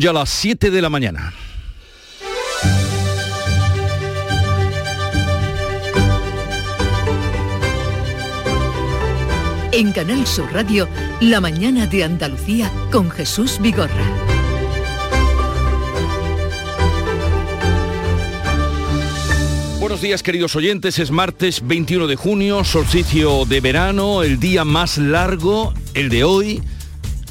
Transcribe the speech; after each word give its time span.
Ya 0.00 0.10
a 0.10 0.12
las 0.14 0.30
7 0.30 0.70
de 0.70 0.80
la 0.80 0.88
mañana. 0.88 1.34
En 9.72 9.92
Canal 9.92 10.26
Sur 10.26 10.50
Radio, 10.54 10.88
La 11.20 11.42
mañana 11.42 11.86
de 11.86 12.04
Andalucía 12.04 12.72
con 12.90 13.10
Jesús 13.10 13.58
Vigorra. 13.60 13.92
Buenos 19.80 20.00
días 20.00 20.22
queridos 20.22 20.56
oyentes, 20.56 20.98
es 20.98 21.10
martes 21.10 21.60
21 21.66 22.06
de 22.06 22.16
junio, 22.16 22.64
solsticio 22.64 23.44
de 23.44 23.60
verano, 23.60 24.22
el 24.22 24.40
día 24.40 24.64
más 24.64 24.96
largo, 24.96 25.74
el 25.92 26.08
de 26.08 26.24
hoy, 26.24 26.62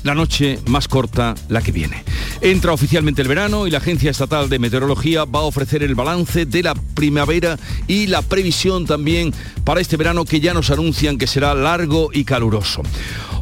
la 0.04 0.14
noche 0.14 0.60
más 0.68 0.88
corta, 0.88 1.34
la 1.48 1.64
que 1.64 1.72
viene. 1.72 2.09
Entra 2.42 2.72
oficialmente 2.72 3.22
el 3.22 3.28
verano 3.28 3.68
y 3.68 3.72
la 3.72 3.80
Agencia 3.80 4.12
Estatal 4.12 4.48
de 4.48 4.60
Meteorología 4.60 5.26
va 5.26 5.40
a 5.40 5.44
ofrecer 5.44 5.84
el 5.84 5.94
balance 5.94 6.46
de 6.46 6.64
la 6.64 6.74
primavera 6.74 7.60
y 7.86 8.08
la 8.08 8.22
previsión 8.22 8.86
también 8.86 9.34
para 9.66 9.82
este 9.82 9.98
verano 9.98 10.24
que 10.24 10.40
ya 10.40 10.54
nos 10.54 10.72
anuncian 10.72 11.18
que 11.18 11.28
será 11.28 11.54
largo 11.54 12.12
y 12.14 12.24
caluroso. 12.24 12.82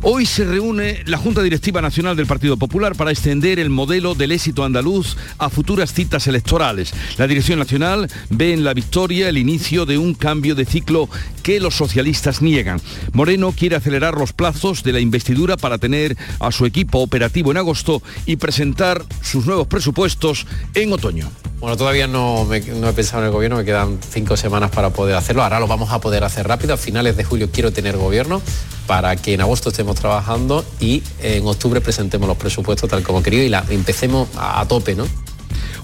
Hoy 0.04 0.26
se 0.26 0.46
reúne 0.46 1.02
la 1.06 1.18
Junta 1.18 1.42
Directiva 1.42 1.82
Nacional 1.82 2.16
del 2.16 2.28
Partido 2.28 2.56
Popular 2.56 2.96
para 2.96 3.12
extender 3.12 3.60
el 3.60 3.70
modelo 3.70 4.16
del 4.16 4.32
éxito 4.32 4.64
andaluz 4.64 5.18
a 5.38 5.50
futuras 5.50 5.92
citas 5.92 6.28
electorales. 6.28 6.94
La 7.18 7.28
Dirección 7.28 7.60
Nacional 7.60 8.08
ve 8.30 8.54
en 8.54 8.64
la 8.64 8.74
victoria 8.74 9.28
el 9.28 9.38
inicio 9.38 9.86
de 9.86 9.98
un 9.98 10.14
cambio 10.14 10.56
de 10.56 10.66
ciclo 10.66 11.10
que 11.44 11.60
los 11.60 11.76
socialistas 11.76 12.42
niegan. 12.42 12.80
Moreno 13.14 13.52
quiere 13.52 13.76
acelerar 13.76 14.14
los 14.16 14.34
plazos 14.34 14.84
de 14.84 14.94
la 14.94 15.00
investidura 15.00 15.58
para 15.58 15.78
tener 15.78 16.16
a 16.40 16.52
su 16.52 16.66
equipo 16.66 17.00
operativo 17.00 17.52
en 17.52 17.58
agosto 17.58 18.02
y 18.26 18.36
presentar 18.38 19.04
sus 19.22 19.46
nuevos 19.46 19.68
presupuestos 19.68 20.46
en 20.74 20.94
otoño. 20.94 21.30
Bueno, 21.60 21.76
todavía 21.76 22.06
no, 22.08 22.46
me- 22.46 22.58
he 22.58 22.94
pensado 22.94 23.24
en 23.24 23.28
el 23.28 23.32
gobierno, 23.34 23.58
me 23.58 23.66
quedan 23.66 23.98
cinco 24.12 24.38
semanas 24.38 24.70
para 24.70 24.92
poder 24.92 25.16
hacerlo. 25.16 25.42
Ahora 25.44 25.60
lo 25.60 25.66
vamos 25.68 25.92
a 25.92 26.00
poder 26.00 26.24
hacer 26.24 26.48
rápido. 26.48 26.76
A 26.76 26.78
finales 26.78 27.18
de 27.18 27.24
julio 27.24 27.50
quiero 27.52 27.72
tener 27.74 27.98
gobierno 27.98 28.44
para 28.86 29.16
que 29.16 29.34
en 29.34 29.42
agosto 29.42 29.70
estemos 29.70 29.87
trabajando 29.96 30.66
y 30.80 31.04
en 31.22 31.46
octubre 31.46 31.82
presentemos 31.82 32.28
los 32.28 32.38
presupuestos 32.38 32.90
tal 32.90 33.04
como 33.04 33.24
querido 33.24 33.44
y 33.44 33.50
la, 33.50 33.66
empecemos 33.70 34.30
a, 34.36 34.62
a 34.62 34.68
tope, 34.68 34.96
¿no? 34.96 35.06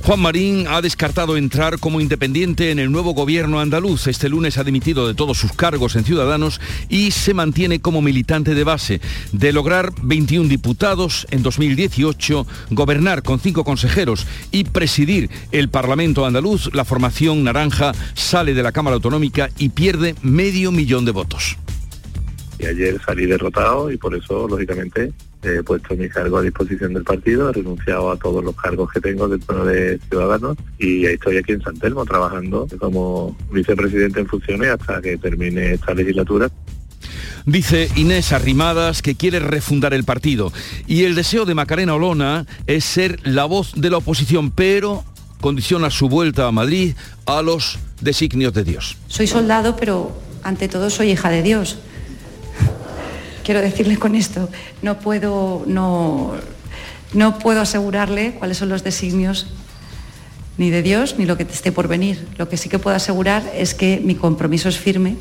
Juan 0.05 0.19
Marín 0.19 0.65
ha 0.67 0.81
descartado 0.81 1.37
entrar 1.37 1.79
como 1.79 2.01
independiente 2.01 2.71
en 2.71 2.79
el 2.79 2.91
nuevo 2.91 3.13
gobierno 3.13 3.61
andaluz. 3.61 4.07
Este 4.07 4.27
lunes 4.27 4.57
ha 4.57 4.65
dimitido 4.65 5.07
de 5.07 5.13
todos 5.13 5.37
sus 5.37 5.53
cargos 5.53 5.95
en 5.95 6.03
Ciudadanos 6.03 6.59
y 6.89 7.11
se 7.11 7.33
mantiene 7.33 7.79
como 7.79 8.01
militante 8.01 8.53
de 8.53 8.65
base. 8.65 8.99
De 9.31 9.53
lograr 9.53 9.93
21 10.01 10.49
diputados 10.49 11.25
en 11.31 11.41
2018, 11.41 12.45
gobernar 12.71 13.23
con 13.23 13.39
cinco 13.39 13.63
consejeros 13.63 14.27
y 14.51 14.65
presidir 14.65 15.29
el 15.53 15.69
Parlamento 15.69 16.25
andaluz, 16.25 16.69
la 16.73 16.83
formación 16.83 17.45
naranja 17.45 17.93
sale 18.13 18.53
de 18.53 18.63
la 18.63 18.73
Cámara 18.73 18.95
Autonómica 18.95 19.51
y 19.57 19.69
pierde 19.69 20.15
medio 20.21 20.73
millón 20.73 21.05
de 21.05 21.11
votos. 21.11 21.55
Y 22.59 22.65
ayer 22.65 22.99
salí 23.05 23.25
derrotado 23.25 23.91
y 23.91 23.97
por 23.97 24.15
eso, 24.15 24.47
lógicamente, 24.47 25.11
he 25.43 25.63
puesto 25.63 25.95
mi 25.95 26.07
cargo 26.07 26.37
a 26.37 26.41
disposición 26.41 26.93
del 26.93 27.03
partido, 27.03 27.49
he 27.49 27.53
renunciado 27.53 28.11
a 28.11 28.17
todos 28.17 28.43
los 28.43 28.55
cargos 28.55 28.91
que 28.91 29.01
tengo 29.01 29.27
dentro 29.27 29.65
de 29.65 29.99
Ciudadanos 30.09 30.57
y 30.77 31.05
estoy 31.05 31.37
aquí 31.37 31.53
en 31.53 31.61
San 31.61 31.77
Telmo 31.77 32.05
trabajando 32.05 32.67
como 32.79 33.35
vicepresidente 33.51 34.21
en 34.21 34.27
funciones 34.27 34.69
hasta 34.69 35.01
que 35.01 35.17
termine 35.17 35.73
esta 35.73 35.93
legislatura. 35.93 36.49
Dice 37.45 37.89
Inés 37.97 38.31
Arrimadas 38.31 39.01
que 39.01 39.15
quiere 39.15 39.39
refundar 39.39 39.93
el 39.93 40.05
partido 40.05 40.53
y 40.87 41.03
el 41.03 41.15
deseo 41.15 41.43
de 41.43 41.53
Macarena 41.53 41.95
Olona 41.95 42.45
es 42.67 42.85
ser 42.85 43.19
la 43.27 43.43
voz 43.43 43.73
de 43.75 43.89
la 43.89 43.97
oposición, 43.97 44.51
pero 44.51 45.03
condiciona 45.41 45.89
su 45.89 46.07
vuelta 46.07 46.47
a 46.47 46.51
Madrid 46.53 46.95
a 47.25 47.41
los 47.41 47.79
designios 47.99 48.53
de 48.53 48.63
Dios. 48.63 48.97
Soy 49.07 49.27
soldado, 49.27 49.75
pero 49.75 50.17
ante 50.41 50.69
todo 50.69 50.89
soy 50.89 51.11
hija 51.11 51.29
de 51.29 51.41
Dios. 51.41 51.79
Quiero 53.43 53.61
decirle 53.61 53.97
con 53.97 54.15
esto, 54.15 54.49
no 54.81 54.99
puedo, 54.99 55.63
no, 55.67 56.33
no 57.13 57.39
puedo 57.39 57.61
asegurarle 57.61 58.35
cuáles 58.35 58.57
son 58.57 58.69
los 58.69 58.83
designios 58.83 59.47
ni 60.57 60.69
de 60.69 60.81
Dios 60.81 61.15
ni 61.17 61.25
lo 61.25 61.35
que 61.35 61.43
esté 61.43 61.71
por 61.71 61.87
venir. 61.87 62.25
Lo 62.37 62.47
que 62.47 62.57
sí 62.57 62.69
que 62.69 62.79
puedo 62.79 62.95
asegurar 62.95 63.43
es 63.55 63.73
que 63.73 64.01
mi 64.03 64.15
compromiso 64.15 64.69
es 64.69 64.77
firme. 64.77 65.17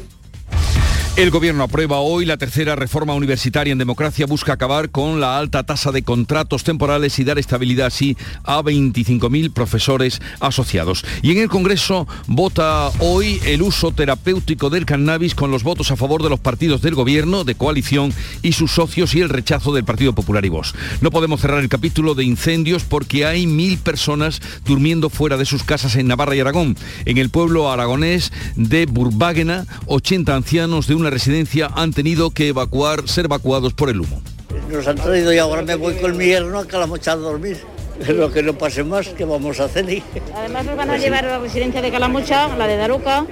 El 1.15 1.31
gobierno 1.31 1.65
aprueba 1.65 1.99
hoy 1.99 2.25
la 2.25 2.39
tercera 2.39 2.75
reforma 2.75 3.13
universitaria 3.13 3.71
en 3.71 3.77
democracia. 3.77 4.25
Busca 4.25 4.55
acabar 4.55 4.89
con 4.89 5.21
la 5.21 5.37
alta 5.37 5.63
tasa 5.63 5.93
de 5.93 6.03
contratos 6.03 6.65
temporales 6.65 7.19
y 7.19 7.25
dar 7.25 7.39
estabilidad 7.39 7.89
así 7.89 8.17
a 8.45 8.63
25.000 8.63 9.53
profesores 9.53 10.23
asociados. 10.41 11.05
Y 11.21 11.33
en 11.33 11.39
el 11.39 11.51
Congreso 11.51 12.09
vota 12.29 12.89
hoy 13.01 13.39
el 13.45 13.61
uso 13.61 13.93
terapéutico 13.93 14.71
del 14.71 14.87
cannabis 14.87 15.35
con 15.35 15.51
los 15.51 15.65
votos 15.65 15.91
a 15.91 15.97
favor 15.97 16.23
de 16.23 16.31
los 16.31 16.41
partidos 16.41 16.81
del 16.81 16.95
gobierno, 16.95 17.45
de 17.45 17.57
coalición 17.57 18.15
y 18.41 18.53
sus 18.53 18.73
socios 18.73 19.15
y 19.15 19.21
el 19.21 19.29
rechazo 19.29 19.75
del 19.75 19.85
Partido 19.85 20.15
Popular 20.15 20.47
y 20.47 20.49
Vox. 20.49 20.75
No 21.03 21.11
podemos 21.11 21.43
cerrar 21.43 21.59
el 21.59 21.69
capítulo 21.69 22.15
de 22.15 22.25
incendios 22.25 22.85
porque 22.85 23.27
hay 23.27 23.47
mil 23.47 23.77
personas 23.77 24.41
durmiendo 24.65 25.11
fuera 25.11 25.37
de 25.37 25.45
sus 25.45 25.63
casas 25.63 25.95
en 25.97 26.07
Navarra 26.09 26.37
y 26.37 26.41
Aragón. 26.41 26.75
En 27.05 27.19
el 27.19 27.29
pueblo 27.29 27.71
aragonés 27.71 28.33
de 28.57 28.87
Burbáguena, 28.87 29.67
80 29.85 30.35
ancianos 30.35 30.87
de 30.87 31.02
una 31.03 31.11
residencia 31.11 31.69
han 31.75 31.93
tenido 31.93 32.31
que 32.31 32.49
evacuar, 32.49 33.09
ser 33.09 33.27
evacuados 33.27 33.75
por 33.75 33.91
el 33.91 34.01
humo. 34.01 34.23
Nos 34.71 34.87
han 34.87 34.97
traído 34.97 35.33
y 35.33 35.39
ahora 35.39 35.63
me 35.63 35.75
voy 35.75 35.95
con 35.95 36.17
mi 36.17 36.27
yerno 36.27 36.59
a 36.59 36.67
Calamocha 36.67 37.13
a 37.13 37.17
dormir. 37.17 37.59
Lo 38.09 38.33
que 38.33 38.43
no 38.43 38.55
pase 38.55 38.85
más, 38.85 39.09
que 39.09 39.25
vamos 39.25 39.61
a 39.61 39.65
hacer? 39.65 39.91
Y... 39.91 40.03
Además 40.35 40.65
nos 40.65 40.77
van 40.77 40.91
a 40.91 40.97
llevar 40.97 41.27
a 41.27 41.31
la 41.31 41.39
residencia 41.39 41.83
de 41.83 41.91
Calamocha, 41.91 42.57
la 42.57 42.67
de 42.67 42.77
Daruca. 42.77 43.27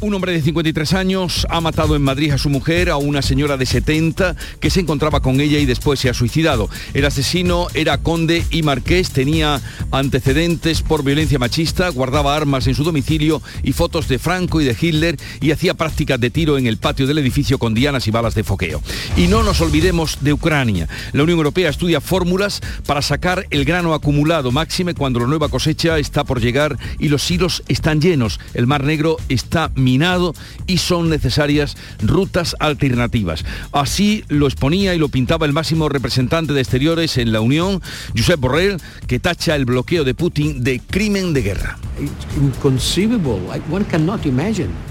Un 0.00 0.12
hombre 0.12 0.32
de 0.32 0.42
53 0.42 0.92
años 0.92 1.46
ha 1.48 1.60
matado 1.60 1.96
en 1.96 2.02
Madrid 2.02 2.32
a 2.32 2.38
su 2.38 2.50
mujer, 2.50 2.90
a 2.90 2.96
una 2.96 3.22
señora 3.22 3.56
de 3.56 3.64
70 3.64 4.36
que 4.60 4.68
se 4.68 4.80
encontraba 4.80 5.20
con 5.20 5.40
ella 5.40 5.58
y 5.58 5.66
después 5.66 6.00
se 6.00 6.10
ha 6.10 6.14
suicidado. 6.14 6.68
El 6.92 7.04
asesino 7.06 7.68
era 7.74 7.98
conde 7.98 8.44
y 8.50 8.62
marqués, 8.62 9.10
tenía 9.10 9.62
antecedentes 9.92 10.82
por 10.82 11.04
violencia 11.04 11.38
machista, 11.38 11.88
guardaba 11.88 12.36
armas 12.36 12.66
en 12.66 12.74
su 12.74 12.84
domicilio 12.84 13.40
y 13.62 13.72
fotos 13.72 14.08
de 14.08 14.18
Franco 14.18 14.60
y 14.60 14.64
de 14.64 14.76
Hitler 14.78 15.16
y 15.40 15.52
hacía 15.52 15.74
prácticas 15.74 16.20
de 16.20 16.30
tiro 16.30 16.58
en 16.58 16.66
el 16.66 16.76
patio 16.76 17.06
del 17.06 17.18
edificio 17.18 17.58
con 17.58 17.72
dianas 17.72 18.06
y 18.06 18.10
balas 18.10 18.34
de 18.34 18.44
foqueo. 18.44 18.82
Y 19.16 19.28
no 19.28 19.42
nos 19.42 19.60
olvidemos 19.60 20.18
de 20.20 20.32
Ucrania. 20.32 20.88
La 21.12 21.22
Unión 21.22 21.38
Europea 21.38 21.70
estudia 21.70 22.00
fórmulas 22.00 22.60
para 22.84 23.00
sacar 23.00 23.46
el 23.50 23.64
grano 23.64 23.94
acumulado 23.94 24.50
máxime 24.50 24.94
cuando 24.94 25.20
la 25.20 25.26
nueva 25.26 25.48
cosecha 25.48 25.98
está 25.98 26.24
por 26.24 26.40
llegar 26.40 26.76
y 26.98 27.08
los 27.08 27.22
silos 27.22 27.62
están 27.68 28.00
llenos. 28.00 28.40
El 28.54 28.66
Mar 28.66 28.84
Negro 28.84 29.16
está 29.28 29.70
minado 29.84 30.34
y 30.66 30.78
son 30.78 31.08
necesarias 31.08 31.76
rutas 32.02 32.56
alternativas. 32.58 33.44
Así 33.72 34.24
lo 34.28 34.46
exponía 34.46 34.94
y 34.94 34.98
lo 34.98 35.08
pintaba 35.08 35.46
el 35.46 35.52
máximo 35.52 35.88
representante 35.88 36.52
de 36.52 36.60
exteriores 36.60 37.18
en 37.18 37.32
la 37.32 37.40
Unión, 37.40 37.82
Josep 38.16 38.40
Borrell, 38.40 38.80
que 39.06 39.20
tacha 39.20 39.54
el 39.54 39.64
bloqueo 39.64 40.04
de 40.04 40.14
Putin 40.14 40.64
de 40.64 40.80
crimen 40.80 41.32
de 41.34 41.42
guerra. 41.42 41.78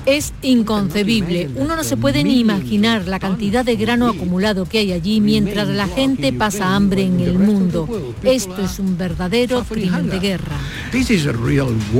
Es 0.05 0.33
inconcebible. 0.41 1.49
Uno 1.55 1.75
no 1.75 1.83
se 1.83 1.97
puede 1.97 2.23
ni 2.23 2.39
imaginar 2.39 3.07
la 3.07 3.19
cantidad 3.19 3.63
de 3.63 3.75
grano 3.75 4.07
acumulado 4.07 4.65
que 4.65 4.79
hay 4.79 4.91
allí 4.91 5.21
mientras 5.21 5.67
la 5.67 5.87
gente 5.87 6.33
pasa 6.33 6.75
hambre 6.75 7.03
en 7.03 7.19
el 7.19 7.39
mundo. 7.39 7.87
Esto 8.23 8.63
es 8.63 8.79
un 8.79 8.97
verdadero 8.97 9.63
crimen 9.63 10.09
de 10.09 10.19
guerra. 10.19 10.57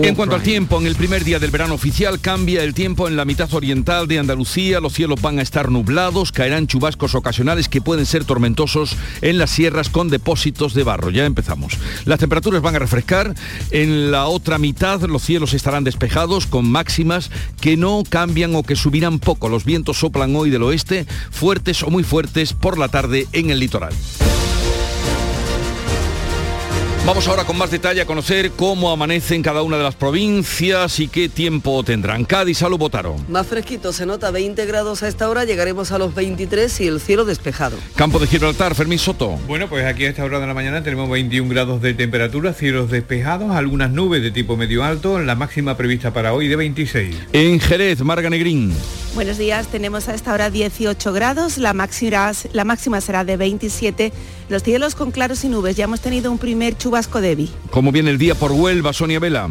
En 0.01 0.15
cuanto 0.15 0.35
al 0.35 0.43
tiempo, 0.43 0.79
en 0.79 0.87
el 0.87 0.95
primer 0.95 1.23
día 1.23 1.39
del 1.39 1.51
verano 1.51 1.73
oficial 1.73 2.19
cambia 2.19 2.63
el 2.63 2.73
tiempo 2.73 3.07
en 3.07 3.15
la 3.15 3.25
mitad 3.25 3.53
oriental 3.53 4.07
de 4.07 4.19
Andalucía. 4.19 4.79
Los 4.79 4.93
cielos 4.93 5.21
van 5.21 5.39
a 5.39 5.41
estar 5.41 5.69
nublados, 5.69 6.31
caerán 6.31 6.67
chubascos 6.67 7.15
ocasionales 7.15 7.69
que 7.69 7.81
pueden 7.81 8.05
ser 8.05 8.25
tormentosos 8.25 8.95
en 9.21 9.37
las 9.37 9.49
sierras 9.49 9.89
con 9.89 10.09
depósitos 10.09 10.73
de 10.73 10.83
barro. 10.83 11.09
Ya 11.09 11.25
empezamos. 11.25 11.77
Las 12.05 12.19
temperaturas 12.19 12.61
van 12.61 12.75
a 12.75 12.79
refrescar. 12.79 13.33
En 13.71 14.11
la 14.11 14.27
otra 14.27 14.57
mitad 14.57 14.92
los 15.01 15.23
cielos 15.23 15.53
estarán 15.53 15.83
despejados 15.83 16.45
con 16.45 16.69
máximas 16.69 17.31
que 17.59 17.77
no 17.77 18.03
cambian 18.07 18.55
o 18.55 18.63
que 18.63 18.75
subirán 18.75 19.19
poco. 19.19 19.49
Los 19.49 19.65
vientos 19.65 19.97
soplan 19.97 20.35
hoy 20.35 20.49
del 20.49 20.63
oeste, 20.63 21.05
fuertes 21.31 21.83
o 21.83 21.89
muy 21.89 22.03
fuertes 22.03 22.53
por 22.53 22.77
la 22.77 22.87
tarde 22.87 23.27
en 23.33 23.49
el 23.49 23.59
litoral. 23.59 23.93
Vamos 27.05 27.27
ahora 27.27 27.43
con 27.43 27.57
más 27.57 27.69
detalle 27.69 27.99
a 27.99 28.05
conocer 28.05 28.51
cómo 28.51 28.89
amanece 28.89 29.35
en 29.35 29.43
cada 29.43 29.61
una 29.61 29.75
de 29.75 29.83
las 29.83 29.93
provincias 29.93 31.01
y 31.01 31.09
qué 31.09 31.27
tiempo 31.27 31.83
tendrán. 31.83 32.23
Cádiz, 32.23 32.59
Salud, 32.59 32.77
Botaro. 32.77 33.17
Más 33.27 33.45
fresquito, 33.45 33.91
se 33.91 34.05
nota 34.05 34.31
20 34.31 34.65
grados 34.65 35.03
a 35.03 35.09
esta 35.09 35.29
hora, 35.29 35.43
llegaremos 35.43 35.91
a 35.91 35.97
los 35.97 36.15
23 36.15 36.79
y 36.79 36.87
el 36.87 37.01
cielo 37.01 37.25
despejado. 37.25 37.75
Campo 37.97 38.19
de 38.19 38.27
Gibraltar, 38.27 38.73
Fermín 38.73 38.99
Soto. 38.99 39.31
Bueno, 39.47 39.67
pues 39.67 39.85
aquí 39.85 40.05
a 40.05 40.11
esta 40.11 40.23
hora 40.23 40.39
de 40.39 40.47
la 40.47 40.53
mañana 40.53 40.81
tenemos 40.81 41.09
21 41.09 41.49
grados 41.49 41.81
de 41.81 41.93
temperatura, 41.93 42.53
cielos 42.53 42.89
despejados, 42.89 43.51
algunas 43.51 43.91
nubes 43.91 44.23
de 44.23 44.31
tipo 44.31 44.55
medio 44.55 44.85
alto, 44.85 45.19
la 45.19 45.35
máxima 45.35 45.75
prevista 45.75 46.13
para 46.13 46.33
hoy 46.33 46.47
de 46.47 46.55
26. 46.55 47.17
En 47.33 47.59
Jerez, 47.59 47.99
Marga 48.01 48.29
Negrín. 48.29 48.73
Buenos 49.13 49.37
días, 49.37 49.67
tenemos 49.67 50.07
a 50.07 50.15
esta 50.15 50.33
hora 50.33 50.49
18 50.49 51.13
grados, 51.13 51.57
la 51.57 51.73
máxima, 51.73 52.31
la 52.53 52.63
máxima 52.63 52.99
será 52.99 53.23
de 53.23 53.37
27, 53.37 54.11
los 54.49 54.63
cielos 54.63 54.95
con 54.95 55.11
claros 55.11 55.43
y 55.43 55.49
nubes, 55.49 55.75
ya 55.75 55.83
hemos 55.83 56.01
tenido 56.01 56.31
un 56.31 56.39
primer 56.39 56.75
chubasco 56.75 56.92
débil. 57.21 57.49
¿Cómo 57.71 57.91
viene 57.91 58.11
el 58.11 58.17
día 58.17 58.35
por 58.35 58.51
Huelva, 58.51 58.93
Sonia 58.93 59.19
Vela? 59.19 59.49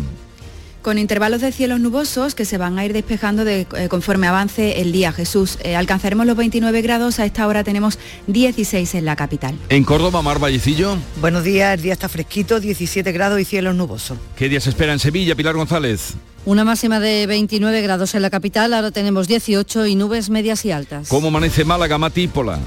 con 0.83 0.99
intervalos 0.99 1.41
de 1.41 1.53
cielos 1.53 1.79
nubosos 1.79 2.35
que 2.35 2.45
se 2.45 2.59
van 2.59 2.77
a 2.77 2.85
ir 2.85 2.93
despejando 2.93 3.45
de, 3.45 3.69
eh, 3.77 3.89
conforme 3.89 4.27
avance 4.27 4.81
el 4.81 4.91
día. 4.91 5.13
Jesús, 5.13 5.59
eh, 5.63 5.77
alcanzaremos 5.77 6.27
los 6.27 6.37
29 6.37 6.83
grados, 6.83 7.21
a 7.21 7.25
esta 7.25 7.47
hora 7.47 7.63
tenemos 7.63 8.01
16 8.27 8.97
en 8.97 9.05
la 9.05 9.15
capital. 9.15 9.57
En 9.69 9.85
Córdoba, 9.85 10.23
Mar 10.23 10.41
Vallecillo. 10.41 10.97
Buenos 11.21 11.45
días, 11.45 11.75
el 11.75 11.83
día 11.83 11.93
está 11.93 12.09
fresquito, 12.09 12.59
17 12.59 13.13
grados 13.13 13.41
y 13.41 13.45
cielos 13.45 13.77
nubosos. 13.77 14.19
¿Qué 14.37 14.49
día 14.49 14.61
se 14.61 14.71
espera 14.71 14.93
en 14.93 14.99
Sevilla, 14.99 15.37
Pilar 15.37 15.55
González? 15.55 16.15
Una 16.45 16.65
máxima 16.65 16.99
de 16.99 17.29
29 17.29 17.81
grados 17.83 18.17
en 18.17 18.23
la 18.23 18.31
capital, 18.31 18.75
ahora 18.75 18.91
tenemos 18.91 19.29
18 19.29 19.87
y 19.87 19.95
nubes 19.95 20.31
medias 20.31 20.65
y 20.65 20.73
altas. 20.73 21.07
¿Cómo 21.09 21.29
amanece 21.29 21.65
Málaga, 21.65 21.97
Matípola? 21.99 22.59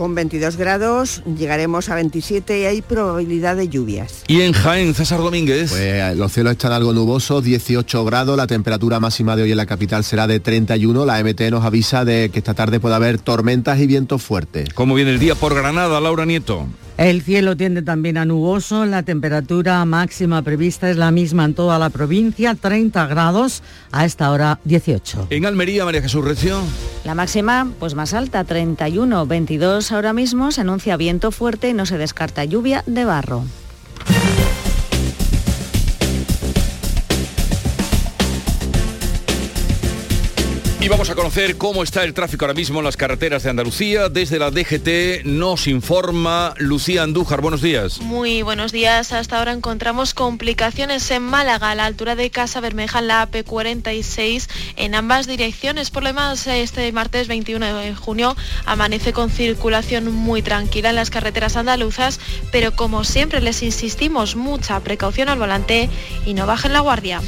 Con 0.00 0.14
22 0.14 0.56
grados 0.56 1.22
llegaremos 1.26 1.90
a 1.90 1.94
27 1.94 2.58
y 2.58 2.64
hay 2.64 2.80
probabilidad 2.80 3.54
de 3.54 3.68
lluvias. 3.68 4.24
¿Y 4.28 4.40
en 4.40 4.54
Jaén, 4.54 4.94
César 4.94 5.18
Domínguez? 5.18 5.72
Pues 5.72 6.16
los 6.16 6.32
cielos 6.32 6.52
están 6.52 6.72
algo 6.72 6.94
nubosos, 6.94 7.44
18 7.44 8.02
grados, 8.06 8.34
la 8.34 8.46
temperatura 8.46 8.98
máxima 8.98 9.36
de 9.36 9.42
hoy 9.42 9.50
en 9.50 9.58
la 9.58 9.66
capital 9.66 10.02
será 10.02 10.26
de 10.26 10.40
31, 10.40 11.04
la 11.04 11.22
MT 11.22 11.50
nos 11.50 11.66
avisa 11.66 12.06
de 12.06 12.30
que 12.32 12.38
esta 12.38 12.54
tarde 12.54 12.80
puede 12.80 12.94
haber 12.94 13.18
tormentas 13.18 13.78
y 13.78 13.86
vientos 13.86 14.22
fuertes. 14.22 14.72
¿Cómo 14.72 14.94
viene 14.94 15.10
el 15.10 15.18
día 15.18 15.34
por 15.34 15.54
Granada, 15.54 16.00
Laura 16.00 16.24
Nieto? 16.24 16.66
El 17.00 17.22
cielo 17.22 17.56
tiende 17.56 17.80
también 17.80 18.18
a 18.18 18.26
nuboso, 18.26 18.84
la 18.84 19.02
temperatura 19.02 19.82
máxima 19.86 20.42
prevista 20.42 20.90
es 20.90 20.98
la 20.98 21.10
misma 21.10 21.46
en 21.46 21.54
toda 21.54 21.78
la 21.78 21.88
provincia, 21.88 22.54
30 22.54 23.06
grados, 23.06 23.62
a 23.90 24.04
esta 24.04 24.30
hora 24.30 24.60
18. 24.64 25.28
En 25.30 25.46
Almería, 25.46 25.86
María 25.86 26.02
Jesús 26.02 26.22
Recio. 26.22 26.60
La 27.06 27.14
máxima, 27.14 27.72
pues 27.78 27.94
más 27.94 28.12
alta, 28.12 28.44
31, 28.44 29.24
22 29.24 29.92
ahora 29.92 30.12
mismo, 30.12 30.52
se 30.52 30.60
anuncia 30.60 30.98
viento 30.98 31.30
fuerte 31.30 31.70
y 31.70 31.72
no 31.72 31.86
se 31.86 31.96
descarta 31.96 32.44
lluvia 32.44 32.84
de 32.86 33.06
barro. 33.06 33.44
Y 40.82 40.88
vamos 40.88 41.10
a 41.10 41.14
conocer 41.14 41.58
cómo 41.58 41.82
está 41.82 42.04
el 42.04 42.14
tráfico 42.14 42.46
ahora 42.46 42.54
mismo 42.54 42.78
en 42.78 42.86
las 42.86 42.96
carreteras 42.96 43.42
de 43.42 43.50
Andalucía. 43.50 44.08
Desde 44.08 44.38
la 44.38 44.50
DGT 44.50 45.26
nos 45.26 45.66
informa 45.66 46.54
Lucía 46.56 47.02
Andújar. 47.02 47.42
Buenos 47.42 47.60
días. 47.60 48.00
Muy 48.00 48.40
buenos 48.40 48.72
días. 48.72 49.12
Hasta 49.12 49.36
ahora 49.36 49.52
encontramos 49.52 50.14
complicaciones 50.14 51.10
en 51.10 51.22
Málaga, 51.22 51.70
a 51.70 51.74
la 51.74 51.84
altura 51.84 52.16
de 52.16 52.30
Casa 52.30 52.62
Bermeja, 52.62 53.02
la 53.02 53.30
AP46, 53.30 54.48
en 54.76 54.94
ambas 54.94 55.26
direcciones. 55.26 55.90
Por 55.90 56.02
lo 56.02 56.08
demás, 56.08 56.46
este 56.46 56.90
martes 56.92 57.28
21 57.28 57.76
de 57.76 57.94
junio 57.94 58.34
amanece 58.64 59.12
con 59.12 59.28
circulación 59.28 60.10
muy 60.10 60.40
tranquila 60.40 60.88
en 60.88 60.96
las 60.96 61.10
carreteras 61.10 61.58
andaluzas, 61.58 62.20
pero 62.52 62.74
como 62.74 63.04
siempre 63.04 63.42
les 63.42 63.62
insistimos, 63.62 64.34
mucha 64.34 64.80
precaución 64.80 65.28
al 65.28 65.38
volante 65.38 65.90
y 66.24 66.32
no 66.32 66.46
bajen 66.46 66.72
la 66.72 66.80
guardia. 66.80 67.20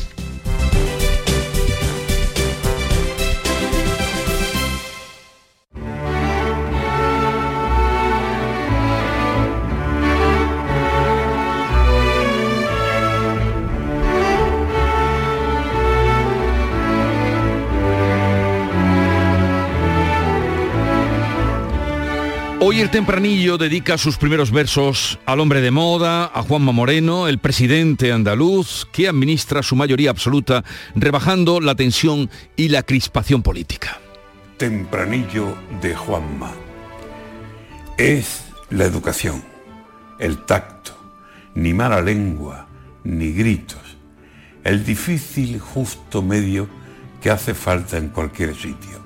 Hoy 22.64 22.81
el 22.81 22.91
tempranillo 22.91 23.59
dedica 23.59 23.99
sus 23.99 24.17
primeros 24.19 24.53
versos 24.53 25.19
al 25.26 25.41
hombre 25.41 25.61
de 25.61 25.73
moda, 25.73 26.26
a 26.26 26.43
Juanma 26.44 26.70
Moreno, 26.70 27.26
el 27.26 27.38
presidente 27.38 28.12
andaluz, 28.12 28.87
que 28.93 29.09
administra 29.09 29.64
su 29.64 29.75
mayoría 29.75 30.11
absoluta, 30.11 30.62
rebajando 30.94 31.61
la 31.61 31.75
tensión 31.75 32.31
y 32.55 32.69
la 32.69 32.85
crispación 32.85 33.43
política. 33.43 33.99
Tempranillo 34.59 35.56
de 35.81 35.97
Juanma. 35.97 36.53
Es 37.99 38.44
la 38.70 38.85
educación, 38.85 39.43
el 40.20 40.44
tacto, 40.44 40.93
ni 41.56 41.75
mala 41.75 42.00
lengua, 42.00 42.69
ni 43.03 43.32
gritos, 43.32 43.97
el 44.62 44.85
difícil 44.85 45.58
justo 45.58 46.23
medio 46.23 46.69
que 47.20 47.31
hace 47.31 47.55
falta 47.55 47.97
en 47.97 48.11
cualquier 48.11 48.55
sitio, 48.55 49.00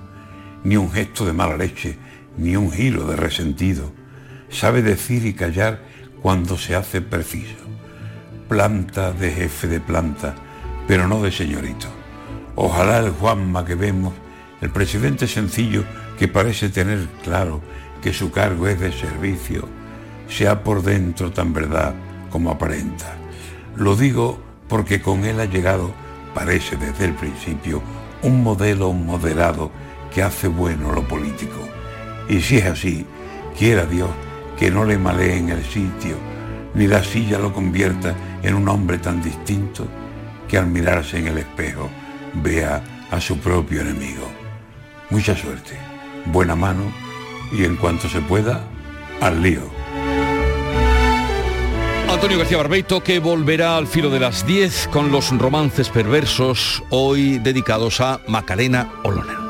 ni 0.62 0.76
un 0.76 0.92
gesto 0.92 1.24
de 1.24 1.32
mala 1.32 1.56
leche, 1.56 1.96
ni 2.36 2.56
un 2.56 2.70
giro 2.70 3.06
de 3.06 3.16
resentido. 3.16 3.92
Sabe 4.48 4.82
decir 4.82 5.26
y 5.26 5.34
callar 5.34 5.82
cuando 6.22 6.56
se 6.56 6.74
hace 6.74 7.00
preciso. 7.00 7.56
Planta 8.48 9.12
de 9.12 9.30
jefe 9.30 9.66
de 9.66 9.80
planta, 9.80 10.34
pero 10.86 11.08
no 11.08 11.22
de 11.22 11.32
señorito. 11.32 11.88
Ojalá 12.54 12.98
el 12.98 13.10
Juanma 13.10 13.64
que 13.64 13.74
vemos, 13.74 14.14
el 14.60 14.70
presidente 14.70 15.26
sencillo 15.26 15.84
que 16.18 16.28
parece 16.28 16.68
tener 16.68 17.06
claro 17.22 17.60
que 18.02 18.12
su 18.12 18.30
cargo 18.30 18.68
es 18.68 18.80
de 18.80 18.92
servicio, 18.92 19.68
sea 20.28 20.62
por 20.62 20.82
dentro 20.82 21.32
tan 21.32 21.52
verdad 21.52 21.94
como 22.30 22.50
aparenta. 22.50 23.16
Lo 23.76 23.96
digo 23.96 24.40
porque 24.68 25.02
con 25.02 25.24
él 25.24 25.40
ha 25.40 25.44
llegado, 25.44 25.92
parece 26.34 26.76
desde 26.76 27.04
el 27.04 27.14
principio, 27.14 27.82
un 28.22 28.42
modelo 28.42 28.92
moderado 28.92 29.70
que 30.14 30.22
hace 30.22 30.48
bueno 30.48 30.92
lo 30.92 31.06
político 31.06 31.75
y 32.28 32.40
si 32.40 32.58
es 32.58 32.66
así, 32.66 33.06
quiera 33.58 33.86
Dios 33.86 34.10
que 34.58 34.70
no 34.70 34.84
le 34.84 34.98
maleen 34.98 35.50
el 35.50 35.64
sitio, 35.64 36.16
ni 36.74 36.86
la 36.86 37.02
silla 37.02 37.38
lo 37.38 37.52
convierta 37.52 38.14
en 38.42 38.54
un 38.54 38.68
hombre 38.68 38.98
tan 38.98 39.22
distinto 39.22 39.86
que 40.48 40.58
al 40.58 40.66
mirarse 40.66 41.18
en 41.18 41.28
el 41.28 41.38
espejo 41.38 41.90
vea 42.34 42.82
a 43.10 43.20
su 43.20 43.38
propio 43.38 43.80
enemigo. 43.80 44.26
Mucha 45.10 45.36
suerte, 45.36 45.76
buena 46.26 46.56
mano 46.56 46.84
y 47.52 47.64
en 47.64 47.76
cuanto 47.76 48.08
se 48.08 48.20
pueda, 48.20 48.64
al 49.20 49.42
lío. 49.42 49.70
Antonio 52.08 52.38
García 52.38 52.56
Barbeito 52.56 53.02
que 53.02 53.18
volverá 53.18 53.76
al 53.76 53.86
filo 53.86 54.10
de 54.10 54.20
las 54.20 54.46
10 54.46 54.88
con 54.88 55.12
los 55.12 55.36
romances 55.36 55.88
perversos 55.90 56.82
hoy 56.90 57.38
dedicados 57.38 58.00
a 58.00 58.20
Macarena 58.26 58.90
Olona. 59.04 59.45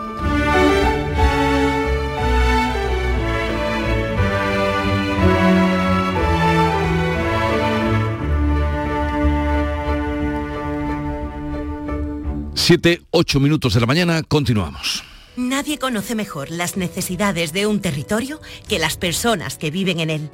Siete, 12.66 13.00
ocho 13.12 13.38
minutos 13.38 13.74
de 13.74 13.80
la 13.80 13.86
mañana, 13.86 14.24
continuamos. 14.24 15.04
Nadie 15.36 15.78
conoce 15.78 16.16
mejor 16.16 16.50
las 16.50 16.76
necesidades 16.76 17.52
de 17.52 17.68
un 17.68 17.80
territorio 17.80 18.40
que 18.66 18.80
las 18.80 18.96
personas 18.96 19.56
que 19.56 19.70
viven 19.70 20.00
en 20.00 20.10
él. 20.10 20.30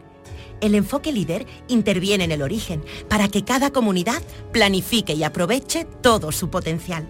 El 0.62 0.74
enfoque 0.74 1.12
líder 1.12 1.46
interviene 1.68 2.24
en 2.24 2.32
el 2.32 2.40
origen 2.40 2.82
para 3.10 3.28
que 3.28 3.44
cada 3.44 3.70
comunidad 3.70 4.22
planifique 4.50 5.12
y 5.12 5.24
aproveche 5.24 5.84
todo 5.84 6.32
su 6.32 6.48
potencial. 6.48 7.06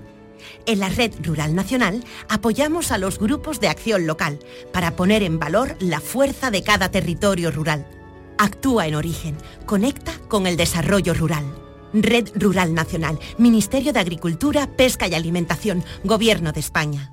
En 0.66 0.80
la 0.80 0.88
Red 0.88 1.12
Rural 1.22 1.54
Nacional 1.54 2.02
apoyamos 2.28 2.90
a 2.90 2.98
los 2.98 3.20
grupos 3.20 3.60
de 3.60 3.68
acción 3.68 4.08
local 4.08 4.40
para 4.72 4.96
poner 4.96 5.22
en 5.22 5.38
valor 5.38 5.76
la 5.78 6.00
fuerza 6.00 6.50
de 6.50 6.64
cada 6.64 6.90
territorio 6.90 7.52
rural. 7.52 7.86
Actúa 8.38 8.88
en 8.88 8.96
origen, 8.96 9.36
conecta 9.66 10.18
con 10.26 10.48
el 10.48 10.56
desarrollo 10.56 11.14
rural. 11.14 11.44
Red 11.92 12.30
Rural 12.34 12.74
Nacional, 12.74 13.18
Ministerio 13.38 13.92
de 13.92 14.00
Agricultura, 14.00 14.66
Pesca 14.66 15.06
y 15.06 15.14
Alimentación, 15.14 15.84
Gobierno 16.04 16.52
de 16.52 16.60
España. 16.60 17.12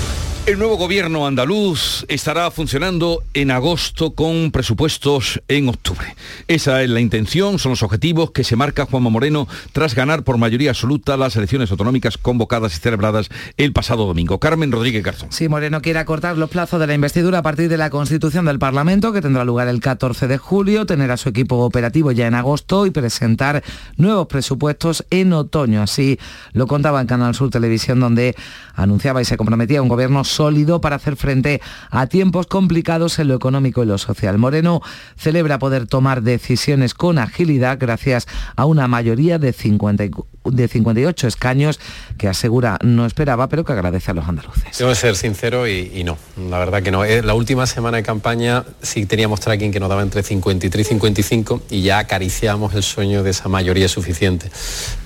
El 0.47 0.57
nuevo 0.57 0.75
gobierno 0.75 1.27
andaluz 1.27 2.03
estará 2.07 2.49
funcionando 2.49 3.21
en 3.35 3.51
agosto 3.51 4.15
con 4.15 4.49
presupuestos 4.49 5.39
en 5.47 5.69
octubre. 5.69 6.15
Esa 6.47 6.81
es 6.81 6.89
la 6.89 6.99
intención, 6.99 7.59
son 7.59 7.69
los 7.69 7.83
objetivos 7.83 8.31
que 8.31 8.43
se 8.43 8.55
marca 8.55 8.87
Juanma 8.87 9.11
Moreno 9.11 9.47
tras 9.71 9.93
ganar 9.93 10.23
por 10.23 10.39
mayoría 10.39 10.71
absoluta 10.71 11.15
las 11.15 11.35
elecciones 11.35 11.69
autonómicas 11.69 12.17
convocadas 12.17 12.75
y 12.75 12.79
celebradas 12.79 13.29
el 13.57 13.71
pasado 13.71 14.07
domingo. 14.07 14.39
Carmen 14.39 14.71
Rodríguez 14.71 15.03
Garzón. 15.03 15.31
Sí, 15.31 15.47
Moreno 15.47 15.79
quiere 15.79 15.99
acortar 15.99 16.35
los 16.39 16.49
plazos 16.49 16.79
de 16.79 16.87
la 16.87 16.95
investidura 16.95 17.37
a 17.37 17.43
partir 17.43 17.69
de 17.69 17.77
la 17.77 17.91
constitución 17.91 18.45
del 18.45 18.57
Parlamento, 18.57 19.13
que 19.13 19.21
tendrá 19.21 19.45
lugar 19.45 19.67
el 19.67 19.79
14 19.79 20.27
de 20.27 20.39
julio, 20.39 20.87
tener 20.87 21.11
a 21.11 21.17
su 21.17 21.29
equipo 21.29 21.57
operativo 21.57 22.11
ya 22.11 22.25
en 22.25 22.33
agosto 22.33 22.87
y 22.87 22.89
presentar 22.89 23.63
nuevos 23.95 24.25
presupuestos 24.25 25.05
en 25.11 25.33
otoño. 25.33 25.83
Así 25.83 26.17
lo 26.53 26.65
contaba 26.65 26.99
en 26.99 27.05
Canal 27.05 27.35
Sur 27.35 27.51
Televisión, 27.51 27.99
donde 27.99 28.35
anunciaba 28.73 29.21
y 29.21 29.25
se 29.25 29.37
comprometía 29.37 29.83
un 29.83 29.87
gobierno 29.87 30.23
sólido 30.31 30.81
para 30.81 30.95
hacer 30.95 31.15
frente 31.15 31.61
a 31.89 32.07
tiempos 32.07 32.47
complicados 32.47 33.19
en 33.19 33.27
lo 33.27 33.35
económico 33.35 33.83
y 33.83 33.85
lo 33.85 33.97
social. 33.97 34.37
Moreno 34.37 34.81
celebra 35.17 35.59
poder 35.59 35.87
tomar 35.87 36.23
decisiones 36.23 36.93
con 36.93 37.19
agilidad 37.19 37.77
gracias 37.79 38.27
a 38.55 38.65
una 38.65 38.87
mayoría 38.87 39.37
de, 39.37 39.53
50, 39.53 40.05
de 40.45 40.67
58 40.67 41.27
escaños 41.27 41.79
que 42.17 42.27
asegura 42.27 42.77
no 42.83 43.05
esperaba, 43.05 43.47
pero 43.49 43.63
que 43.63 43.73
agradece 43.73 44.11
a 44.11 44.13
los 44.13 44.27
andaluces. 44.27 44.77
Tengo 44.77 44.91
que 44.91 44.95
ser 44.95 45.15
sincero 45.15 45.67
y, 45.67 46.03
no, 46.03 46.17
la 46.49 46.59
verdad 46.59 46.81
que 46.81 46.91
no. 46.91 47.05
Eh, 47.05 47.21
La 47.21 47.33
última 47.33 47.67
semana 47.67 47.97
de 47.97 48.03
campaña 48.03 48.63
sí 48.81 49.05
teníamos 49.05 49.39
tracking 49.39 49.71
que 49.71 49.79
nos 49.79 49.89
daba 49.89 50.01
entre 50.01 50.23
53 50.23 50.87
y 50.87 50.89
55 50.89 51.63
y 51.69 51.81
ya 51.81 51.99
acariciamos 51.99 52.73
el 52.73 52.83
sueño 52.83 53.23
de 53.23 53.31
esa 53.31 53.49
mayoría 53.49 53.87
suficiente. 53.87 54.49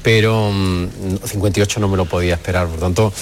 Pero 0.04 0.52
mm, 0.52 0.88
58 1.26 1.80
no 1.80 1.88
me 1.88 1.98
lo 1.98 2.06
podía 2.06 2.36
esperar, 2.36 2.68
por 2.68 2.80
tanto 2.80 3.14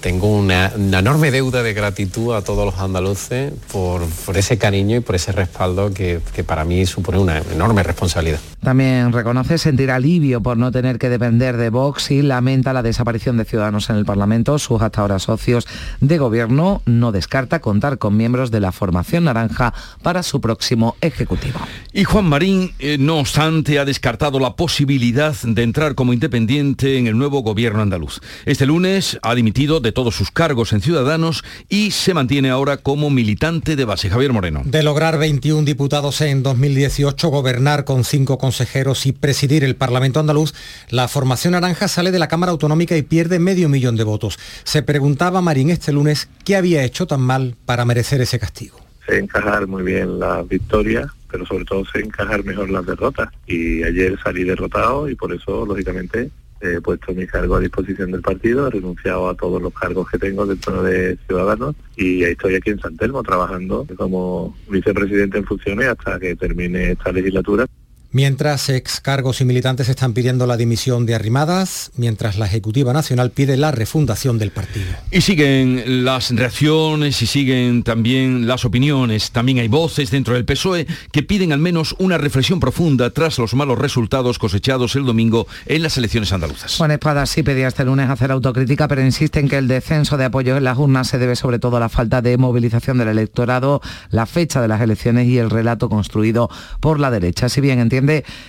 tengo 0.00 0.28
una, 0.28 0.72
una 0.76 1.00
enorme 1.00 1.30
deuda 1.30 1.62
de 1.62 1.74
gratitud 1.74 2.34
a 2.34 2.42
todos 2.42 2.64
los 2.64 2.78
andaluces 2.78 3.52
por, 3.72 4.02
por 4.24 4.36
ese 4.36 4.58
cariño 4.58 4.96
y 4.96 5.00
por 5.00 5.14
ese 5.14 5.32
respaldo 5.32 5.92
que, 5.92 6.20
que 6.34 6.44
para 6.44 6.64
mí 6.64 6.86
supone 6.86 7.18
una 7.18 7.38
enorme 7.52 7.82
responsabilidad. 7.82 8.38
También 8.60 9.12
reconoce 9.12 9.58
sentir 9.58 9.90
alivio 9.90 10.40
por 10.40 10.56
no 10.56 10.72
tener 10.72 10.98
que 10.98 11.08
depender 11.08 11.56
de 11.56 11.70
Vox 11.70 12.10
y 12.10 12.22
lamenta 12.22 12.72
la 12.72 12.82
desaparición 12.82 13.36
de 13.36 13.44
Ciudadanos 13.44 13.88
en 13.90 13.96
el 13.96 14.04
Parlamento. 14.04 14.58
Sus 14.58 14.82
hasta 14.82 15.00
ahora 15.00 15.18
socios 15.18 15.66
de 16.00 16.18
gobierno 16.18 16.82
no 16.84 17.12
descarta 17.12 17.60
contar 17.60 17.98
con 17.98 18.16
miembros 18.16 18.50
de 18.50 18.60
la 18.60 18.72
formación 18.72 19.24
naranja 19.24 19.72
para 20.02 20.22
su 20.22 20.40
próximo 20.40 20.96
ejecutivo. 21.00 21.60
Y 21.92 22.04
Juan 22.04 22.26
Marín, 22.26 22.72
eh, 22.78 22.98
no 22.98 23.18
obstante, 23.18 23.78
ha 23.78 23.84
descartado 23.84 24.38
la 24.38 24.56
posibilidad 24.56 25.34
de 25.42 25.62
entrar 25.62 25.94
como 25.94 26.12
independiente 26.12 26.98
en 26.98 27.06
el 27.06 27.16
nuevo 27.16 27.42
gobierno 27.42 27.82
andaluz. 27.82 28.20
Este 28.44 28.66
lunes 28.66 29.18
ha 29.22 29.34
dimitido 29.34 29.80
de 29.80 29.87
todos 29.92 30.14
sus 30.14 30.30
cargos 30.30 30.72
en 30.72 30.80
Ciudadanos 30.80 31.44
y 31.68 31.90
se 31.90 32.14
mantiene 32.14 32.50
ahora 32.50 32.76
como 32.76 33.10
militante 33.10 33.76
de 33.76 33.84
base. 33.84 34.10
Javier 34.10 34.32
Moreno. 34.32 34.62
De 34.64 34.82
lograr 34.82 35.18
21 35.18 35.64
diputados 35.64 36.20
en 36.20 36.42
2018, 36.42 37.28
gobernar 37.28 37.84
con 37.84 38.04
cinco 38.04 38.38
consejeros 38.38 39.06
y 39.06 39.12
presidir 39.12 39.64
el 39.64 39.76
Parlamento 39.76 40.20
andaluz, 40.20 40.54
la 40.90 41.08
formación 41.08 41.52
naranja 41.52 41.88
sale 41.88 42.10
de 42.10 42.18
la 42.18 42.28
Cámara 42.28 42.52
Autonómica 42.52 42.96
y 42.96 43.02
pierde 43.02 43.38
medio 43.38 43.68
millón 43.68 43.96
de 43.96 44.04
votos. 44.04 44.38
Se 44.64 44.82
preguntaba 44.82 45.40
Marín 45.40 45.70
este 45.70 45.92
lunes 45.92 46.28
qué 46.44 46.56
había 46.56 46.84
hecho 46.84 47.06
tan 47.06 47.20
mal 47.20 47.56
para 47.64 47.84
merecer 47.84 48.20
ese 48.20 48.38
castigo. 48.38 48.78
Sé 49.06 49.18
encajar 49.18 49.66
muy 49.66 49.82
bien 49.82 50.18
las 50.18 50.46
victorias, 50.46 51.06
pero 51.30 51.46
sobre 51.46 51.64
todo 51.64 51.84
sé 51.86 52.00
encajar 52.00 52.44
mejor 52.44 52.70
las 52.70 52.84
derrotas. 52.86 53.30
Y 53.46 53.82
ayer 53.82 54.18
salí 54.22 54.44
derrotado 54.44 55.08
y 55.08 55.14
por 55.14 55.32
eso, 55.32 55.64
lógicamente, 55.64 56.30
he 56.60 56.80
puesto 56.80 57.12
mi 57.14 57.26
cargo 57.26 57.56
a 57.56 57.60
disposición 57.60 58.10
del 58.10 58.22
partido, 58.22 58.66
he 58.66 58.70
renunciado 58.70 59.28
a 59.28 59.34
todos 59.34 59.60
los 59.60 59.72
cargos 59.72 60.08
que 60.10 60.18
tengo 60.18 60.46
dentro 60.46 60.82
de 60.82 61.16
Ciudadanos 61.26 61.76
y 61.96 62.24
estoy 62.24 62.56
aquí 62.56 62.70
en 62.70 62.80
San 62.80 62.96
Telmo 62.96 63.22
trabajando 63.22 63.86
como 63.96 64.56
vicepresidente 64.68 65.38
en 65.38 65.44
funciones 65.44 65.88
hasta 65.88 66.18
que 66.18 66.36
termine 66.36 66.92
esta 66.92 67.12
legislatura. 67.12 67.66
Mientras 68.10 68.70
ex 68.70 69.02
cargos 69.02 69.42
y 69.42 69.44
militantes 69.44 69.90
están 69.90 70.14
pidiendo 70.14 70.46
la 70.46 70.56
dimisión 70.56 71.04
de 71.04 71.14
Arrimadas, 71.14 71.90
mientras 71.94 72.38
la 72.38 72.46
Ejecutiva 72.46 72.94
Nacional 72.94 73.32
pide 73.32 73.58
la 73.58 73.70
refundación 73.70 74.38
del 74.38 74.50
partido. 74.50 74.86
Y 75.10 75.20
siguen 75.20 76.06
las 76.06 76.30
reacciones 76.30 77.20
y 77.20 77.26
siguen 77.26 77.82
también 77.82 78.46
las 78.46 78.64
opiniones. 78.64 79.30
También 79.30 79.58
hay 79.58 79.68
voces 79.68 80.10
dentro 80.10 80.32
del 80.32 80.46
PSOE 80.46 80.86
que 81.12 81.22
piden 81.22 81.52
al 81.52 81.58
menos 81.58 81.94
una 81.98 82.16
reflexión 82.16 82.60
profunda 82.60 83.10
tras 83.10 83.36
los 83.36 83.52
malos 83.52 83.78
resultados 83.78 84.38
cosechados 84.38 84.96
el 84.96 85.04
domingo 85.04 85.46
en 85.66 85.82
las 85.82 85.98
elecciones 85.98 86.32
andaluzas. 86.32 86.76
Juan 86.78 86.92
Espada 86.92 87.26
sí 87.26 87.42
pedía 87.42 87.68
este 87.68 87.84
lunes 87.84 88.08
hacer 88.08 88.30
autocrítica, 88.30 88.88
pero 88.88 89.04
insiste 89.04 89.38
en 89.38 89.50
que 89.50 89.58
el 89.58 89.68
descenso 89.68 90.16
de 90.16 90.24
apoyo 90.24 90.56
en 90.56 90.64
las 90.64 90.78
urnas 90.78 91.08
se 91.08 91.18
debe 91.18 91.36
sobre 91.36 91.58
todo 91.58 91.76
a 91.76 91.80
la 91.80 91.90
falta 91.90 92.22
de 92.22 92.38
movilización 92.38 92.96
del 92.96 93.08
electorado, 93.08 93.82
la 94.08 94.24
fecha 94.24 94.62
de 94.62 94.68
las 94.68 94.80
elecciones 94.80 95.26
y 95.26 95.36
el 95.36 95.50
relato 95.50 95.90
construido 95.90 96.48
por 96.80 97.00
la 97.00 97.10
derecha. 97.10 97.50
Si 97.50 97.60
bien 97.60 97.78
entiende 97.78 97.97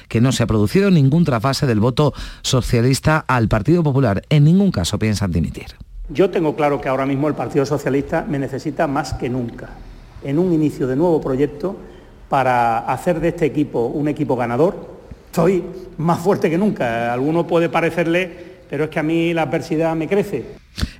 que 0.07 0.21
no 0.21 0.31
se 0.31 0.43
ha 0.43 0.47
producido 0.47 0.91
ningún 0.91 1.25
trasvase 1.25 1.67
del 1.67 1.79
voto 1.79 2.13
socialista 2.41 3.23
al 3.27 3.47
Partido 3.47 3.83
Popular, 3.83 4.23
en 4.29 4.43
ningún 4.43 4.71
caso 4.71 4.99
piensan 4.99 5.31
dimitir. 5.31 5.67
Yo 6.09 6.29
tengo 6.29 6.55
claro 6.55 6.81
que 6.81 6.89
ahora 6.89 7.05
mismo 7.05 7.27
el 7.27 7.35
Partido 7.35 7.65
Socialista 7.65 8.25
me 8.27 8.39
necesita 8.39 8.87
más 8.87 9.13
que 9.13 9.29
nunca 9.29 9.69
en 10.23 10.39
un 10.39 10.51
inicio 10.53 10.87
de 10.87 10.95
nuevo 10.95 11.21
proyecto 11.21 11.77
para 12.29 12.79
hacer 12.79 13.19
de 13.19 13.29
este 13.29 13.45
equipo 13.45 13.85
un 13.85 14.07
equipo 14.07 14.35
ganador. 14.35 14.97
Estoy 15.27 15.63
más 15.97 16.19
fuerte 16.19 16.49
que 16.49 16.57
nunca. 16.57 17.13
Alguno 17.13 17.45
puede 17.45 17.69
parecerle, 17.69 18.48
pero 18.69 18.85
es 18.85 18.89
que 18.89 18.99
a 18.99 19.03
mí 19.03 19.33
la 19.33 19.43
adversidad 19.43 19.95
me 19.95 20.07
crece. 20.07 20.45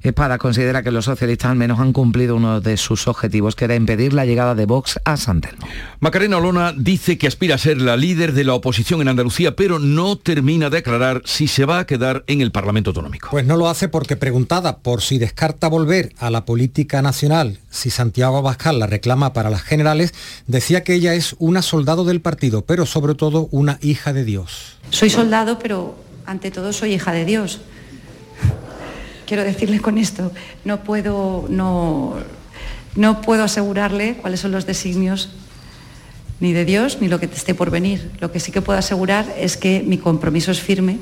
Espada 0.01 0.37
considera 0.37 0.81
que 0.83 0.91
los 0.91 1.05
socialistas 1.05 1.51
al 1.51 1.57
menos 1.57 1.79
han 1.79 1.93
cumplido 1.93 2.35
uno 2.35 2.61
de 2.61 2.77
sus 2.77 3.07
objetivos, 3.07 3.55
que 3.55 3.65
era 3.65 3.75
impedir 3.75 4.13
la 4.13 4.25
llegada 4.25 4.55
de 4.55 4.65
Vox 4.65 4.99
a 5.05 5.17
San 5.17 5.41
Telmo. 5.41 5.67
Macarena 5.99 6.37
Olona 6.37 6.73
dice 6.75 7.17
que 7.17 7.27
aspira 7.27 7.55
a 7.55 7.57
ser 7.57 7.81
la 7.81 7.97
líder 7.97 8.33
de 8.33 8.43
la 8.43 8.53
oposición 8.53 9.01
en 9.01 9.09
Andalucía, 9.09 9.55
pero 9.55 9.79
no 9.79 10.17
termina 10.17 10.69
de 10.69 10.79
aclarar 10.79 11.21
si 11.25 11.47
se 11.47 11.65
va 11.65 11.79
a 11.79 11.85
quedar 11.85 12.23
en 12.27 12.41
el 12.41 12.51
Parlamento 12.51 12.89
Autonómico. 12.89 13.29
Pues 13.31 13.45
no 13.45 13.57
lo 13.57 13.69
hace 13.69 13.87
porque 13.89 14.15
preguntada 14.15 14.79
por 14.79 15.01
si 15.01 15.17
descarta 15.17 15.67
volver 15.67 16.13
a 16.17 16.29
la 16.29 16.45
política 16.45 17.01
nacional, 17.01 17.59
si 17.69 17.89
Santiago 17.89 18.37
Abascal 18.37 18.79
la 18.79 18.87
reclama 18.87 19.33
para 19.33 19.49
las 19.49 19.61
generales, 19.61 20.13
decía 20.47 20.83
que 20.83 20.93
ella 20.93 21.13
es 21.13 21.35
una 21.39 21.61
soldado 21.61 22.05
del 22.05 22.21
partido, 22.21 22.63
pero 22.63 22.85
sobre 22.85 23.15
todo 23.15 23.47
una 23.51 23.77
hija 23.81 24.13
de 24.13 24.23
Dios. 24.23 24.77
Soy 24.89 25.09
soldado, 25.09 25.59
pero 25.59 26.08
ante 26.29 26.51
todo 26.51 26.73
soy 26.73 26.93
hija 26.93 27.11
de 27.11 27.25
Dios. 27.25 27.59
Quiero 29.25 29.43
decirle 29.43 29.79
con 29.79 29.97
esto, 29.97 30.31
no 30.63 30.83
puedo, 30.83 31.45
no, 31.49 32.15
no 32.95 33.21
puedo 33.21 33.43
asegurarle 33.43 34.15
cuáles 34.15 34.39
son 34.39 34.51
los 34.51 34.65
designios 34.65 35.29
ni 36.39 36.53
de 36.53 36.65
Dios 36.65 36.99
ni 37.01 37.07
lo 37.07 37.19
que 37.19 37.25
esté 37.25 37.55
por 37.55 37.71
venir. 37.71 38.11
Lo 38.19 38.31
que 38.31 38.39
sí 38.39 38.51
que 38.51 38.61
puedo 38.61 38.77
asegurar 38.77 39.25
es 39.37 39.57
que 39.57 39.83
mi 39.85 39.97
compromiso 39.97 40.51
es 40.51 40.61
firme 40.61 40.99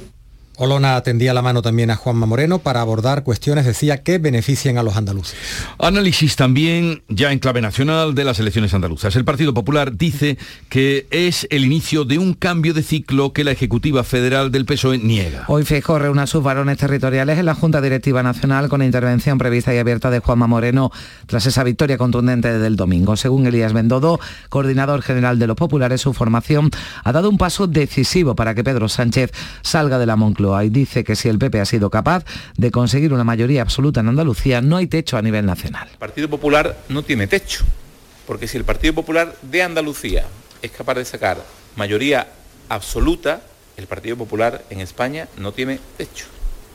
Olona 0.60 0.96
atendía 0.96 1.36
la 1.36 1.44
mano 1.44 1.62
también 1.62 1.92
a 1.92 1.96
Juanma 1.96 2.26
Moreno 2.26 2.58
para 2.58 2.82
abordar 2.82 3.24
cuestiones, 3.24 3.64
decía, 3.64 4.02
que 4.02 4.18
beneficien 4.18 4.80
a 4.80 4.84
los 4.84 4.98
andaluces. 4.98 5.38
Análisis 5.78 6.36
también, 6.36 7.04
ya 7.10 7.32
en 7.32 7.38
clave 7.38 7.62
nacional, 7.62 8.16
de 8.16 8.24
las 8.24 8.40
elecciones 8.40 8.74
andaluzas. 8.74 9.16
El 9.16 9.24
Partido 9.24 9.54
Popular 9.54 9.96
dice 9.96 10.40
que 10.70 11.06
es 11.12 11.46
el 11.52 11.64
inicio 11.64 12.06
de 12.06 12.18
un 12.18 12.34
cambio 12.34 12.74
de 12.74 12.82
ciclo 12.82 13.34
que 13.34 13.44
la 13.44 13.52
Ejecutiva 13.52 14.04
Federal 14.04 14.52
del 14.52 14.66
PSOE 14.66 14.98
niega. 14.98 15.46
Hoy 15.48 15.64
Feijóo 15.64 16.00
reúne 16.00 16.24
a 16.24 16.28
sus 16.28 16.42
varones 16.42 16.80
territoriales 16.80 17.38
en 17.38 17.46
la 17.46 17.54
Junta 17.54 17.80
Directiva 17.80 18.24
Nacional 18.24 18.68
con 18.68 18.82
intervención 18.82 19.38
prevista 19.38 19.76
y 19.76 19.78
abierta 19.78 20.10
de 20.10 20.20
Juanma 20.20 20.48
Moreno 20.48 20.92
tras 21.28 21.46
esa 21.46 21.64
victoria 21.64 22.00
contundente 22.00 22.58
del 22.58 22.76
domingo. 22.76 23.16
Según 23.16 23.46
Elías 23.46 23.74
Bendodo, 23.74 24.20
coordinador 24.50 25.04
general 25.04 25.38
de 25.38 25.46
los 25.46 25.56
populares, 25.56 26.02
su 26.02 26.16
formación 26.16 26.72
ha 27.04 27.12
dado 27.12 27.30
un 27.30 27.38
paso 27.38 27.68
decisivo 27.68 28.36
para 28.36 28.56
que 28.56 28.64
Pedro 28.64 28.90
Sánchez 28.90 29.32
salga 29.62 30.00
de 30.00 30.08
la 30.08 30.16
Moncloa 30.16 30.47
y 30.64 30.70
dice 30.70 31.04
que 31.04 31.16
si 31.16 31.30
el 31.30 31.38
PP 31.40 31.60
ha 31.60 31.66
sido 31.66 31.90
capaz 31.90 32.24
de 32.58 32.72
conseguir 32.72 33.14
una 33.14 33.24
mayoría 33.24 33.62
absoluta 33.62 34.00
en 34.00 34.10
Andalucía, 34.10 34.62
no 34.62 34.78
hay 34.78 34.88
techo 34.88 35.18
a 35.18 35.22
nivel 35.22 35.46
nacional. 35.46 35.90
El 35.92 35.98
Partido 35.98 36.30
Popular 36.30 36.78
no 36.90 37.04
tiene 37.04 37.28
techo, 37.28 37.66
porque 38.26 38.48
si 38.48 38.58
el 38.58 38.64
Partido 38.64 38.94
Popular 38.94 39.36
de 39.42 39.64
Andalucía 39.64 40.26
es 40.62 40.72
capaz 40.72 40.96
de 40.96 41.06
sacar 41.06 41.44
mayoría 41.76 42.28
absoluta, 42.70 43.42
el 43.78 43.88
Partido 43.88 44.18
Popular 44.18 44.64
en 44.70 44.82
España 44.82 45.28
no 45.38 45.52
tiene 45.52 45.80
techo. 45.98 46.26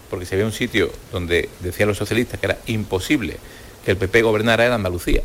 porque 0.09 0.27
si 0.27 0.35
había 0.35 0.45
un 0.45 0.53
sitio 0.53 0.93
donde 1.11 1.49
decían 1.61 1.89
los 1.89 1.97
socialistas 1.97 2.39
que 2.39 2.45
era 2.45 2.59
imposible 2.67 3.39
que 3.85 3.91
el 3.91 3.97
PP 3.97 4.23
gobernara 4.23 4.65
era 4.65 4.75
Andalucía. 4.75 5.23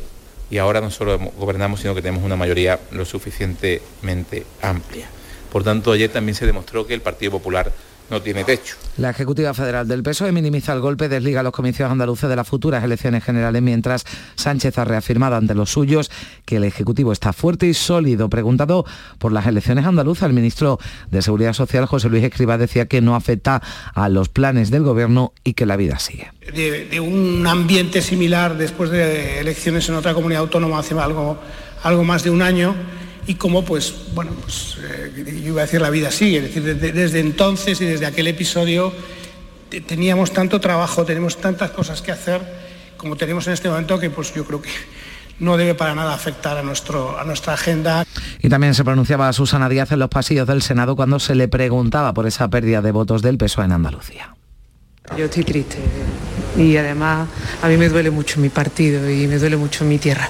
Y 0.49 0.59
ahora 0.59 0.79
no 0.79 0.91
solo 0.91 1.19
gobernamos, 1.37 1.81
sino 1.81 1.93
que 1.93 2.01
tenemos 2.01 2.23
una 2.23 2.37
mayoría 2.37 2.79
lo 2.91 3.03
suficientemente 3.03 4.45
amplia. 4.61 5.09
Por 5.51 5.63
tanto, 5.63 5.91
ayer 5.91 6.09
también 6.09 6.35
se 6.35 6.45
demostró 6.45 6.87
que 6.87 6.93
el 6.93 7.01
Partido 7.01 7.31
Popular 7.33 7.71
no 8.09 8.21
tiene 8.21 8.43
techo. 8.43 8.75
La 8.97 9.09
Ejecutiva 9.09 9.53
Federal 9.53 9.87
del 9.87 10.01
PSOE 10.01 10.31
minimiza 10.31 10.73
el 10.73 10.79
golpe, 10.79 11.09
desliga 11.09 11.41
a 11.41 11.43
los 11.43 11.51
comicios 11.51 11.91
andaluces 11.91 12.29
de 12.29 12.35
las 12.35 12.47
futuras 12.47 12.83
elecciones 12.83 13.23
generales, 13.23 13.61
mientras 13.61 14.05
Sánchez 14.35 14.77
ha 14.77 14.85
reafirmado 14.85 15.35
ante 15.35 15.53
los 15.53 15.71
suyos 15.71 16.09
que 16.45 16.55
el 16.57 16.63
Ejecutivo 16.63 17.11
está 17.11 17.33
fuerte 17.33 17.67
y 17.67 17.73
sólido. 17.73 18.29
Preguntado 18.29 18.85
por 19.19 19.31
las 19.31 19.45
elecciones 19.45 19.85
andaluzas, 19.85 20.27
el 20.27 20.33
ministro 20.33 20.79
de 21.11 21.21
Seguridad 21.21 21.53
Social, 21.53 21.85
José 21.85 22.09
Luis 22.09 22.23
Escribá, 22.23 22.57
decía 22.57 22.87
que 22.87 23.01
no 23.01 23.15
afecta 23.15 23.61
a 23.93 24.09
los 24.09 24.29
planes 24.29 24.71
del 24.71 24.83
Gobierno 24.83 25.33
y 25.43 25.53
que 25.53 25.65
la 25.65 25.75
vida 25.75 25.99
sigue. 25.99 26.31
De, 26.53 26.85
de 26.85 26.99
un 26.99 27.45
ambiente 27.45 28.01
similar 28.01 28.57
después 28.57 28.89
de 28.89 29.39
elecciones 29.39 29.87
en 29.89 29.95
otra 29.95 30.13
comunidad 30.13 30.41
autónoma 30.41 30.79
hace 30.79 30.97
algo, 30.97 31.37
algo 31.83 32.03
más 32.03 32.23
de 32.23 32.29
un 32.29 32.41
año, 32.41 32.73
y 33.27 33.35
cómo, 33.35 33.63
pues, 33.65 33.93
bueno, 34.15 34.31
pues, 34.41 34.77
eh, 34.83 35.11
yo 35.43 35.49
iba 35.49 35.61
a 35.61 35.65
decir 35.65 35.81
la 35.81 35.89
vida 35.89 36.09
sigue, 36.11 36.37
es 36.37 36.43
decir, 36.45 36.63
desde, 36.63 36.91
desde 36.93 37.19
entonces 37.19 37.79
y 37.81 37.85
desde 37.85 38.05
aquel 38.05 38.27
episodio 38.27 38.93
te- 39.69 39.81
teníamos 39.81 40.31
tanto 40.31 40.59
trabajo, 40.61 41.03
tenemos 41.05 41.37
tantas 41.37 41.71
cosas 41.71 42.01
que 42.01 42.11
hacer 42.11 42.41
como 42.97 43.15
tenemos 43.15 43.45
en 43.47 43.53
este 43.53 43.69
momento 43.69 43.99
que 43.99 44.09
pues 44.09 44.33
yo 44.33 44.43
creo 44.45 44.61
que 44.61 44.71
no 45.39 45.55
debe 45.55 45.75
para 45.75 45.93
nada 45.93 46.15
afectar 46.15 46.57
a, 46.57 46.63
nuestro, 46.63 47.19
a 47.19 47.23
nuestra 47.25 47.53
agenda. 47.53 48.03
Y 48.41 48.49
también 48.49 48.73
se 48.73 48.83
pronunciaba 48.83 49.31
Susana 49.33 49.69
Díaz 49.69 49.91
en 49.91 49.99
los 49.99 50.09
pasillos 50.09 50.47
del 50.47 50.63
Senado 50.63 50.95
cuando 50.95 51.19
se 51.19 51.35
le 51.35 51.47
preguntaba 51.47 52.13
por 52.15 52.25
esa 52.25 52.47
pérdida 52.49 52.81
de 52.81 52.91
votos 52.91 53.21
del 53.21 53.37
PSOE 53.37 53.65
en 53.65 53.73
Andalucía. 53.73 54.33
Yo 55.15 55.25
estoy 55.25 55.43
triste 55.43 55.77
y 56.57 56.75
además 56.77 57.27
a 57.61 57.67
mí 57.67 57.77
me 57.77 57.87
duele 57.87 58.09
mucho 58.09 58.39
mi 58.39 58.49
partido 58.49 59.07
y 59.11 59.27
me 59.27 59.37
duele 59.37 59.57
mucho 59.57 59.85
mi 59.85 59.99
tierra. 59.99 60.29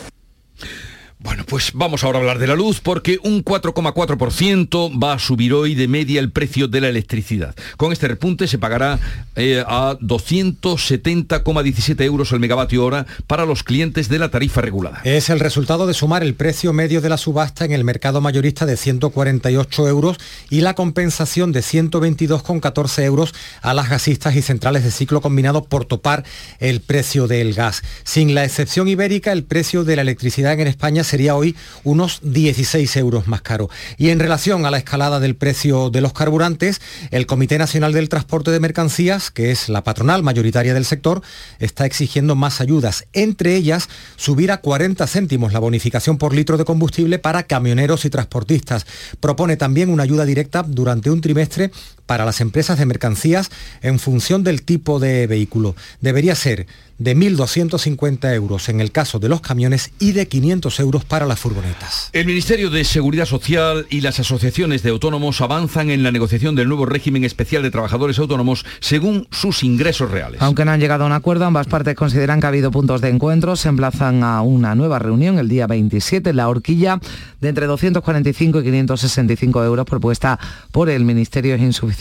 Bueno, 1.19 1.45
pues 1.47 1.71
vamos 1.73 2.03
ahora 2.03 2.19
a 2.19 2.21
hablar 2.21 2.37
de 2.37 2.45
la 2.45 2.53
luz 2.53 2.79
porque 2.79 3.17
un 3.23 3.43
4,4% 3.43 5.03
va 5.03 5.13
a 5.13 5.19
subir 5.19 5.51
hoy 5.51 5.73
de 5.73 5.87
media 5.87 6.19
el 6.19 6.31
precio 6.31 6.67
de 6.67 6.79
la 6.79 6.89
electricidad. 6.89 7.55
Con 7.75 7.91
este 7.91 8.07
repunte 8.07 8.47
se 8.47 8.59
pagará 8.59 8.99
eh, 9.35 9.63
a 9.65 9.97
270,17 9.99 12.03
euros 12.03 12.31
el 12.33 12.39
megavatio 12.39 12.85
hora 12.85 13.07
para 13.25 13.47
los 13.47 13.63
clientes 13.63 14.09
de 14.09 14.19
la 14.19 14.29
tarifa 14.29 14.61
regulada. 14.61 15.01
Es 15.05 15.31
el 15.31 15.39
resultado 15.39 15.87
de 15.87 15.95
sumar 15.95 16.21
el 16.21 16.35
precio 16.35 16.71
medio 16.71 17.01
de 17.01 17.09
la 17.09 17.17
subasta 17.17 17.65
en 17.65 17.71
el 17.71 17.83
mercado 17.83 18.21
mayorista 18.21 18.67
de 18.67 18.77
148 18.77 19.87
euros 19.87 20.17
y 20.51 20.61
la 20.61 20.75
compensación 20.75 21.51
de 21.51 21.61
122,14 21.61 23.03
euros 23.03 23.33
a 23.63 23.73
las 23.73 23.89
gasistas 23.89 24.35
y 24.35 24.43
centrales 24.43 24.83
de 24.83 24.91
ciclo 24.91 25.21
combinado 25.21 25.63
por 25.63 25.85
topar 25.85 26.25
el 26.59 26.79
precio 26.79 27.25
del 27.25 27.55
gas. 27.55 27.81
Sin 28.03 28.35
la 28.35 28.45
excepción 28.45 28.87
ibérica, 28.87 29.31
el 29.31 29.45
precio 29.45 29.83
de 29.83 29.95
la 29.95 30.03
electricidad 30.03 30.59
en 30.59 30.67
España 30.67 31.03
sería 31.07 31.35
hoy 31.35 31.55
unos 31.83 32.19
16 32.23 32.95
euros 32.97 33.27
más 33.27 33.41
caro. 33.41 33.69
Y 33.97 34.09
en 34.09 34.19
relación 34.19 34.65
a 34.65 34.71
la 34.71 34.77
escalada 34.77 35.19
del 35.19 35.35
precio 35.35 35.89
de 35.89 36.01
los 36.01 36.13
carburantes, 36.13 36.81
el 37.11 37.25
Comité 37.25 37.57
Nacional 37.57 37.93
del 37.93 38.09
Transporte 38.09 38.51
de 38.51 38.59
Mercancías, 38.59 39.31
que 39.31 39.51
es 39.51 39.69
la 39.69 39.83
patronal 39.83 40.23
mayoritaria 40.23 40.73
del 40.73 40.85
sector, 40.85 41.21
está 41.59 41.85
exigiendo 41.85 42.35
más 42.35 42.61
ayudas, 42.61 43.05
entre 43.13 43.55
ellas 43.55 43.89
subir 44.15 44.51
a 44.51 44.57
40 44.57 45.05
céntimos 45.07 45.53
la 45.53 45.59
bonificación 45.59 46.17
por 46.17 46.35
litro 46.35 46.57
de 46.57 46.65
combustible 46.65 47.19
para 47.19 47.43
camioneros 47.43 48.05
y 48.05 48.09
transportistas. 48.09 48.85
Propone 49.19 49.57
también 49.57 49.89
una 49.89 50.03
ayuda 50.03 50.25
directa 50.25 50.63
durante 50.63 51.09
un 51.09 51.21
trimestre 51.21 51.71
para 52.07 52.25
las 52.25 52.41
empresas 52.41 52.79
de 52.79 52.87
mercancías 52.87 53.51
en 53.83 53.99
función 53.99 54.43
del 54.43 54.63
tipo 54.63 54.99
de 54.99 55.27
vehículo. 55.27 55.75
Debería 56.01 56.33
ser 56.33 56.65
de 56.97 57.15
1.250 57.15 58.33
euros 58.33 58.69
en 58.69 58.81
el 58.81 58.91
caso 58.91 59.19
de 59.19 59.29
los 59.29 59.41
camiones 59.41 59.91
y 59.99 60.13
de 60.13 60.27
500 60.27 60.79
euros 60.79 61.05
para 61.05 61.27
las 61.27 61.39
furgonetas. 61.39 62.09
El 62.11 62.25
Ministerio 62.25 62.71
de 62.71 62.83
Seguridad 62.83 63.27
Social 63.27 63.85
y 63.91 64.01
las 64.01 64.19
asociaciones 64.19 64.81
de 64.81 64.89
autónomos 64.89 65.41
avanzan 65.41 65.91
en 65.91 66.01
la 66.01 66.11
negociación 66.11 66.55
del 66.55 66.67
nuevo 66.67 66.87
régimen 66.87 67.23
especial 67.23 67.61
de 67.61 67.69
trabajadores 67.69 68.17
autónomos 68.17 68.65
según 68.79 69.27
sus 69.29 69.61
ingresos 69.61 70.09
reales. 70.09 70.41
Aunque 70.41 70.65
no 70.65 70.71
han 70.71 70.79
llegado 70.79 71.03
a 71.03 71.07
un 71.07 71.13
acuerdo, 71.13 71.45
ambas 71.45 71.67
partes 71.67 71.93
consideran 71.93 72.39
que 72.39 72.47
ha 72.47 72.49
habido 72.49 72.71
puntos 72.71 73.01
de 73.01 73.09
encuentro. 73.09 73.55
Se 73.55 73.69
emplazan 73.69 74.23
a 74.23 74.41
una 74.41 74.73
nueva 74.73 74.97
reunión 74.97 75.37
el 75.37 75.49
día 75.49 75.67
27 75.67 76.31
en 76.31 76.35
la 76.35 76.49
horquilla 76.49 76.99
de 77.41 77.49
entre 77.49 77.67
245 77.67 78.61
y 78.61 78.63
565 78.63 79.63
euros 79.63 79.85
propuesta 79.85 80.39
por 80.71 80.89
el 80.89 81.05
Ministerio 81.05 81.53
es 81.53 81.61
insuficiente 81.61 81.96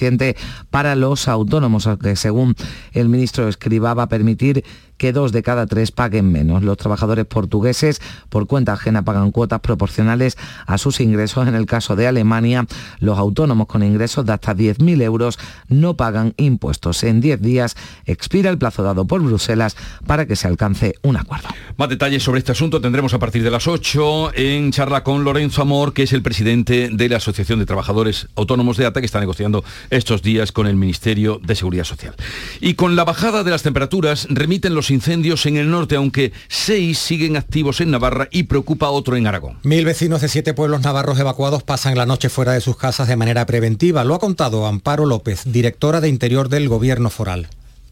para 0.70 0.94
los 0.94 1.28
autónomos, 1.28 1.86
aunque 1.86 2.16
según 2.16 2.54
el 2.92 3.08
ministro 3.08 3.48
Escriba 3.48 3.94
va 3.94 4.04
a 4.04 4.08
permitir 4.08 4.64
que 4.98 5.12
dos 5.12 5.32
de 5.32 5.42
cada 5.42 5.66
tres 5.66 5.92
paguen 5.92 6.30
menos. 6.30 6.62
Los 6.62 6.76
trabajadores 6.76 7.26
portugueses 7.26 8.00
por 8.28 8.46
cuenta 8.46 8.72
ajena 8.72 9.02
pagan 9.02 9.30
cuotas 9.30 9.60
proporcionales 9.60 10.36
a 10.66 10.78
sus 10.78 11.00
ingresos. 11.00 11.48
En 11.48 11.54
el 11.54 11.66
caso 11.66 11.96
de 11.96 12.06
Alemania, 12.06 12.66
los 13.00 13.18
autónomos 13.18 13.66
con 13.66 13.82
ingresos 13.82 14.24
de 14.26 14.32
hasta 14.32 14.54
10.000 14.54 15.02
euros 15.02 15.38
no 15.68 15.96
pagan 15.96 16.34
impuestos. 16.36 17.02
En 17.04 17.20
10 17.20 17.40
días 17.40 17.76
expira 18.04 18.50
el 18.50 18.58
plazo 18.58 18.82
dado 18.82 19.06
por 19.06 19.22
Bruselas 19.22 19.76
para 20.06 20.26
que 20.26 20.36
se 20.36 20.48
alcance 20.48 20.94
un 21.02 21.16
acuerdo. 21.16 21.48
Más 21.76 21.88
detalles 21.88 22.22
sobre 22.22 22.38
este 22.38 22.52
asunto 22.52 22.80
tendremos 22.80 23.14
a 23.14 23.18
partir 23.18 23.42
de 23.42 23.50
las 23.50 23.66
8 23.66 24.34
en 24.34 24.72
charla 24.72 25.02
con 25.02 25.24
Lorenzo 25.24 25.62
Amor, 25.62 25.92
que 25.92 26.04
es 26.04 26.12
el 26.12 26.22
presidente 26.22 26.88
de 26.92 27.08
la 27.08 27.16
Asociación 27.16 27.58
de 27.58 27.66
Trabajadores 27.66 28.28
Autónomos 28.34 28.76
de 28.76 28.86
ATA, 28.86 29.00
que 29.00 29.06
está 29.06 29.20
negociando 29.20 29.64
estos 29.90 30.22
días 30.22 30.52
con 30.52 30.66
el 30.66 30.76
Ministerio 30.76 31.40
de 31.42 31.54
Seguridad 31.54 31.84
Social. 31.84 32.14
Y 32.60 32.74
con 32.74 32.96
la 32.96 33.04
bajada 33.04 33.44
de 33.44 33.50
las 33.50 33.62
temperaturas 33.62 34.26
remiten 34.30 34.74
los 34.74 34.85
incendios 34.90 35.46
en 35.46 35.56
el 35.56 35.70
norte, 35.70 35.96
aunque 35.96 36.32
seis 36.48 36.98
siguen 36.98 37.36
activos 37.36 37.80
en 37.80 37.90
Navarra 37.90 38.28
y 38.30 38.44
preocupa 38.44 38.90
otro 38.90 39.16
en 39.16 39.26
Aragón. 39.26 39.58
Mil 39.62 39.84
vecinos 39.84 40.20
de 40.20 40.28
siete 40.28 40.54
pueblos 40.54 40.82
navarros 40.82 41.18
evacuados 41.18 41.62
pasan 41.62 41.96
la 41.96 42.06
noche 42.06 42.28
fuera 42.28 42.52
de 42.52 42.60
sus 42.60 42.76
casas 42.76 43.08
de 43.08 43.16
manera 43.16 43.46
preventiva. 43.46 44.04
Lo 44.04 44.14
ha 44.14 44.18
contado 44.18 44.66
Amparo 44.66 45.06
López, 45.06 45.42
directora 45.46 46.00
de 46.00 46.08
Interior 46.08 46.48
del 46.48 46.68
Gobierno 46.68 47.10
Foral. 47.10 47.48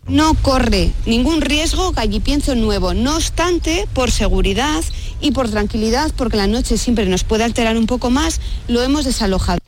No 0.07 0.35
corre 0.35 0.93
ningún 1.07 1.41
riesgo 1.41 1.93
Gallipienzo 1.93 2.55
nuevo. 2.55 2.93
No 2.93 3.17
obstante, 3.17 3.89
por 3.95 4.11
seguridad 4.11 4.85
y 5.21 5.31
por 5.31 5.49
tranquilidad, 5.49 6.13
porque 6.15 6.37
la 6.37 6.47
noche 6.47 6.77
siempre 6.77 7.07
nos 7.07 7.25
puede 7.25 7.45
alterar 7.45 7.79
un 7.79 7.87
poco 7.87 8.11
más, 8.11 8.41
lo 8.69 8.83
hemos 8.83 9.07
desalojado. 9.07 9.63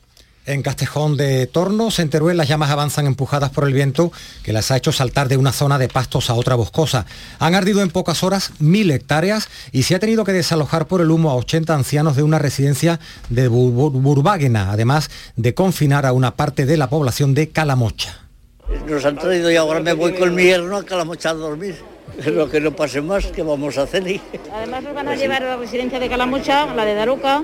En 0.47 0.61
Castejón 0.61 1.17
de 1.17 1.45
Tornos, 1.45 1.99
en 1.99 2.09
Teruel, 2.09 2.37
las 2.37 2.47
llamas 2.47 2.69
avanzan 2.71 3.05
empujadas 3.05 3.49
por 3.49 3.67
el 3.67 3.73
viento 3.73 4.13
que 4.43 4.53
las 4.53 4.71
ha 4.71 4.77
hecho 4.77 4.93
saltar 4.93 5.27
de 5.27 5.35
una 5.35 5.51
zona 5.51 5.77
de 5.77 5.89
pastos 5.89 6.29
a 6.29 6.35
otra 6.35 6.55
boscosa. 6.55 7.05
Han 7.39 7.53
ardido 7.53 7.81
en 7.81 7.89
pocas 7.89 8.23
horas 8.23 8.51
mil 8.59 8.89
hectáreas 8.91 9.49
y 9.73 9.83
se 9.83 9.93
ha 9.95 9.99
tenido 9.99 10.23
que 10.23 10.31
desalojar 10.31 10.87
por 10.87 11.01
el 11.01 11.11
humo 11.11 11.31
a 11.31 11.35
80 11.35 11.73
ancianos 11.75 12.15
de 12.15 12.23
una 12.23 12.39
residencia 12.39 12.97
de 13.29 13.49
Bur- 13.51 13.91
Burbáguena, 13.91 14.71
además 14.71 15.09
de 15.35 15.53
confinar 15.53 16.05
a 16.05 16.13
una 16.13 16.35
parte 16.37 16.65
de 16.65 16.77
la 16.77 16.89
población 16.89 17.33
de 17.33 17.49
Calamocha. 17.49 18.17
Nos 18.87 19.03
han 19.03 19.17
traído 19.17 19.51
y 19.51 19.57
ahora 19.57 19.81
me 19.81 19.91
voy 19.91 20.13
con 20.13 20.33
mi 20.33 20.43
yerno 20.43 20.77
a 20.77 20.83
Calamocha 20.85 21.31
a 21.31 21.33
dormir. 21.33 21.75
Lo 22.25 22.49
que 22.49 22.61
no 22.61 22.71
pase 22.73 23.01
más, 23.01 23.25
¿qué 23.27 23.43
vamos 23.43 23.77
a 23.77 23.81
hacer? 23.81 24.21
Además 24.53 24.81
nos 24.81 24.93
van 24.93 25.09
a 25.09 25.15
llevar 25.15 25.43
a 25.43 25.47
la 25.49 25.57
residencia 25.57 25.99
de 25.99 26.07
Calamocha, 26.07 26.73
la 26.73 26.85
de 26.85 26.93
Daroca. 26.95 27.43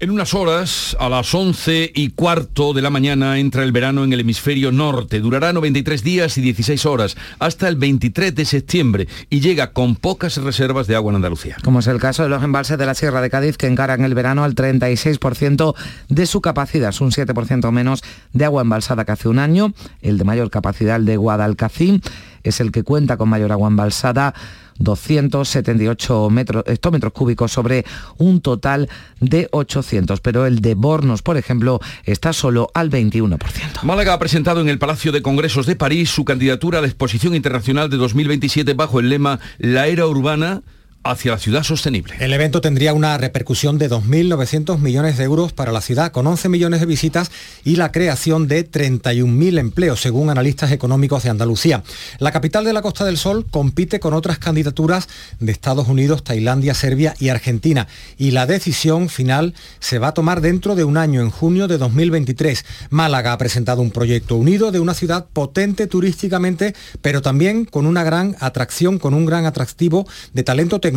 En 0.00 0.10
unas 0.10 0.34
horas, 0.34 0.96
a 0.98 1.08
las 1.08 1.32
11 1.32 1.92
y 1.94 2.10
cuarto 2.10 2.72
de 2.72 2.82
la 2.82 2.90
mañana, 2.90 3.38
entra 3.38 3.62
el 3.62 3.70
verano 3.70 4.02
en 4.02 4.12
el 4.12 4.18
hemisferio 4.18 4.72
norte. 4.72 5.20
Durará 5.20 5.52
93 5.52 6.02
días 6.02 6.36
y 6.36 6.40
16 6.40 6.84
horas, 6.84 7.16
hasta 7.38 7.68
el 7.68 7.76
23 7.76 8.34
de 8.34 8.44
septiembre, 8.44 9.06
y 9.30 9.38
llega 9.38 9.72
con 9.72 9.94
pocas 9.94 10.36
reservas 10.38 10.88
de 10.88 10.96
agua 10.96 11.12
en 11.12 11.16
Andalucía. 11.16 11.58
Como 11.62 11.78
es 11.78 11.86
el 11.86 12.00
caso 12.00 12.24
de 12.24 12.28
los 12.28 12.42
embalses 12.42 12.76
de 12.76 12.86
la 12.86 12.94
Sierra 12.94 13.20
de 13.20 13.30
Cádiz, 13.30 13.56
que 13.56 13.68
encaran 13.68 14.04
el 14.04 14.14
verano 14.14 14.42
al 14.42 14.56
36% 14.56 15.76
de 16.08 16.26
su 16.26 16.40
capacidad, 16.40 16.88
es 16.88 17.00
un 17.00 17.12
7% 17.12 17.70
menos 17.70 18.02
de 18.32 18.44
agua 18.44 18.62
embalsada 18.62 19.04
que 19.04 19.12
hace 19.12 19.28
un 19.28 19.38
año. 19.38 19.74
El 20.02 20.18
de 20.18 20.24
mayor 20.24 20.50
capacidad, 20.50 20.96
el 20.96 21.06
de 21.06 21.16
Guadalcacín, 21.16 22.02
es 22.42 22.58
el 22.58 22.72
que 22.72 22.82
cuenta 22.82 23.16
con 23.16 23.28
mayor 23.28 23.52
agua 23.52 23.68
embalsada 23.68 24.34
278 24.78 26.30
metros, 26.30 26.64
hectómetros 26.66 27.12
cúbicos 27.12 27.52
sobre 27.52 27.84
un 28.18 28.40
total 28.40 28.88
de 29.20 29.48
800, 29.52 30.20
pero 30.20 30.46
el 30.46 30.60
de 30.60 30.74
Bornos, 30.74 31.22
por 31.22 31.36
ejemplo, 31.36 31.80
está 32.04 32.32
solo 32.32 32.70
al 32.74 32.90
21%. 32.90 33.38
Málaga 33.82 34.14
ha 34.14 34.18
presentado 34.18 34.60
en 34.60 34.68
el 34.68 34.78
Palacio 34.78 35.12
de 35.12 35.22
Congresos 35.22 35.66
de 35.66 35.76
París 35.76 36.10
su 36.10 36.24
candidatura 36.24 36.78
a 36.78 36.82
la 36.82 36.88
Exposición 36.88 37.34
Internacional 37.34 37.90
de 37.90 37.96
2027 37.96 38.74
bajo 38.74 39.00
el 39.00 39.08
lema 39.08 39.40
La 39.58 39.86
Era 39.86 40.06
Urbana 40.06 40.62
hacia 41.04 41.32
la 41.32 41.38
ciudad 41.38 41.62
sostenible. 41.62 42.14
El 42.18 42.32
evento 42.32 42.62
tendría 42.62 42.94
una 42.94 43.16
repercusión 43.18 43.76
de 43.76 43.90
2.900 43.90 44.78
millones 44.78 45.18
de 45.18 45.24
euros 45.24 45.52
para 45.52 45.70
la 45.70 45.82
ciudad, 45.82 46.12
con 46.12 46.26
11 46.26 46.48
millones 46.48 46.80
de 46.80 46.86
visitas 46.86 47.30
y 47.62 47.76
la 47.76 47.92
creación 47.92 48.48
de 48.48 48.68
31.000 48.68 49.58
empleos, 49.58 50.00
según 50.00 50.30
analistas 50.30 50.72
económicos 50.72 51.22
de 51.22 51.30
Andalucía. 51.30 51.82
La 52.18 52.32
capital 52.32 52.64
de 52.64 52.72
la 52.72 52.80
Costa 52.80 53.04
del 53.04 53.18
Sol 53.18 53.46
compite 53.50 54.00
con 54.00 54.14
otras 54.14 54.38
candidaturas 54.38 55.08
de 55.40 55.52
Estados 55.52 55.88
Unidos, 55.88 56.24
Tailandia, 56.24 56.72
Serbia 56.72 57.14
y 57.18 57.28
Argentina. 57.28 57.86
Y 58.16 58.30
la 58.30 58.46
decisión 58.46 59.10
final 59.10 59.54
se 59.80 59.98
va 59.98 60.08
a 60.08 60.14
tomar 60.14 60.40
dentro 60.40 60.74
de 60.74 60.84
un 60.84 60.96
año, 60.96 61.20
en 61.20 61.30
junio 61.30 61.68
de 61.68 61.76
2023. 61.76 62.64
Málaga 62.88 63.34
ha 63.34 63.38
presentado 63.38 63.82
un 63.82 63.90
proyecto 63.90 64.36
unido 64.36 64.72
de 64.72 64.80
una 64.80 64.94
ciudad 64.94 65.26
potente 65.30 65.86
turísticamente, 65.86 66.74
pero 67.02 67.20
también 67.20 67.66
con 67.66 67.84
una 67.84 68.04
gran 68.04 68.36
atracción, 68.40 68.98
con 68.98 69.12
un 69.12 69.26
gran 69.26 69.44
atractivo 69.44 70.08
de 70.32 70.42
talento 70.42 70.80
tecnológico 70.80 70.93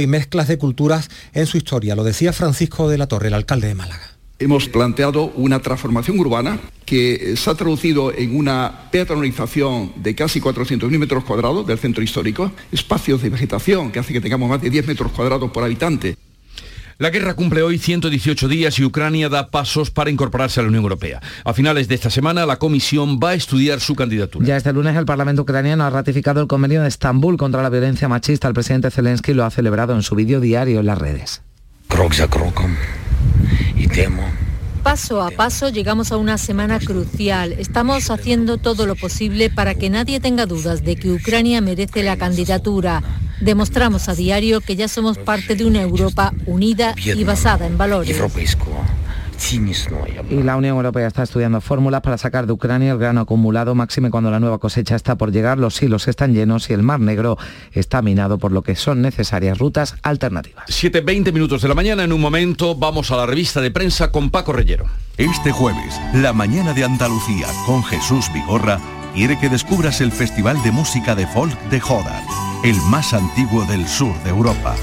y 0.00 0.06
mezclas 0.06 0.48
de 0.48 0.58
culturas 0.58 1.08
en 1.32 1.46
su 1.46 1.56
historia. 1.56 1.94
Lo 1.94 2.04
decía 2.04 2.32
Francisco 2.32 2.88
de 2.88 2.98
la 2.98 3.06
Torre, 3.06 3.28
el 3.28 3.34
alcalde 3.34 3.68
de 3.68 3.74
Málaga. 3.74 4.12
Hemos 4.38 4.68
planteado 4.68 5.32
una 5.36 5.60
transformación 5.60 6.18
urbana 6.18 6.60
que 6.84 7.34
se 7.36 7.50
ha 7.50 7.54
traducido 7.54 8.12
en 8.12 8.36
una 8.36 8.88
peatonalización 8.90 9.92
de 9.96 10.14
casi 10.14 10.40
400.000 10.40 10.98
metros 10.98 11.24
cuadrados 11.24 11.66
del 11.66 11.78
centro 11.78 12.02
histórico, 12.02 12.52
espacios 12.70 13.22
de 13.22 13.30
vegetación 13.30 13.90
que 13.90 13.98
hace 13.98 14.12
que 14.12 14.20
tengamos 14.20 14.50
más 14.50 14.60
de 14.60 14.68
10 14.68 14.88
metros 14.88 15.12
cuadrados 15.12 15.50
por 15.50 15.64
habitante. 15.64 16.16
La 16.98 17.10
guerra 17.10 17.34
cumple 17.34 17.60
hoy 17.60 17.76
118 17.76 18.48
días 18.48 18.78
y 18.78 18.84
Ucrania 18.84 19.28
da 19.28 19.50
pasos 19.50 19.90
para 19.90 20.08
incorporarse 20.08 20.60
a 20.60 20.62
la 20.62 20.70
Unión 20.70 20.82
Europea. 20.82 21.20
A 21.44 21.52
finales 21.52 21.88
de 21.88 21.94
esta 21.94 22.08
semana, 22.08 22.46
la 22.46 22.56
Comisión 22.56 23.20
va 23.22 23.30
a 23.30 23.34
estudiar 23.34 23.80
su 23.80 23.94
candidatura. 23.94 24.46
Ya 24.46 24.56
este 24.56 24.72
lunes 24.72 24.96
el 24.96 25.04
Parlamento 25.04 25.42
ucraniano 25.42 25.84
ha 25.84 25.90
ratificado 25.90 26.40
el 26.40 26.46
convenio 26.46 26.80
de 26.80 26.88
Estambul 26.88 27.36
contra 27.36 27.62
la 27.62 27.68
violencia 27.68 28.08
machista. 28.08 28.48
El 28.48 28.54
presidente 28.54 28.90
Zelensky 28.90 29.34
lo 29.34 29.44
ha 29.44 29.50
celebrado 29.50 29.94
en 29.94 30.02
su 30.02 30.14
vídeo 30.14 30.40
diario 30.40 30.80
en 30.80 30.86
las 30.86 30.96
redes. 30.96 31.42
Paso 34.86 35.20
a 35.20 35.32
paso 35.32 35.68
llegamos 35.68 36.12
a 36.12 36.16
una 36.16 36.38
semana 36.38 36.78
crucial. 36.78 37.54
Estamos 37.54 38.08
haciendo 38.08 38.56
todo 38.56 38.86
lo 38.86 38.94
posible 38.94 39.50
para 39.50 39.74
que 39.74 39.90
nadie 39.90 40.20
tenga 40.20 40.46
dudas 40.46 40.84
de 40.84 40.94
que 40.94 41.10
Ucrania 41.10 41.60
merece 41.60 42.04
la 42.04 42.16
candidatura. 42.16 43.02
Demostramos 43.40 44.08
a 44.08 44.14
diario 44.14 44.60
que 44.60 44.76
ya 44.76 44.86
somos 44.86 45.18
parte 45.18 45.56
de 45.56 45.64
una 45.64 45.82
Europa 45.82 46.32
unida 46.46 46.94
y 47.04 47.24
basada 47.24 47.66
en 47.66 47.76
valores. 47.76 48.16
Y 50.30 50.42
la 50.42 50.56
Unión 50.56 50.76
Europea 50.76 51.06
está 51.06 51.22
estudiando 51.22 51.60
fórmulas 51.60 52.00
para 52.00 52.18
sacar 52.18 52.46
de 52.46 52.52
Ucrania 52.52 52.92
el 52.92 52.98
grano 52.98 53.20
acumulado, 53.20 53.74
máxime 53.74 54.10
cuando 54.10 54.30
la 54.30 54.40
nueva 54.40 54.58
cosecha 54.58 54.96
está 54.96 55.16
por 55.16 55.32
llegar, 55.32 55.58
los 55.58 55.82
hilos 55.82 56.08
están 56.08 56.34
llenos 56.34 56.70
y 56.70 56.72
el 56.72 56.82
Mar 56.82 57.00
Negro 57.00 57.38
está 57.72 58.02
minado, 58.02 58.38
por 58.38 58.52
lo 58.52 58.62
que 58.62 58.76
son 58.76 59.02
necesarias 59.02 59.58
rutas 59.58 59.96
alternativas. 60.02 60.66
7.20 60.68 61.32
minutos 61.32 61.62
de 61.62 61.68
la 61.68 61.74
mañana, 61.74 62.04
en 62.04 62.12
un 62.12 62.20
momento 62.20 62.74
vamos 62.74 63.10
a 63.10 63.16
la 63.16 63.26
revista 63.26 63.60
de 63.60 63.70
prensa 63.70 64.10
con 64.10 64.30
Paco 64.30 64.52
Reyero. 64.52 64.86
Este 65.16 65.52
jueves, 65.52 66.00
la 66.14 66.32
mañana 66.32 66.72
de 66.72 66.84
Andalucía 66.84 67.46
con 67.64 67.82
Jesús 67.84 68.26
Vigorra 68.32 68.80
quiere 69.14 69.38
que 69.38 69.48
descubras 69.48 70.00
el 70.00 70.12
Festival 70.12 70.62
de 70.62 70.72
Música 70.72 71.14
de 71.14 71.26
Folk 71.26 71.58
de 71.70 71.80
Jodar, 71.80 72.22
el 72.64 72.76
más 72.90 73.14
antiguo 73.14 73.64
del 73.64 73.88
sur 73.88 74.14
de 74.24 74.30
Europa. 74.30 74.74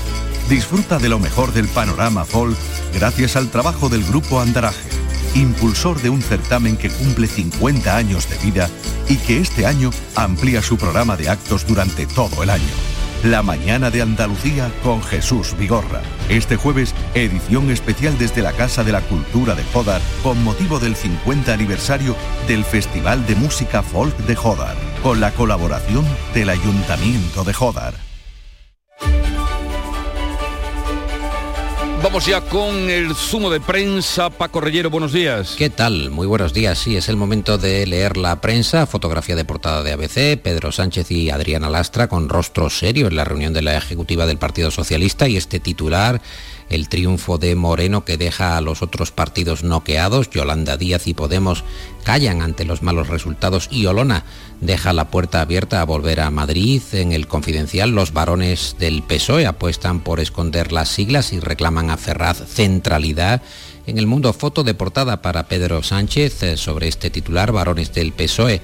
Disfruta 0.49 0.99
de 0.99 1.09
lo 1.09 1.19
mejor 1.19 1.53
del 1.53 1.67
panorama 1.67 2.25
folk 2.25 2.57
gracias 2.93 3.35
al 3.35 3.49
trabajo 3.49 3.89
del 3.89 4.03
Grupo 4.03 4.39
Andaraje, 4.39 4.89
impulsor 5.35 6.01
de 6.01 6.09
un 6.09 6.21
certamen 6.21 6.77
que 6.77 6.89
cumple 6.89 7.27
50 7.27 7.95
años 7.95 8.29
de 8.29 8.37
vida 8.37 8.69
y 9.07 9.17
que 9.17 9.39
este 9.39 9.65
año 9.65 9.91
amplía 10.15 10.61
su 10.61 10.77
programa 10.77 11.15
de 11.15 11.29
actos 11.29 11.65
durante 11.65 12.05
todo 12.05 12.43
el 12.43 12.49
año. 12.49 12.63
La 13.23 13.41
mañana 13.41 13.89
de 13.89 14.01
Andalucía 14.01 14.69
con 14.83 15.01
Jesús 15.01 15.55
Vigorra. 15.57 16.01
Este 16.27 16.57
jueves, 16.57 16.93
edición 17.13 17.71
especial 17.71 18.17
desde 18.17 18.41
la 18.41 18.51
Casa 18.51 18.83
de 18.83 18.91
la 18.91 18.99
Cultura 18.99 19.55
de 19.55 19.63
Jodar 19.63 20.01
con 20.23 20.43
motivo 20.43 20.77
del 20.77 20.97
50 20.97 21.53
aniversario 21.53 22.17
del 22.49 22.65
Festival 22.65 23.25
de 23.25 23.35
Música 23.35 23.81
Folk 23.81 24.17
de 24.17 24.35
Jodar, 24.35 24.75
con 25.01 25.21
la 25.21 25.31
colaboración 25.31 26.05
del 26.33 26.49
Ayuntamiento 26.49 27.45
de 27.45 27.53
Jodar. 27.53 28.12
Vamos 32.03 32.25
ya 32.25 32.41
con 32.41 32.89
el 32.89 33.15
zumo 33.15 33.49
de 33.49 33.61
prensa. 33.61 34.29
Paco 34.29 34.59
Reyero, 34.59 34.89
buenos 34.89 35.13
días. 35.13 35.55
¿Qué 35.57 35.69
tal? 35.69 36.09
Muy 36.09 36.27
buenos 36.27 36.53
días. 36.53 36.77
Sí, 36.77 36.97
es 36.97 37.07
el 37.07 37.15
momento 37.15 37.57
de 37.57 37.87
leer 37.87 38.17
la 38.17 38.41
prensa. 38.41 38.85
Fotografía 38.85 39.37
de 39.37 39.45
portada 39.45 39.83
de 39.83 39.93
ABC. 39.93 40.37
Pedro 40.37 40.73
Sánchez 40.73 41.09
y 41.11 41.29
Adriana 41.29 41.69
Lastra 41.69 42.09
con 42.09 42.27
rostro 42.27 42.69
serio 42.69 43.07
en 43.07 43.15
la 43.15 43.23
reunión 43.23 43.53
de 43.53 43.61
la 43.61 43.77
Ejecutiva 43.77 44.25
del 44.25 44.37
Partido 44.37 44.69
Socialista 44.69 45.29
y 45.29 45.37
este 45.37 45.61
titular 45.61 46.21
el 46.69 46.89
triunfo 46.89 47.37
de 47.37 47.55
Moreno 47.55 48.05
que 48.05 48.17
deja 48.17 48.57
a 48.57 48.61
los 48.61 48.81
otros 48.81 49.11
partidos 49.11 49.63
noqueados. 49.63 50.29
Yolanda 50.29 50.77
Díaz 50.77 51.07
y 51.07 51.13
Podemos 51.13 51.63
callan 52.03 52.41
ante 52.41 52.65
los 52.65 52.81
malos 52.81 53.07
resultados 53.07 53.67
y 53.71 53.85
Olona 53.85 54.25
deja 54.61 54.93
la 54.93 55.09
puerta 55.09 55.41
abierta 55.41 55.81
a 55.81 55.85
volver 55.85 56.19
a 56.19 56.29
Madrid. 56.29 56.81
En 56.93 57.11
el 57.11 57.27
confidencial, 57.27 57.91
los 57.91 58.13
varones 58.13 58.75
del 58.79 59.03
PSOE 59.03 59.45
apuestan 59.45 60.01
por 60.01 60.19
esconder 60.19 60.71
las 60.71 60.89
siglas 60.89 61.33
y 61.33 61.39
reclaman 61.39 61.89
a 61.89 61.97
Ferraz 61.97 62.43
centralidad. 62.47 63.41
En 63.85 63.97
el 63.97 64.07
mundo, 64.07 64.31
foto 64.33 64.63
de 64.63 64.73
portada 64.73 65.21
para 65.21 65.47
Pedro 65.47 65.83
Sánchez 65.83 66.43
eh, 66.43 66.57
sobre 66.57 66.87
este 66.87 67.09
titular, 67.09 67.51
varones 67.51 67.93
del 67.93 68.13
PSOE 68.13 68.61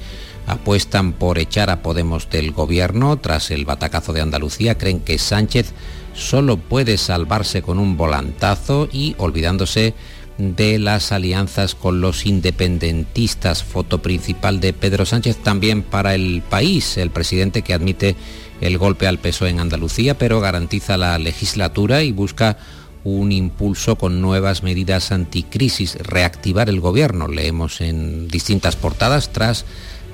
apuestan 0.47 1.13
por 1.13 1.37
echar 1.37 1.69
a 1.69 1.83
Podemos 1.83 2.29
del 2.29 2.51
gobierno 2.51 3.17
tras 3.17 3.51
el 3.51 3.65
batacazo 3.65 4.13
de 4.13 4.21
Andalucía. 4.21 4.77
Creen 4.77 4.99
que 4.99 5.19
Sánchez 5.19 5.73
solo 6.19 6.57
puede 6.57 6.97
salvarse 6.97 7.61
con 7.61 7.79
un 7.79 7.97
volantazo 7.97 8.87
y 8.91 9.15
olvidándose 9.17 9.93
de 10.37 10.79
las 10.79 11.11
alianzas 11.11 11.75
con 11.75 12.01
los 12.01 12.25
independentistas. 12.25 13.63
Foto 13.63 14.01
principal 14.01 14.59
de 14.59 14.73
Pedro 14.73 15.05
Sánchez 15.05 15.37
también 15.37 15.81
para 15.81 16.15
el 16.15 16.41
país, 16.47 16.97
el 16.97 17.09
presidente 17.09 17.61
que 17.61 17.73
admite 17.73 18.15
el 18.61 18.77
golpe 18.77 19.07
al 19.07 19.19
peso 19.19 19.47
en 19.47 19.59
Andalucía, 19.59 20.17
pero 20.17 20.39
garantiza 20.39 20.97
la 20.97 21.17
legislatura 21.17 22.03
y 22.03 22.11
busca 22.11 22.57
un 23.03 23.31
impulso 23.31 23.95
con 23.95 24.21
nuevas 24.21 24.63
medidas 24.63 25.11
anticrisis, 25.11 25.95
reactivar 25.95 26.69
el 26.69 26.79
gobierno. 26.79 27.27
Leemos 27.27 27.81
en 27.81 28.27
distintas 28.27 28.75
portadas 28.75 29.31
tras 29.31 29.65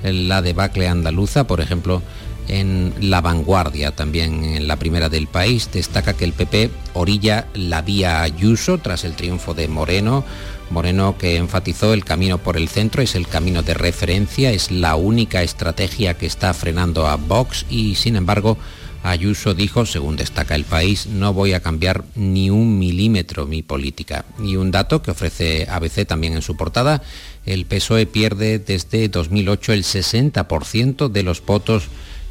la 0.02 0.42
debacle 0.42 0.88
andaluza, 0.88 1.46
por 1.46 1.60
ejemplo, 1.60 2.02
en 2.48 2.94
La 3.00 3.20
Vanguardia, 3.20 3.92
también 3.92 4.44
en 4.44 4.68
la 4.68 4.76
primera 4.76 5.08
del 5.08 5.26
país, 5.26 5.70
destaca 5.72 6.14
que 6.14 6.24
el 6.24 6.32
PP 6.32 6.70
orilla 6.94 7.46
la 7.54 7.82
vía 7.82 8.22
Ayuso 8.22 8.78
tras 8.78 9.04
el 9.04 9.14
triunfo 9.14 9.54
de 9.54 9.68
Moreno. 9.68 10.24
Moreno 10.70 11.16
que 11.16 11.36
enfatizó 11.36 11.92
el 11.92 12.04
camino 12.04 12.38
por 12.38 12.56
el 12.56 12.68
centro 12.68 13.02
es 13.02 13.14
el 13.14 13.28
camino 13.28 13.62
de 13.62 13.74
referencia, 13.74 14.50
es 14.50 14.70
la 14.70 14.96
única 14.96 15.42
estrategia 15.42 16.14
que 16.14 16.26
está 16.26 16.52
frenando 16.54 17.06
a 17.06 17.16
Vox 17.16 17.66
y 17.70 17.94
sin 17.94 18.16
embargo 18.16 18.58
Ayuso 19.06 19.54
dijo, 19.54 19.86
según 19.86 20.16
destaca 20.16 20.54
el 20.54 20.64
país, 20.64 21.06
no 21.06 21.32
voy 21.32 21.52
a 21.52 21.60
cambiar 21.60 22.04
ni 22.16 22.50
un 22.50 22.78
milímetro 22.78 23.46
mi 23.46 23.62
política. 23.62 24.24
Y 24.42 24.56
un 24.56 24.72
dato 24.72 25.00
que 25.00 25.12
ofrece 25.12 25.66
ABC 25.70 26.06
también 26.06 26.34
en 26.34 26.42
su 26.42 26.56
portada, 26.56 27.02
el 27.44 27.66
PSOE 27.66 28.06
pierde 28.06 28.58
desde 28.58 29.08
2008 29.08 29.72
el 29.72 29.84
60% 29.84 31.08
de 31.08 31.22
los 31.22 31.44
votos 31.44 31.84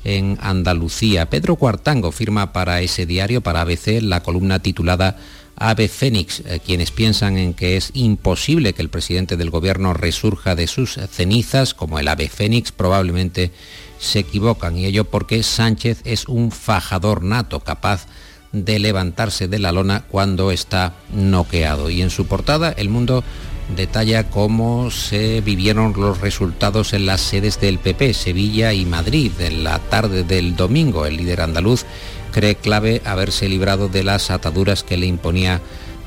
en 0.05 0.37
Andalucía. 0.39 1.29
Pedro 1.29 1.57
Cuartango 1.57 2.13
firma 2.13 2.53
para 2.53 2.79
ese 2.79 3.05
diario, 3.05 3.41
para 3.41 3.61
ABC, 3.61 4.01
la 4.01 4.23
columna 4.23 4.59
titulada 4.59 5.17
Ave 5.57 5.87
Fénix, 5.87 6.41
eh, 6.45 6.61
quienes 6.65 6.91
piensan 6.91 7.37
en 7.37 7.53
que 7.53 7.75
es 7.75 7.91
imposible 7.93 8.73
que 8.73 8.81
el 8.81 8.89
presidente 8.89 9.35
del 9.35 9.49
gobierno 9.49 9.93
resurja 9.93 10.55
de 10.55 10.67
sus 10.67 10.97
cenizas 11.11 11.73
como 11.73 11.99
el 11.99 12.07
ave 12.07 12.29
Fénix, 12.29 12.71
probablemente 12.71 13.51
se 13.99 14.19
equivocan 14.19 14.77
y 14.77 14.85
ello 14.85 15.05
porque 15.05 15.43
Sánchez 15.43 16.01
es 16.03 16.27
un 16.27 16.51
fajador 16.51 17.23
nato 17.23 17.61
capaz 17.61 18.07
de 18.51 18.79
levantarse 18.79 19.47
de 19.47 19.59
la 19.59 19.71
lona 19.71 20.05
cuando 20.07 20.51
está 20.51 20.93
noqueado. 21.13 21.89
Y 21.89 22.01
en 22.01 22.09
su 22.09 22.25
portada, 22.25 22.71
El 22.71 22.89
Mundo 22.89 23.23
detalla 23.75 24.29
cómo 24.29 24.91
se 24.91 25.41
vivieron 25.41 25.93
los 25.97 26.21
resultados 26.21 26.93
en 26.93 27.05
las 27.05 27.21
sedes 27.21 27.59
del 27.59 27.79
PP, 27.79 28.13
Sevilla 28.13 28.73
y 28.73 28.85
Madrid. 28.85 29.31
En 29.39 29.63
la 29.63 29.79
tarde 29.79 30.23
del 30.23 30.55
domingo, 30.55 31.05
el 31.05 31.17
líder 31.17 31.41
andaluz 31.41 31.85
cree 32.31 32.55
clave 32.55 33.01
haberse 33.05 33.47
librado 33.47 33.87
de 33.87 34.03
las 34.03 34.29
ataduras 34.29 34.83
que 34.83 34.97
le 34.97 35.05
imponía 35.05 35.61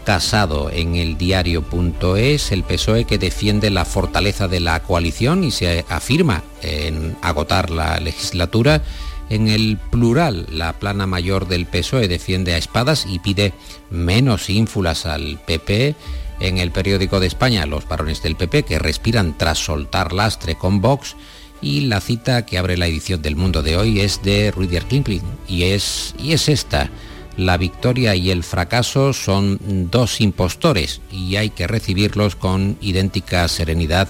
Casado 0.05 0.71
en 0.73 0.97
el 0.97 1.19
diario.es, 1.19 2.51
el 2.53 2.63
PSOE 2.63 3.05
que 3.05 3.19
defiende 3.19 3.69
la 3.69 3.85
fortaleza 3.85 4.49
de 4.49 4.59
la 4.59 4.83
coalición 4.83 5.45
y 5.45 5.51
se 5.51 5.85
afirma 5.91 6.45
en 6.63 7.15
agotar 7.21 7.69
la 7.69 8.01
legislatura. 8.01 8.81
En 9.29 9.49
el 9.49 9.77
plural, 9.91 10.47
la 10.51 10.73
plana 10.79 11.07
mayor 11.07 11.47
del 11.47 11.67
PSOE 11.67 12.09
defiende 12.09 12.55
a 12.55 12.57
espadas 12.57 13.05
y 13.07 13.19
pide 13.19 13.53
menos 13.91 14.49
ínfulas 14.49 15.05
al 15.05 15.39
PP 15.45 15.95
en 16.41 16.59
el 16.59 16.71
periódico 16.71 17.21
de 17.21 17.27
España 17.27 17.67
los 17.67 17.89
varones 17.89 18.23
del 18.23 18.37
PP 18.37 18.65
que 18.65 18.79
respiran 18.79 19.37
tras 19.37 19.59
soltar 19.59 20.13
lastre 20.13 20.57
con 20.57 20.81
Vox 20.81 21.17
y 21.61 21.83
la 21.83 22.01
cita 22.01 22.47
que 22.47 22.59
abre 22.59 22.77
la 22.77 22.87
edición 22.87 23.23
del 23.23 23.37
Mundo 23.37 23.63
de 23.63 23.77
hoy 23.77 24.01
es 24.01 24.23
de 24.23 24.51
Rudyard 24.51 24.87
Kipling 24.87 25.23
y 25.49 25.65
es, 25.65 26.15
y 26.19 26.33
es 26.33 26.49
esta. 26.49 26.91
La 27.37 27.57
victoria 27.57 28.17
y 28.17 28.31
el 28.31 28.43
fracaso 28.43 29.13
son 29.13 29.59
dos 29.91 30.21
impostores 30.21 31.01
y 31.13 31.37
hay 31.37 31.51
que 31.51 31.67
recibirlos 31.67 32.35
con 32.35 32.77
idéntica 32.81 33.47
serenidad 33.49 34.09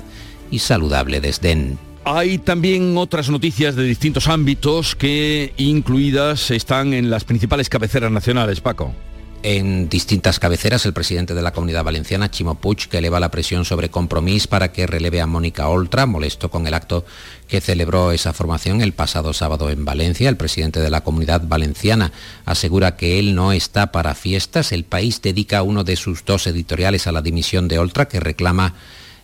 y 0.51 0.61
saludable 0.61 1.21
desdén. 1.21 1.79
Hay 2.05 2.39
también 2.39 2.97
otras 2.97 3.29
noticias 3.29 3.77
de 3.77 3.85
distintos 3.85 4.29
ámbitos 4.29 4.97
que 4.97 5.53
incluidas 5.59 6.51
están 6.51 6.95
en 6.95 7.11
las 7.11 7.25
principales 7.25 7.69
cabeceras 7.69 8.11
nacionales, 8.11 8.63
Paco. 8.63 8.95
En 9.45 9.89
distintas 9.89 10.41
cabeceras, 10.41 10.85
el 10.85 10.93
presidente 10.93 11.33
de 11.33 11.43
la 11.43 11.53
Comunidad 11.53 11.85
Valenciana, 11.85 12.29
Chimo 12.29 12.57
Puig, 12.57 12.89
que 12.89 12.99
eleva 12.99 13.21
la 13.21 13.31
presión 13.31 13.65
sobre 13.65 13.89
Compromís 13.89 14.49
para 14.49 14.73
que 14.73 14.89
releve 14.89 15.21
a 15.21 15.29
Mónica 15.29 15.69
Oltra, 15.69 16.07
molesto 16.07 16.51
con 16.51 16.67
el 16.67 16.75
acto 16.75 17.07
que 17.47 17.61
celebró 17.61 18.11
esa 18.11 18.33
formación 18.33 18.83
el 18.83 18.93
pasado 18.93 19.33
sábado 19.33 19.71
en 19.71 19.85
Valencia. 19.85 20.29
El 20.29 20.37
presidente 20.37 20.81
de 20.81 20.91
la 20.91 21.03
Comunidad 21.03 21.43
Valenciana 21.47 22.11
asegura 22.47 22.97
que 22.97 23.21
él 23.21 23.37
no 23.37 23.53
está 23.53 23.93
para 23.93 24.17
fiestas. 24.17 24.73
El 24.73 24.85
país 24.85 25.23
dedica 25.23 25.63
uno 25.63 25.85
de 25.85 25.95
sus 25.95 26.25
dos 26.25 26.49
editoriales 26.49 27.07
a 27.07 27.13
la 27.13 27.23
dimisión 27.23 27.69
de 27.69 27.79
Oltra, 27.79 28.09
que 28.09 28.19
reclama 28.19 28.75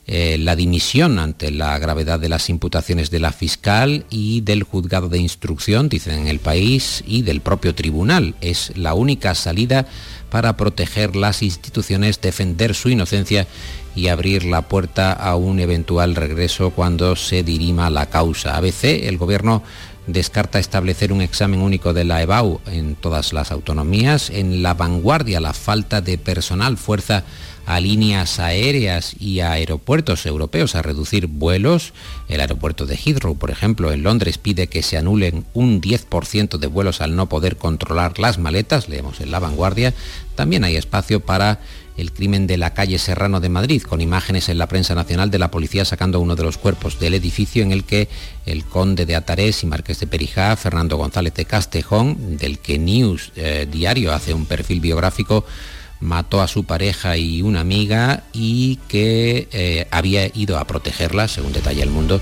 eh, 0.07 0.37
la 0.39 0.55
dimisión 0.55 1.19
ante 1.19 1.51
la 1.51 1.79
gravedad 1.79 2.21
de 2.21 2.29
las 2.29 2.51
imputaciones 2.51 3.11
de 3.11 3.21
la 3.21 3.33
fiscal 3.33 4.05
y 4.11 4.43
del 4.43 4.63
juzgado 4.63 5.09
de 5.09 5.19
instrucción, 5.19 5.89
dicen 5.89 6.19
en 6.19 6.29
el 6.29 6.41
país, 6.41 7.03
y 7.07 7.23
del 7.23 7.41
propio 7.41 7.75
tribunal. 7.75 8.35
Es 8.41 8.77
la 8.77 8.93
única 8.95 9.35
salida 9.35 9.87
para 10.29 10.57
proteger 10.57 11.17
las 11.17 11.43
instituciones, 11.43 12.21
defender 12.21 12.75
su 12.75 12.91
inocencia 12.91 13.47
y 13.95 14.09
abrir 14.09 14.45
la 14.45 14.63
puerta 14.63 15.13
a 15.13 15.37
un 15.37 15.61
eventual 15.61 16.17
regreso 16.17 16.71
cuando 16.71 17.17
se 17.17 17.43
dirima 17.43 17.89
la 17.89 18.07
causa. 18.07 18.57
ABC, 18.57 19.07
el 19.07 19.17
gobierno 19.17 19.63
descarta 20.07 20.59
establecer 20.59 21.13
un 21.13 21.21
examen 21.21 21.61
único 21.61 21.93
de 21.93 22.05
la 22.05 22.23
EBAU 22.23 22.61
en 22.67 22.95
todas 22.95 23.33
las 23.33 23.51
autonomías. 23.51 24.31
En 24.31 24.63
la 24.63 24.75
vanguardia, 24.75 25.41
la 25.41 25.53
falta 25.53 26.01
de 26.01 26.19
personal 26.19 26.77
fuerza 26.77 27.25
a 27.67 27.81
líneas 27.81 28.39
aéreas 28.41 29.15
y 29.19 29.41
a 29.41 29.53
aeropuertos 29.53 30.27
europeos 30.27 30.75
a 30.75 30.83
reducir 30.83 31.27
vuelos. 31.27 31.93
El 32.29 32.41
aeropuerto 32.41 32.87
de 32.87 32.97
Heathrow, 32.97 33.37
por 33.37 33.51
ejemplo, 33.51 33.93
en 33.93 34.03
Londres 34.03 34.39
pide 34.39 34.67
que 34.67 34.83
se 34.83 34.99
anulen 34.99 35.47
un 35.55 35.81
10% 35.81 36.59
de 36.59 36.67
vuelos 36.67 37.01
al 37.01 37.17
no 37.17 37.29
poder 37.29 37.57
controlar 37.57 38.19
las 38.19 38.39
maletas, 38.39 38.89
leemos 38.89 39.21
en 39.21 39.31
la 39.31 39.39
vanguardia. 39.39 39.95
También 40.35 40.65
hay 40.65 40.77
espacio 40.77 41.21
para 41.21 41.61
el 41.97 42.13
crimen 42.13 42.47
de 42.47 42.57
la 42.57 42.75
calle 42.75 42.99
Serrano 42.99 43.41
de 43.41 43.49
Madrid, 43.49 43.83
con 43.83 44.01
imágenes 44.01 44.49
en 44.49 44.59
la 44.59 44.67
prensa 44.67 44.95
nacional 44.95 45.31
de 45.31 45.39
la 45.39 45.51
policía 45.51 45.85
sacando 45.85 46.21
uno 46.21 46.37
de 46.37 46.43
los 46.43 46.59
cuerpos 46.59 46.99
del 46.99 47.15
edificio 47.15 47.63
en 47.63 47.73
el 47.73 47.85
que 47.85 48.09
el 48.47 48.65
conde 48.65 49.07
de 49.07 49.17
Atarés 49.17 49.63
y 49.63 49.67
Marqués 49.67 50.01
de 50.01 50.07
Perijá, 50.07 50.57
Fernando 50.57 50.97
González 50.97 51.35
de 51.35 51.45
Castejón, 51.45 52.37
del 52.37 52.59
que 52.59 52.79
News 52.79 53.33
eh, 53.37 53.67
Diario 53.71 54.13
hace 54.13 54.35
un 54.35 54.47
perfil 54.47 54.81
biográfico, 54.81 55.45
mató 56.01 56.41
a 56.43 56.49
su 56.49 56.65
pareja 56.65 57.17
y 57.17 57.43
una 57.43 57.61
amiga 57.61 58.25
y 58.33 58.77
que 58.89 59.49
eh, 59.53 59.87
había 59.91 60.27
ido 60.35 60.59
a 60.59 60.67
protegerla, 60.67 61.29
según 61.29 61.53
detalla 61.53 61.83
el 61.83 61.91
mundo, 61.91 62.21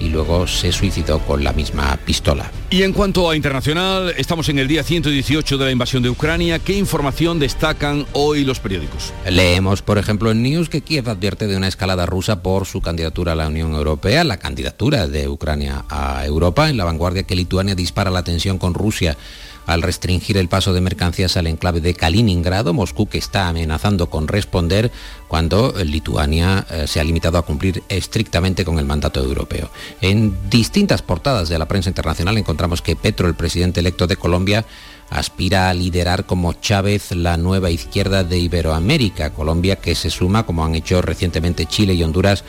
y 0.00 0.08
luego 0.08 0.46
se 0.46 0.72
suicidó 0.72 1.20
con 1.20 1.44
la 1.44 1.52
misma 1.52 1.96
pistola. 2.04 2.50
Y 2.70 2.82
en 2.82 2.92
cuanto 2.92 3.30
a 3.30 3.36
internacional, 3.36 4.14
estamos 4.16 4.48
en 4.48 4.58
el 4.58 4.68
día 4.68 4.82
118 4.82 5.58
de 5.58 5.64
la 5.64 5.70
invasión 5.70 6.02
de 6.02 6.10
Ucrania. 6.10 6.58
¿Qué 6.58 6.74
información 6.74 7.38
destacan 7.38 8.06
hoy 8.12 8.44
los 8.44 8.60
periódicos? 8.60 9.12
Leemos, 9.28 9.82
por 9.82 9.98
ejemplo, 9.98 10.30
en 10.30 10.42
News 10.42 10.68
que 10.68 10.82
Kiev 10.82 11.08
advierte 11.08 11.46
de 11.46 11.56
una 11.56 11.68
escalada 11.68 12.06
rusa 12.06 12.42
por 12.42 12.66
su 12.66 12.80
candidatura 12.80 13.32
a 13.32 13.36
la 13.36 13.48
Unión 13.48 13.74
Europea, 13.74 14.24
la 14.24 14.38
candidatura 14.38 15.06
de 15.06 15.28
Ucrania 15.28 15.84
a 15.88 16.24
Europa. 16.26 16.68
En 16.68 16.76
la 16.76 16.84
vanguardia 16.84 17.22
que 17.22 17.36
Lituania 17.36 17.74
dispara 17.74 18.10
la 18.10 18.24
tensión 18.24 18.58
con 18.58 18.74
Rusia 18.74 19.16
al 19.66 19.82
restringir 19.82 20.36
el 20.36 20.48
paso 20.48 20.72
de 20.72 20.80
mercancías 20.80 21.36
al 21.36 21.46
enclave 21.46 21.80
de 21.80 21.94
Kaliningrado, 21.94 22.72
Moscú 22.72 23.06
que 23.06 23.18
está 23.18 23.48
amenazando 23.48 24.10
con 24.10 24.28
responder 24.28 24.90
cuando 25.28 25.74
Lituania 25.84 26.66
eh, 26.70 26.86
se 26.86 27.00
ha 27.00 27.04
limitado 27.04 27.38
a 27.38 27.42
cumplir 27.42 27.82
estrictamente 27.88 28.64
con 28.64 28.78
el 28.78 28.84
mandato 28.84 29.22
europeo. 29.22 29.70
En 30.00 30.36
distintas 30.50 31.02
portadas 31.02 31.48
de 31.48 31.58
la 31.58 31.66
prensa 31.66 31.90
internacional 31.90 32.36
encontramos 32.38 32.82
que 32.82 32.96
Petro, 32.96 33.28
el 33.28 33.34
presidente 33.34 33.80
electo 33.80 34.06
de 34.06 34.16
Colombia, 34.16 34.64
aspira 35.10 35.68
a 35.68 35.74
liderar 35.74 36.26
como 36.26 36.54
Chávez 36.54 37.12
la 37.12 37.36
nueva 37.36 37.70
izquierda 37.70 38.24
de 38.24 38.38
Iberoamérica, 38.38 39.30
Colombia 39.30 39.76
que 39.76 39.94
se 39.94 40.10
suma, 40.10 40.44
como 40.44 40.64
han 40.64 40.74
hecho 40.74 41.02
recientemente 41.02 41.66
Chile 41.66 41.94
y 41.94 42.02
Honduras, 42.02 42.44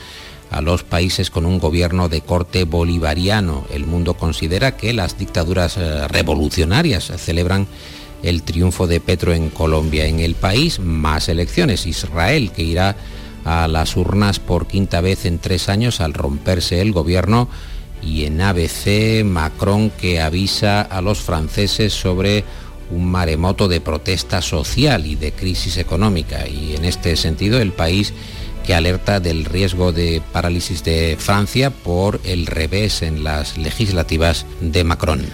a 0.50 0.60
los 0.60 0.84
países 0.84 1.30
con 1.30 1.46
un 1.46 1.58
gobierno 1.58 2.08
de 2.08 2.20
corte 2.20 2.64
bolivariano. 2.64 3.66
El 3.72 3.86
mundo 3.86 4.14
considera 4.14 4.76
que 4.76 4.92
las 4.92 5.18
dictaduras 5.18 5.76
eh, 5.76 6.08
revolucionarias 6.08 7.12
celebran 7.16 7.66
el 8.22 8.42
triunfo 8.42 8.86
de 8.86 9.00
Petro 9.00 9.32
en 9.32 9.50
Colombia. 9.50 10.06
En 10.06 10.20
el 10.20 10.34
país, 10.34 10.78
más 10.78 11.28
elecciones. 11.28 11.86
Israel, 11.86 12.50
que 12.52 12.62
irá 12.62 12.96
a 13.44 13.68
las 13.68 13.96
urnas 13.96 14.40
por 14.40 14.66
quinta 14.66 15.00
vez 15.00 15.24
en 15.24 15.38
tres 15.38 15.68
años 15.68 16.00
al 16.00 16.14
romperse 16.14 16.80
el 16.80 16.92
gobierno. 16.92 17.48
Y 18.02 18.24
en 18.24 18.40
ABC, 18.40 19.24
Macron, 19.24 19.90
que 19.90 20.20
avisa 20.20 20.82
a 20.82 21.00
los 21.00 21.18
franceses 21.18 21.92
sobre 21.92 22.44
un 22.90 23.10
maremoto 23.10 23.68
de 23.68 23.80
protesta 23.80 24.42
social 24.42 25.06
y 25.06 25.16
de 25.16 25.32
crisis 25.32 25.76
económica. 25.76 26.46
Y 26.46 26.76
en 26.76 26.84
este 26.84 27.16
sentido, 27.16 27.60
el 27.60 27.72
país 27.72 28.12
que 28.66 28.74
alerta 28.74 29.20
del 29.20 29.44
riesgo 29.44 29.92
de 29.92 30.20
parálisis 30.32 30.82
de 30.82 31.16
Francia 31.18 31.70
por 31.70 32.20
el 32.24 32.46
revés 32.46 33.02
en 33.02 33.22
las 33.24 33.56
legislativas 33.56 34.44
de 34.60 34.82
Macron. 34.84 35.24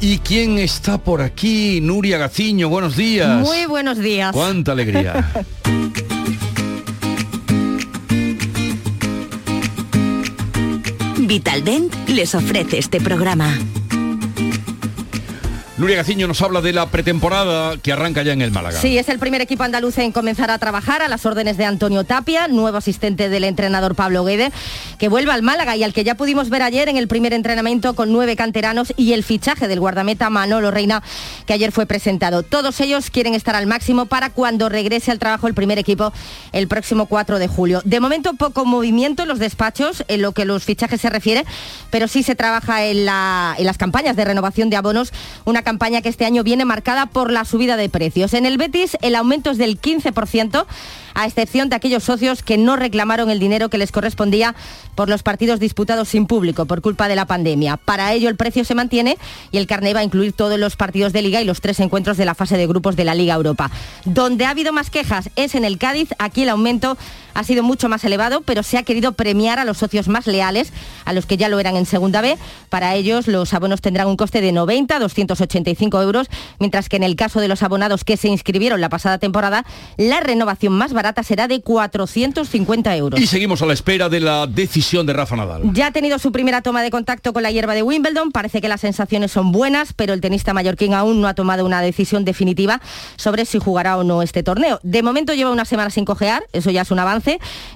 ¿Y 0.00 0.18
quién 0.18 0.58
está 0.58 0.96
por 0.98 1.20
aquí? 1.20 1.80
Nuria 1.82 2.16
Gaciño, 2.16 2.68
buenos 2.68 2.96
días. 2.96 3.40
Muy 3.40 3.66
buenos 3.66 3.98
días. 3.98 4.32
Cuánta 4.32 4.72
alegría. 4.72 5.30
Vitaldent 11.18 11.94
les 12.08 12.34
ofrece 12.34 12.78
este 12.78 13.00
programa. 13.00 13.52
Nuria 15.80 15.96
Gaciño 15.96 16.28
nos 16.28 16.42
habla 16.42 16.60
de 16.60 16.74
la 16.74 16.90
pretemporada 16.90 17.78
que 17.78 17.90
arranca 17.90 18.22
ya 18.22 18.34
en 18.34 18.42
el 18.42 18.50
Málaga. 18.50 18.78
Sí, 18.78 18.98
es 18.98 19.08
el 19.08 19.18
primer 19.18 19.40
equipo 19.40 19.62
andaluz 19.62 19.96
en 19.96 20.12
comenzar 20.12 20.50
a 20.50 20.58
trabajar 20.58 21.00
a 21.00 21.08
las 21.08 21.24
órdenes 21.24 21.56
de 21.56 21.64
Antonio 21.64 22.04
Tapia, 22.04 22.48
nuevo 22.48 22.76
asistente 22.76 23.30
del 23.30 23.44
entrenador 23.44 23.94
Pablo 23.94 24.22
Guede, 24.22 24.52
que 24.98 25.08
vuelve 25.08 25.32
al 25.32 25.40
Málaga 25.40 25.76
y 25.76 25.82
al 25.82 25.94
que 25.94 26.04
ya 26.04 26.16
pudimos 26.16 26.50
ver 26.50 26.60
ayer 26.60 26.90
en 26.90 26.98
el 26.98 27.08
primer 27.08 27.32
entrenamiento 27.32 27.94
con 27.94 28.12
nueve 28.12 28.36
canteranos 28.36 28.92
y 28.98 29.14
el 29.14 29.24
fichaje 29.24 29.68
del 29.68 29.80
guardameta 29.80 30.28
Manolo 30.28 30.70
Reina, 30.70 31.02
que 31.46 31.54
ayer 31.54 31.72
fue 31.72 31.86
presentado. 31.86 32.42
Todos 32.42 32.78
ellos 32.82 33.08
quieren 33.08 33.34
estar 33.34 33.56
al 33.56 33.66
máximo 33.66 34.04
para 34.04 34.28
cuando 34.28 34.68
regrese 34.68 35.10
al 35.10 35.18
trabajo 35.18 35.46
el 35.46 35.54
primer 35.54 35.78
equipo 35.78 36.12
el 36.52 36.68
próximo 36.68 37.06
4 37.06 37.38
de 37.38 37.48
julio. 37.48 37.80
De 37.86 38.00
momento 38.00 38.34
poco 38.34 38.66
movimiento 38.66 39.22
en 39.22 39.30
los 39.30 39.38
despachos 39.38 40.04
en 40.08 40.20
lo 40.20 40.32
que 40.32 40.44
los 40.44 40.62
fichajes 40.62 41.00
se 41.00 41.08
refiere, 41.08 41.46
pero 41.88 42.06
sí 42.06 42.22
se 42.22 42.34
trabaja 42.34 42.84
en, 42.84 43.06
las 43.06 43.78
campañas 43.78 44.14
de 44.14 44.26
renovación 44.26 44.68
de 44.68 44.76
abonos, 44.76 45.14
campaña 45.70 46.02
que 46.02 46.08
este 46.08 46.24
año 46.24 46.42
viene 46.42 46.64
marcada 46.64 47.06
por 47.06 47.30
la 47.30 47.44
subida 47.44 47.76
de 47.76 47.88
precios. 47.88 48.34
En 48.34 48.44
el 48.44 48.58
Betis 48.58 48.96
el 49.02 49.14
aumento 49.14 49.52
es 49.52 49.56
del 49.56 49.80
15%, 49.80 50.66
a 51.14 51.26
excepción 51.26 51.68
de 51.68 51.76
aquellos 51.76 52.02
socios 52.02 52.42
que 52.42 52.58
no 52.58 52.74
reclamaron 52.74 53.30
el 53.30 53.38
dinero 53.38 53.68
que 53.68 53.78
les 53.78 53.92
correspondía 53.92 54.56
por 54.96 55.08
los 55.08 55.22
partidos 55.22 55.60
disputados 55.60 56.08
sin 56.08 56.26
público 56.26 56.66
por 56.66 56.82
culpa 56.82 57.06
de 57.06 57.14
la 57.14 57.24
pandemia. 57.24 57.76
Para 57.76 58.12
ello 58.12 58.28
el 58.28 58.34
precio 58.34 58.64
se 58.64 58.74
mantiene 58.74 59.16
y 59.52 59.58
el 59.58 59.68
carné 59.68 59.94
va 59.94 60.00
a 60.00 60.04
incluir 60.04 60.32
todos 60.32 60.58
los 60.58 60.74
partidos 60.74 61.12
de 61.12 61.22
liga 61.22 61.40
y 61.40 61.44
los 61.44 61.60
tres 61.60 61.78
encuentros 61.78 62.16
de 62.16 62.24
la 62.24 62.34
fase 62.34 62.56
de 62.56 62.66
grupos 62.66 62.96
de 62.96 63.04
la 63.04 63.14
Liga 63.14 63.34
Europa. 63.34 63.70
Donde 64.04 64.46
ha 64.46 64.50
habido 64.50 64.72
más 64.72 64.90
quejas 64.90 65.30
es 65.36 65.54
en 65.54 65.64
el 65.64 65.78
Cádiz, 65.78 66.08
aquí 66.18 66.42
el 66.42 66.48
aumento 66.48 66.98
ha 67.34 67.44
sido 67.44 67.62
mucho 67.62 67.88
más 67.88 68.04
elevado, 68.04 68.42
pero 68.42 68.62
se 68.62 68.78
ha 68.78 68.82
querido 68.82 69.12
premiar 69.12 69.58
a 69.58 69.64
los 69.64 69.78
socios 69.78 70.08
más 70.08 70.26
leales, 70.26 70.72
a 71.04 71.12
los 71.12 71.26
que 71.26 71.36
ya 71.36 71.48
lo 71.48 71.58
eran 71.58 71.76
en 71.76 71.86
segunda 71.86 72.20
B. 72.20 72.36
Para 72.68 72.94
ellos 72.94 73.26
los 73.26 73.52
abonos 73.54 73.80
tendrán 73.80 74.08
un 74.08 74.16
coste 74.16 74.40
de 74.40 74.52
90 74.52 74.98
285 74.98 76.02
euros, 76.02 76.28
mientras 76.58 76.88
que 76.88 76.96
en 76.96 77.02
el 77.02 77.16
caso 77.16 77.40
de 77.40 77.48
los 77.48 77.62
abonados 77.62 78.04
que 78.04 78.16
se 78.16 78.28
inscribieron 78.28 78.80
la 78.80 78.88
pasada 78.88 79.18
temporada, 79.18 79.64
la 79.96 80.20
renovación 80.20 80.72
más 80.72 80.92
barata 80.92 81.22
será 81.22 81.48
de 81.48 81.60
450 81.60 82.96
euros. 82.96 83.20
Y 83.20 83.26
seguimos 83.26 83.62
a 83.62 83.66
la 83.66 83.72
espera 83.72 84.08
de 84.08 84.20
la 84.20 84.46
decisión 84.46 85.06
de 85.06 85.12
Rafa 85.12 85.36
Nadal. 85.36 85.62
Ya 85.72 85.86
ha 85.86 85.90
tenido 85.90 86.18
su 86.18 86.32
primera 86.32 86.62
toma 86.62 86.82
de 86.82 86.90
contacto 86.90 87.32
con 87.32 87.42
la 87.42 87.50
hierba 87.50 87.74
de 87.74 87.82
Wimbledon, 87.82 88.32
parece 88.32 88.60
que 88.60 88.68
las 88.68 88.80
sensaciones 88.80 89.32
son 89.32 89.52
buenas, 89.52 89.92
pero 89.92 90.12
el 90.12 90.20
tenista 90.20 90.54
mallorquín 90.54 90.94
aún 90.94 91.20
no 91.20 91.28
ha 91.28 91.34
tomado 91.34 91.64
una 91.64 91.80
decisión 91.80 92.24
definitiva 92.24 92.80
sobre 93.16 93.44
si 93.44 93.58
jugará 93.58 93.98
o 93.98 94.04
no 94.04 94.22
este 94.22 94.42
torneo. 94.42 94.80
De 94.82 95.02
momento 95.02 95.34
lleva 95.34 95.50
una 95.50 95.64
semana 95.64 95.90
sin 95.90 96.04
cojear, 96.04 96.42
eso 96.52 96.70
ya 96.70 96.82
es 96.82 96.90
un 96.90 96.98
avance. 96.98 97.19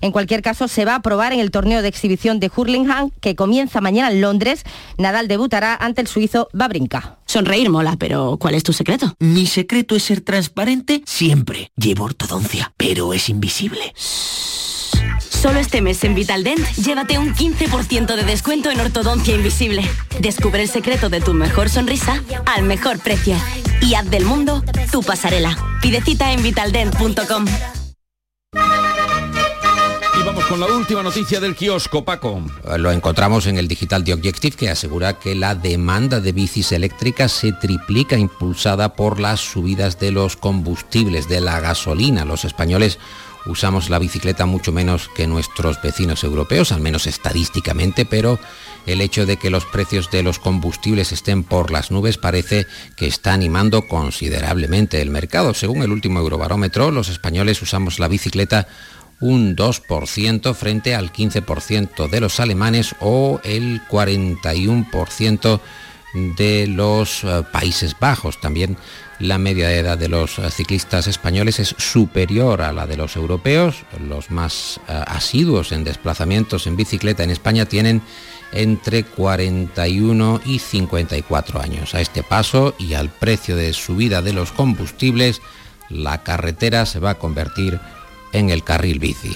En 0.00 0.12
cualquier 0.12 0.42
caso, 0.42 0.68
se 0.68 0.84
va 0.84 0.94
a 0.94 1.02
probar 1.02 1.32
en 1.32 1.40
el 1.40 1.50
torneo 1.50 1.82
de 1.82 1.88
exhibición 1.88 2.40
de 2.40 2.50
Hurlingham, 2.54 3.10
que 3.20 3.34
comienza 3.34 3.80
mañana 3.80 4.10
en 4.10 4.20
Londres. 4.20 4.64
Nadal 4.98 5.28
debutará 5.28 5.74
ante 5.74 6.00
el 6.00 6.06
suizo 6.06 6.48
Babrinka. 6.52 7.18
Sonreír 7.26 7.70
mola, 7.70 7.96
pero 7.98 8.36
¿cuál 8.38 8.54
es 8.54 8.62
tu 8.62 8.72
secreto? 8.72 9.14
Mi 9.18 9.46
secreto 9.46 9.96
es 9.96 10.04
ser 10.04 10.20
transparente 10.20 11.02
siempre. 11.06 11.70
Llevo 11.76 12.04
ortodoncia, 12.04 12.72
pero 12.76 13.12
es 13.12 13.28
invisible. 13.28 13.92
Solo 15.44 15.58
este 15.58 15.82
mes 15.82 16.02
en 16.04 16.14
Vitaldent, 16.14 16.66
llévate 16.76 17.18
un 17.18 17.34
15% 17.34 18.16
de 18.16 18.22
descuento 18.22 18.70
en 18.70 18.80
ortodoncia 18.80 19.34
invisible. 19.34 19.82
Descubre 20.20 20.62
el 20.62 20.68
secreto 20.68 21.10
de 21.10 21.20
tu 21.20 21.34
mejor 21.34 21.68
sonrisa 21.68 22.22
al 22.46 22.62
mejor 22.62 22.98
precio. 22.98 23.36
Y 23.82 23.94
haz 23.94 24.08
del 24.08 24.24
mundo 24.24 24.62
tu 24.90 25.02
pasarela. 25.02 25.54
Pide 25.82 26.00
cita 26.00 26.32
en 26.32 26.42
vitaldent.com. 26.42 27.44
Con 30.48 30.60
la 30.60 30.66
última 30.66 31.02
noticia 31.02 31.40
del 31.40 31.54
kiosco, 31.54 32.04
Paco. 32.04 32.42
Lo 32.76 32.92
encontramos 32.92 33.46
en 33.46 33.56
el 33.56 33.66
Digital 33.66 34.04
The 34.04 34.14
Objective 34.14 34.56
que 34.56 34.68
asegura 34.68 35.18
que 35.18 35.34
la 35.34 35.54
demanda 35.54 36.20
de 36.20 36.32
bicis 36.32 36.72
eléctricas 36.72 37.32
se 37.32 37.52
triplica 37.52 38.16
impulsada 38.16 38.94
por 38.94 39.20
las 39.20 39.40
subidas 39.40 39.98
de 39.98 40.10
los 40.10 40.36
combustibles, 40.36 41.28
de 41.28 41.40
la 41.40 41.60
gasolina. 41.60 42.24
Los 42.24 42.44
españoles 42.44 42.98
usamos 43.46 43.90
la 43.90 43.98
bicicleta 43.98 44.46
mucho 44.46 44.72
menos 44.72 45.08
que 45.14 45.26
nuestros 45.26 45.80
vecinos 45.82 46.24
europeos, 46.24 46.72
al 46.72 46.80
menos 46.80 47.06
estadísticamente, 47.06 48.04
pero 48.04 48.38
el 48.86 49.00
hecho 49.00 49.26
de 49.26 49.36
que 49.36 49.50
los 49.50 49.64
precios 49.64 50.10
de 50.10 50.22
los 50.22 50.38
combustibles 50.38 51.12
estén 51.12 51.42
por 51.42 51.70
las 51.70 51.90
nubes 51.90 52.18
parece 52.18 52.66
que 52.96 53.06
está 53.06 53.32
animando 53.32 53.86
considerablemente 53.88 55.00
el 55.00 55.10
mercado. 55.10 55.54
Según 55.54 55.82
el 55.82 55.92
último 55.92 56.20
Eurobarómetro, 56.20 56.90
los 56.90 57.08
españoles 57.08 57.62
usamos 57.62 57.98
la 57.98 58.08
bicicleta 58.08 58.68
un 59.24 59.56
2% 59.56 60.54
frente 60.54 60.94
al 60.94 61.10
15% 61.10 62.10
de 62.10 62.20
los 62.20 62.40
alemanes 62.40 62.94
o 63.00 63.40
el 63.42 63.80
41% 63.88 65.60
de 66.36 66.66
los 66.66 67.24
eh, 67.24 67.42
Países 67.50 67.96
Bajos. 67.98 68.38
También 68.38 68.76
la 69.18 69.38
media 69.38 69.68
de 69.68 69.78
edad 69.78 69.96
de 69.96 70.08
los 70.08 70.38
eh, 70.38 70.50
ciclistas 70.50 71.06
españoles 71.06 71.58
es 71.58 71.74
superior 71.78 72.60
a 72.60 72.74
la 72.74 72.86
de 72.86 72.98
los 72.98 73.16
europeos. 73.16 73.84
Los 73.98 74.30
más 74.30 74.78
eh, 74.88 75.02
asiduos 75.06 75.72
en 75.72 75.84
desplazamientos 75.84 76.66
en 76.66 76.76
bicicleta 76.76 77.24
en 77.24 77.30
España 77.30 77.64
tienen 77.64 78.02
entre 78.52 79.04
41 79.04 80.42
y 80.44 80.58
54 80.58 81.62
años. 81.62 81.94
A 81.94 82.02
este 82.02 82.22
paso 82.22 82.74
y 82.78 82.92
al 82.92 83.08
precio 83.08 83.56
de 83.56 83.72
subida 83.72 84.20
de 84.20 84.34
los 84.34 84.52
combustibles, 84.52 85.40
la 85.88 86.22
carretera 86.22 86.84
se 86.84 87.00
va 87.00 87.10
a 87.10 87.18
convertir 87.18 87.80
en 88.34 88.50
el 88.50 88.62
carril 88.62 88.98
bici. 88.98 89.34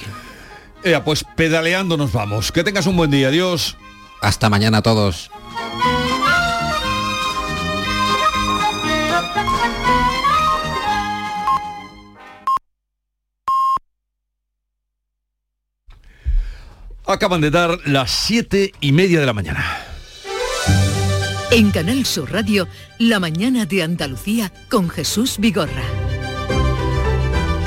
Ea, 0.85 1.03
pues 1.03 1.25
pedaleando 1.25 1.97
nos 1.97 2.13
vamos. 2.13 2.53
Que 2.53 2.63
tengas 2.63 2.87
un 2.87 2.97
buen 2.97 3.11
día. 3.11 3.29
Adiós. 3.29 3.77
Hasta 4.21 4.51
mañana 4.51 4.79
a 4.79 4.83
todos. 4.83 5.31
Acaban 17.07 17.41
de 17.41 17.51
dar 17.51 17.79
las 17.87 18.11
siete 18.11 18.73
y 18.81 18.93
media 18.93 19.19
de 19.19 19.25
la 19.25 19.33
mañana. 19.33 19.65
En 21.51 21.71
Canal 21.71 22.05
Sur 22.05 22.31
Radio, 22.31 22.69
La 22.99 23.19
mañana 23.19 23.65
de 23.65 23.83
Andalucía 23.83 24.53
con 24.69 24.91
Jesús 24.91 25.39
Vigorra. 25.39 25.98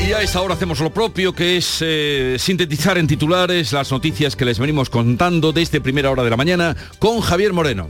Y 0.08 0.14
a 0.14 0.22
esta 0.22 0.42
hora 0.42 0.56
hacemos 0.56 0.80
lo 0.80 0.92
propio, 0.92 1.34
que 1.34 1.58
es 1.58 1.78
eh, 1.82 2.36
sintetizar 2.40 2.98
en 2.98 3.08
titulares 3.08 3.72
las 3.72 3.92
noticias 3.92 4.36
que 4.36 4.46
les 4.46 4.60
venimos 4.60 4.90
contando 4.90 5.52
desde 5.52 5.80
primera 5.80 6.10
hora 6.10 6.24
de 6.24 6.30
la 6.30 6.38
mañana 6.38 6.76
con 7.00 7.22
Javier 7.22 7.54
Moreno. 7.54 7.88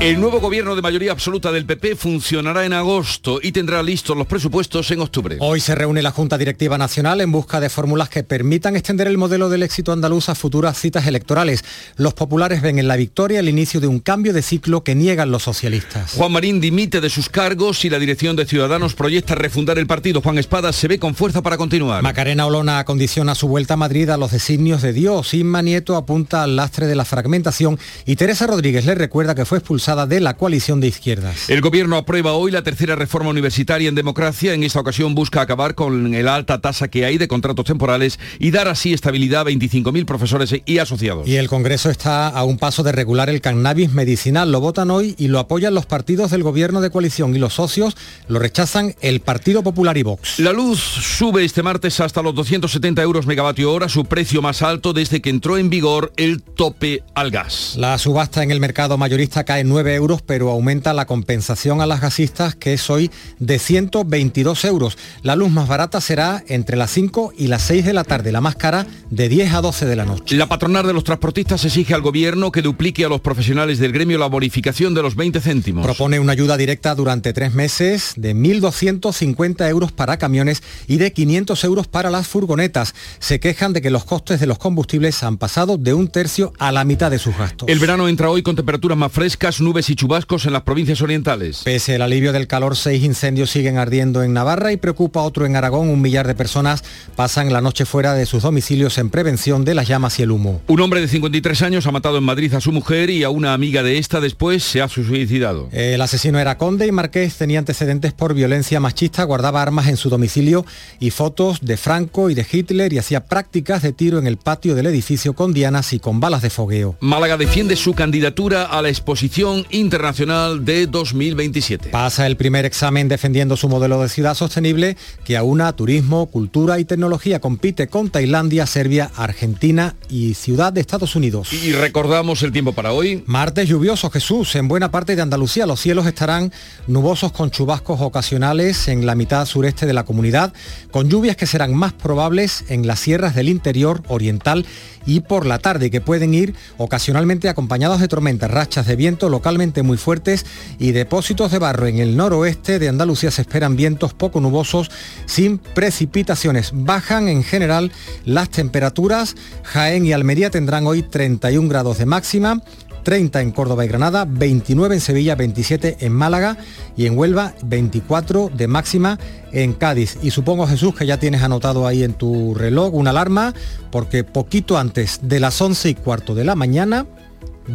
El 0.00 0.20
nuevo 0.20 0.38
gobierno 0.38 0.76
de 0.76 0.82
mayoría 0.82 1.10
absoluta 1.10 1.50
del 1.50 1.66
PP 1.66 1.96
funcionará 1.96 2.64
en 2.64 2.72
agosto 2.72 3.40
y 3.42 3.50
tendrá 3.50 3.82
listos 3.82 4.16
los 4.16 4.28
presupuestos 4.28 4.88
en 4.92 5.00
octubre. 5.00 5.38
Hoy 5.40 5.58
se 5.58 5.74
reúne 5.74 6.02
la 6.02 6.12
Junta 6.12 6.38
Directiva 6.38 6.78
Nacional 6.78 7.20
en 7.20 7.32
busca 7.32 7.58
de 7.58 7.68
fórmulas 7.68 8.08
que 8.08 8.22
permitan 8.22 8.76
extender 8.76 9.08
el 9.08 9.18
modelo 9.18 9.48
del 9.48 9.64
éxito 9.64 9.90
andaluz 9.90 10.28
a 10.28 10.36
futuras 10.36 10.78
citas 10.78 11.08
electorales. 11.08 11.64
Los 11.96 12.14
populares 12.14 12.62
ven 12.62 12.78
en 12.78 12.86
la 12.86 12.94
victoria 12.94 13.40
el 13.40 13.48
inicio 13.48 13.80
de 13.80 13.88
un 13.88 13.98
cambio 13.98 14.32
de 14.32 14.42
ciclo 14.42 14.84
que 14.84 14.94
niegan 14.94 15.32
los 15.32 15.42
socialistas. 15.42 16.12
Juan 16.12 16.30
Marín 16.30 16.60
dimite 16.60 17.00
de 17.00 17.10
sus 17.10 17.28
cargos 17.28 17.84
y 17.84 17.90
la 17.90 17.98
dirección 17.98 18.36
de 18.36 18.46
Ciudadanos 18.46 18.94
proyecta 18.94 19.34
refundar 19.34 19.80
el 19.80 19.88
partido. 19.88 20.20
Juan 20.20 20.38
Espada 20.38 20.72
se 20.72 20.86
ve 20.86 21.00
con 21.00 21.16
fuerza 21.16 21.42
para 21.42 21.56
continuar. 21.56 22.04
Macarena 22.04 22.46
Olona 22.46 22.78
acondiciona 22.78 23.34
su 23.34 23.48
vuelta 23.48 23.74
a 23.74 23.76
Madrid 23.76 24.10
a 24.10 24.16
los 24.16 24.30
designios 24.30 24.80
de 24.80 24.92
Dios. 24.92 25.34
Inma 25.34 25.60
Nieto 25.60 25.96
apunta 25.96 26.44
al 26.44 26.54
lastre 26.54 26.86
de 26.86 26.94
la 26.94 27.04
fragmentación 27.04 27.80
y 28.06 28.14
Teresa 28.14 28.46
Rodríguez 28.46 28.86
le 28.86 28.94
recuerda 28.94 29.34
que 29.34 29.44
fue 29.44 29.58
expulsada 29.58 29.87
de 29.88 30.20
la 30.20 30.36
coalición 30.36 30.80
de 30.80 30.88
izquierdas. 30.88 31.48
El 31.48 31.62
gobierno 31.62 31.96
aprueba 31.96 32.32
hoy 32.32 32.50
la 32.50 32.62
tercera 32.62 32.94
reforma 32.94 33.30
universitaria 33.30 33.88
en 33.88 33.94
democracia. 33.94 34.52
En 34.52 34.62
esta 34.62 34.80
ocasión 34.80 35.14
busca 35.14 35.40
acabar 35.40 35.74
con 35.74 36.14
el 36.14 36.28
alta 36.28 36.60
tasa 36.60 36.88
que 36.88 37.06
hay 37.06 37.16
de 37.16 37.26
contratos 37.26 37.64
temporales 37.64 38.18
y 38.38 38.50
dar 38.50 38.68
así 38.68 38.92
estabilidad 38.92 39.42
a 39.42 39.50
25.000 39.50 40.04
profesores 40.04 40.54
y 40.66 40.78
asociados. 40.78 41.26
Y 41.26 41.36
el 41.36 41.48
Congreso 41.48 41.88
está 41.88 42.28
a 42.28 42.44
un 42.44 42.58
paso 42.58 42.82
de 42.82 42.92
regular 42.92 43.30
el 43.30 43.40
cannabis 43.40 43.90
medicinal. 43.92 44.52
Lo 44.52 44.60
votan 44.60 44.90
hoy 44.90 45.14
y 45.16 45.28
lo 45.28 45.38
apoyan 45.38 45.74
los 45.74 45.86
partidos 45.86 46.30
del 46.32 46.42
gobierno 46.42 46.82
de 46.82 46.90
coalición 46.90 47.34
y 47.34 47.38
los 47.38 47.54
socios 47.54 47.96
lo 48.28 48.38
rechazan 48.38 48.94
el 49.00 49.20
Partido 49.20 49.62
Popular 49.62 49.96
y 49.96 50.02
Vox. 50.02 50.38
La 50.38 50.52
luz 50.52 50.80
sube 50.80 51.46
este 51.46 51.62
martes 51.62 51.98
hasta 52.00 52.20
los 52.20 52.34
270 52.34 53.00
euros 53.00 53.26
megavatio 53.26 53.72
hora, 53.72 53.88
su 53.88 54.04
precio 54.04 54.42
más 54.42 54.60
alto 54.60 54.92
desde 54.92 55.22
que 55.22 55.30
entró 55.30 55.56
en 55.56 55.70
vigor 55.70 56.12
el 56.18 56.42
tope 56.42 57.02
al 57.14 57.30
gas. 57.30 57.74
La 57.78 57.96
subasta 57.96 58.42
en 58.42 58.50
el 58.50 58.60
mercado 58.60 58.98
mayorista 58.98 59.44
cae 59.44 59.64
9 59.64 59.77
euros, 59.86 60.22
pero 60.22 60.50
aumenta 60.50 60.92
la 60.92 61.06
compensación 61.06 61.80
a 61.80 61.86
las 61.86 62.00
gasistas, 62.00 62.54
que 62.54 62.72
es 62.72 62.90
hoy 62.90 63.10
de 63.38 63.58
122 63.58 64.64
euros. 64.64 64.98
La 65.22 65.36
luz 65.36 65.50
más 65.50 65.68
barata 65.68 66.00
será 66.00 66.42
entre 66.48 66.76
las 66.76 66.90
5 66.90 67.32
y 67.36 67.46
las 67.46 67.62
6 67.62 67.84
de 67.84 67.92
la 67.92 68.04
tarde, 68.04 68.32
la 68.32 68.40
más 68.40 68.56
cara 68.56 68.86
de 69.10 69.28
10 69.28 69.54
a 69.54 69.60
12 69.60 69.86
de 69.86 69.96
la 69.96 70.04
noche. 70.04 70.36
La 70.36 70.48
patronal 70.48 70.86
de 70.86 70.92
los 70.92 71.04
transportistas 71.04 71.64
exige 71.64 71.94
al 71.94 72.02
gobierno 72.02 72.50
que 72.50 72.62
duplique 72.62 73.04
a 73.04 73.08
los 73.08 73.20
profesionales 73.20 73.78
del 73.78 73.92
gremio 73.92 74.18
la 74.18 74.26
bonificación 74.26 74.94
de 74.94 75.02
los 75.02 75.14
20 75.14 75.40
céntimos. 75.40 75.84
Propone 75.84 76.18
una 76.18 76.32
ayuda 76.32 76.56
directa 76.56 76.94
durante 76.94 77.32
tres 77.32 77.54
meses 77.54 78.14
de 78.16 78.34
1.250 78.34 79.68
euros 79.68 79.92
para 79.92 80.18
camiones 80.18 80.62
y 80.86 80.96
de 80.96 81.12
500 81.12 81.64
euros 81.64 81.86
para 81.86 82.10
las 82.10 82.26
furgonetas. 82.26 82.94
Se 83.18 83.40
quejan 83.40 83.72
de 83.72 83.82
que 83.82 83.90
los 83.90 84.04
costes 84.04 84.40
de 84.40 84.46
los 84.46 84.58
combustibles 84.58 85.22
han 85.22 85.36
pasado 85.36 85.78
de 85.78 85.94
un 85.94 86.08
tercio 86.08 86.52
a 86.58 86.72
la 86.72 86.84
mitad 86.84 87.10
de 87.10 87.18
sus 87.18 87.36
gastos. 87.36 87.68
El 87.68 87.78
verano 87.78 88.08
entra 88.08 88.30
hoy 88.30 88.42
con 88.42 88.56
temperaturas 88.56 88.98
más 88.98 89.12
frescas, 89.12 89.60
nubes 89.68 89.90
y 89.90 89.96
chubascos 89.96 90.46
en 90.46 90.54
las 90.54 90.62
provincias 90.62 91.02
orientales. 91.02 91.60
Pese 91.62 91.96
al 91.96 92.00
alivio 92.00 92.32
del 92.32 92.46
calor, 92.46 92.74
seis 92.74 93.04
incendios 93.04 93.50
siguen 93.50 93.76
ardiendo 93.76 94.22
en 94.22 94.32
Navarra 94.32 94.72
y 94.72 94.78
preocupa 94.78 95.20
otro 95.20 95.44
en 95.44 95.56
Aragón. 95.56 95.90
Un 95.90 96.00
millar 96.00 96.26
de 96.26 96.34
personas 96.34 96.82
pasan 97.16 97.52
la 97.52 97.60
noche 97.60 97.84
fuera 97.84 98.14
de 98.14 98.24
sus 98.24 98.44
domicilios 98.44 98.96
en 98.96 99.10
prevención 99.10 99.66
de 99.66 99.74
las 99.74 99.86
llamas 99.86 100.18
y 100.18 100.22
el 100.22 100.30
humo. 100.30 100.62
Un 100.68 100.80
hombre 100.80 101.02
de 101.02 101.08
53 101.08 101.60
años 101.60 101.86
ha 101.86 101.90
matado 101.90 102.16
en 102.16 102.24
Madrid 102.24 102.54
a 102.54 102.62
su 102.62 102.72
mujer 102.72 103.10
y 103.10 103.24
a 103.24 103.28
una 103.28 103.52
amiga 103.52 103.82
de 103.82 103.98
esta 103.98 104.22
después 104.22 104.64
se 104.64 104.80
ha 104.80 104.88
suicidado. 104.88 105.68
El 105.72 106.00
asesino 106.00 106.38
era 106.38 106.56
conde 106.56 106.86
y 106.86 106.92
Marqués 106.92 107.36
tenía 107.36 107.58
antecedentes 107.58 108.14
por 108.14 108.32
violencia 108.32 108.80
machista, 108.80 109.24
guardaba 109.24 109.60
armas 109.60 109.88
en 109.88 109.98
su 109.98 110.08
domicilio 110.08 110.64
y 110.98 111.10
fotos 111.10 111.58
de 111.60 111.76
Franco 111.76 112.30
y 112.30 112.34
de 112.34 112.46
Hitler 112.50 112.94
y 112.94 112.98
hacía 112.98 113.26
prácticas 113.26 113.82
de 113.82 113.92
tiro 113.92 114.18
en 114.18 114.26
el 114.26 114.38
patio 114.38 114.74
del 114.74 114.86
edificio 114.86 115.34
con 115.34 115.52
dianas 115.52 115.92
y 115.92 115.98
con 115.98 116.20
balas 116.20 116.40
de 116.40 116.48
fogueo. 116.48 116.96
Málaga 117.00 117.36
defiende 117.36 117.76
su 117.76 117.92
candidatura 117.92 118.64
a 118.64 118.80
la 118.80 118.88
exposición 118.88 119.57
internacional 119.70 120.64
de 120.64 120.86
2027. 120.86 121.90
Pasa 121.90 122.26
el 122.26 122.36
primer 122.36 122.64
examen 122.64 123.08
defendiendo 123.08 123.56
su 123.56 123.68
modelo 123.68 124.00
de 124.02 124.08
ciudad 124.08 124.34
sostenible 124.34 124.96
que 125.24 125.36
aúna 125.36 125.72
turismo, 125.72 126.26
cultura 126.26 126.78
y 126.78 126.84
tecnología. 126.84 127.40
Compite 127.40 127.88
con 127.88 128.10
Tailandia, 128.10 128.66
Serbia, 128.66 129.10
Argentina 129.16 129.96
y 130.08 130.34
Ciudad 130.34 130.72
de 130.72 130.80
Estados 130.80 131.16
Unidos. 131.16 131.52
Y 131.52 131.72
recordamos 131.72 132.42
el 132.42 132.52
tiempo 132.52 132.72
para 132.72 132.92
hoy. 132.92 133.22
Martes 133.26 133.68
lluvioso, 133.68 134.10
Jesús. 134.10 134.54
En 134.56 134.68
buena 134.68 134.90
parte 134.90 135.16
de 135.16 135.22
Andalucía 135.22 135.66
los 135.66 135.80
cielos 135.80 136.06
estarán 136.06 136.52
nubosos 136.86 137.32
con 137.32 137.50
chubascos 137.50 138.00
ocasionales 138.00 138.88
en 138.88 139.06
la 139.06 139.14
mitad 139.14 139.46
sureste 139.46 139.86
de 139.86 139.92
la 139.92 140.04
comunidad, 140.04 140.52
con 140.90 141.08
lluvias 141.08 141.36
que 141.36 141.46
serán 141.46 141.74
más 141.74 141.92
probables 141.92 142.64
en 142.68 142.86
las 142.86 143.00
sierras 143.00 143.34
del 143.34 143.48
interior 143.48 144.02
oriental 144.08 144.66
y 145.08 145.20
por 145.20 145.46
la 145.46 145.58
tarde 145.58 145.90
que 145.90 146.02
pueden 146.02 146.34
ir 146.34 146.54
ocasionalmente 146.76 147.48
acompañados 147.48 147.98
de 147.98 148.08
tormentas, 148.08 148.50
rachas 148.50 148.86
de 148.86 148.94
viento 148.94 149.30
localmente 149.30 149.82
muy 149.82 149.96
fuertes 149.96 150.44
y 150.78 150.92
depósitos 150.92 151.50
de 151.50 151.58
barro 151.58 151.86
en 151.86 151.98
el 151.98 152.14
noroeste 152.14 152.78
de 152.78 152.90
Andalucía 152.90 153.30
se 153.30 153.40
esperan 153.40 153.74
vientos 153.74 154.12
poco 154.12 154.38
nubosos 154.40 154.90
sin 155.24 155.56
precipitaciones. 155.56 156.72
Bajan 156.74 157.28
en 157.28 157.42
general 157.42 157.90
las 158.26 158.50
temperaturas. 158.50 159.34
Jaén 159.62 160.04
y 160.04 160.12
Almería 160.12 160.50
tendrán 160.50 160.86
hoy 160.86 161.02
31 161.02 161.70
grados 161.70 161.96
de 161.96 162.04
máxima. 162.04 162.62
30 163.02 163.40
en 163.40 163.52
Córdoba 163.52 163.84
y 163.84 163.88
Granada, 163.88 164.26
29 164.28 164.96
en 164.96 165.00
Sevilla, 165.00 165.34
27 165.34 165.98
en 166.00 166.12
Málaga 166.12 166.56
y 166.96 167.06
en 167.06 167.16
Huelva 167.16 167.54
24 167.62 168.50
de 168.54 168.68
máxima 168.68 169.18
en 169.52 169.72
Cádiz. 169.72 170.18
Y 170.22 170.30
supongo 170.30 170.66
Jesús 170.66 170.94
que 170.94 171.06
ya 171.06 171.18
tienes 171.18 171.42
anotado 171.42 171.86
ahí 171.86 172.02
en 172.02 172.14
tu 172.14 172.54
reloj 172.54 172.94
una 172.94 173.10
alarma 173.10 173.54
porque 173.90 174.24
poquito 174.24 174.78
antes 174.78 175.20
de 175.22 175.40
las 175.40 175.60
11 175.60 175.90
y 175.90 175.94
cuarto 175.94 176.34
de 176.34 176.44
la 176.44 176.54
mañana 176.54 177.06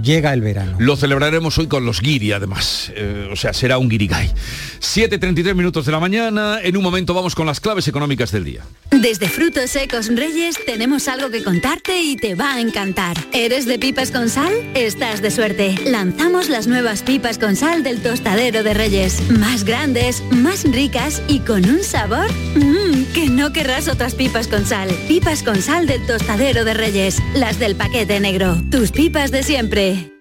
llega 0.02 0.34
el 0.34 0.42
verano. 0.42 0.78
Lo 0.80 0.96
celebraremos 0.96 1.58
hoy 1.58 1.68
con 1.68 1.86
los 1.86 2.02
guiri, 2.02 2.32
además. 2.32 2.92
Eh, 2.96 3.30
o 3.32 3.36
sea, 3.36 3.54
será 3.54 3.78
un 3.78 3.90
guirigay. 3.90 4.32
7.33 4.80 5.56
minutos 5.56 5.86
de 5.86 5.92
la 5.92 6.00
mañana. 6.00 6.60
En 6.62 6.78
un 6.78 6.84
momento 6.84 7.14
vamos 7.14 7.36
con 7.36 7.46
las 7.46 7.60
claves 7.60 7.88
económicas 7.88 8.32
del 8.32 8.44
día. 8.44 8.64
Desde 8.92 9.28
Frutos 9.28 9.72
Secos 9.72 10.08
Reyes 10.08 10.56
tenemos 10.66 11.08
algo 11.08 11.30
que 11.30 11.44
contarte 11.44 12.02
y 12.02 12.16
te 12.16 12.36
va 12.36 12.56
a 12.56 12.62
encantar. 12.62 13.18
¿Eres 13.32 13.66
de 13.66 13.80
pipas 13.80 14.12
con 14.12 14.30
sal? 14.30 14.54
Estás 14.76 15.22
de 15.22 15.32
suerte. 15.32 15.76
Lanzamos 15.86 16.50
las 16.50 16.68
nuevas 16.68 17.04
pipas 17.04 17.38
con 17.38 17.56
sal 17.56 17.84
del 17.84 18.02
tostadero 18.02 18.64
de 18.64 18.74
Reyes. 18.74 19.22
Más 19.32 19.64
grandes, 19.64 20.24
más 20.32 20.64
ricas 20.64 21.22
y 21.28 21.40
con 21.40 21.66
un 21.66 21.84
sabor 21.84 22.32
mmm, 22.56 22.83
que 23.14 23.30
no 23.30 23.54
querrás 23.54 23.88
otras 23.88 24.16
pipas 24.16 24.48
con 24.48 24.66
sal. 24.66 24.90
Pipas 25.08 25.44
con 25.44 25.62
sal 25.62 25.86
del 25.86 26.06
tostadero 26.06 26.66
de 26.66 26.74
Reyes. 26.74 27.22
Las 27.36 27.60
del 27.60 27.76
paquete 27.76 28.20
negro. 28.20 28.56
Tus 28.72 28.92
pipas 28.92 29.32
de 29.32 29.44
siempre. 29.44 30.12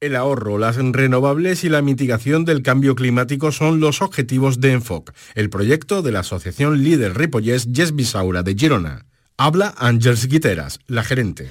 El 0.00 0.14
ahorro, 0.14 0.58
las 0.58 0.76
renovables 0.76 1.64
y 1.64 1.68
la 1.68 1.80
mitigación 1.80 2.44
del 2.44 2.62
cambio 2.62 2.94
climático 2.94 3.50
son 3.50 3.80
los 3.80 4.02
objetivos 4.02 4.60
de 4.60 4.72
Enfoc, 4.72 5.12
el 5.34 5.48
proyecto 5.48 6.02
de 6.02 6.12
la 6.12 6.20
asociación 6.20 6.84
líder 6.84 7.16
Ripollès 7.16 7.66
Yes 7.72 7.94
Bisaura 7.94 8.42
de 8.42 8.54
Girona. 8.54 9.06
Habla 9.38 9.74
Ángels 9.78 10.26
Guiteras, 10.28 10.80
la 10.86 11.02
gerente. 11.02 11.50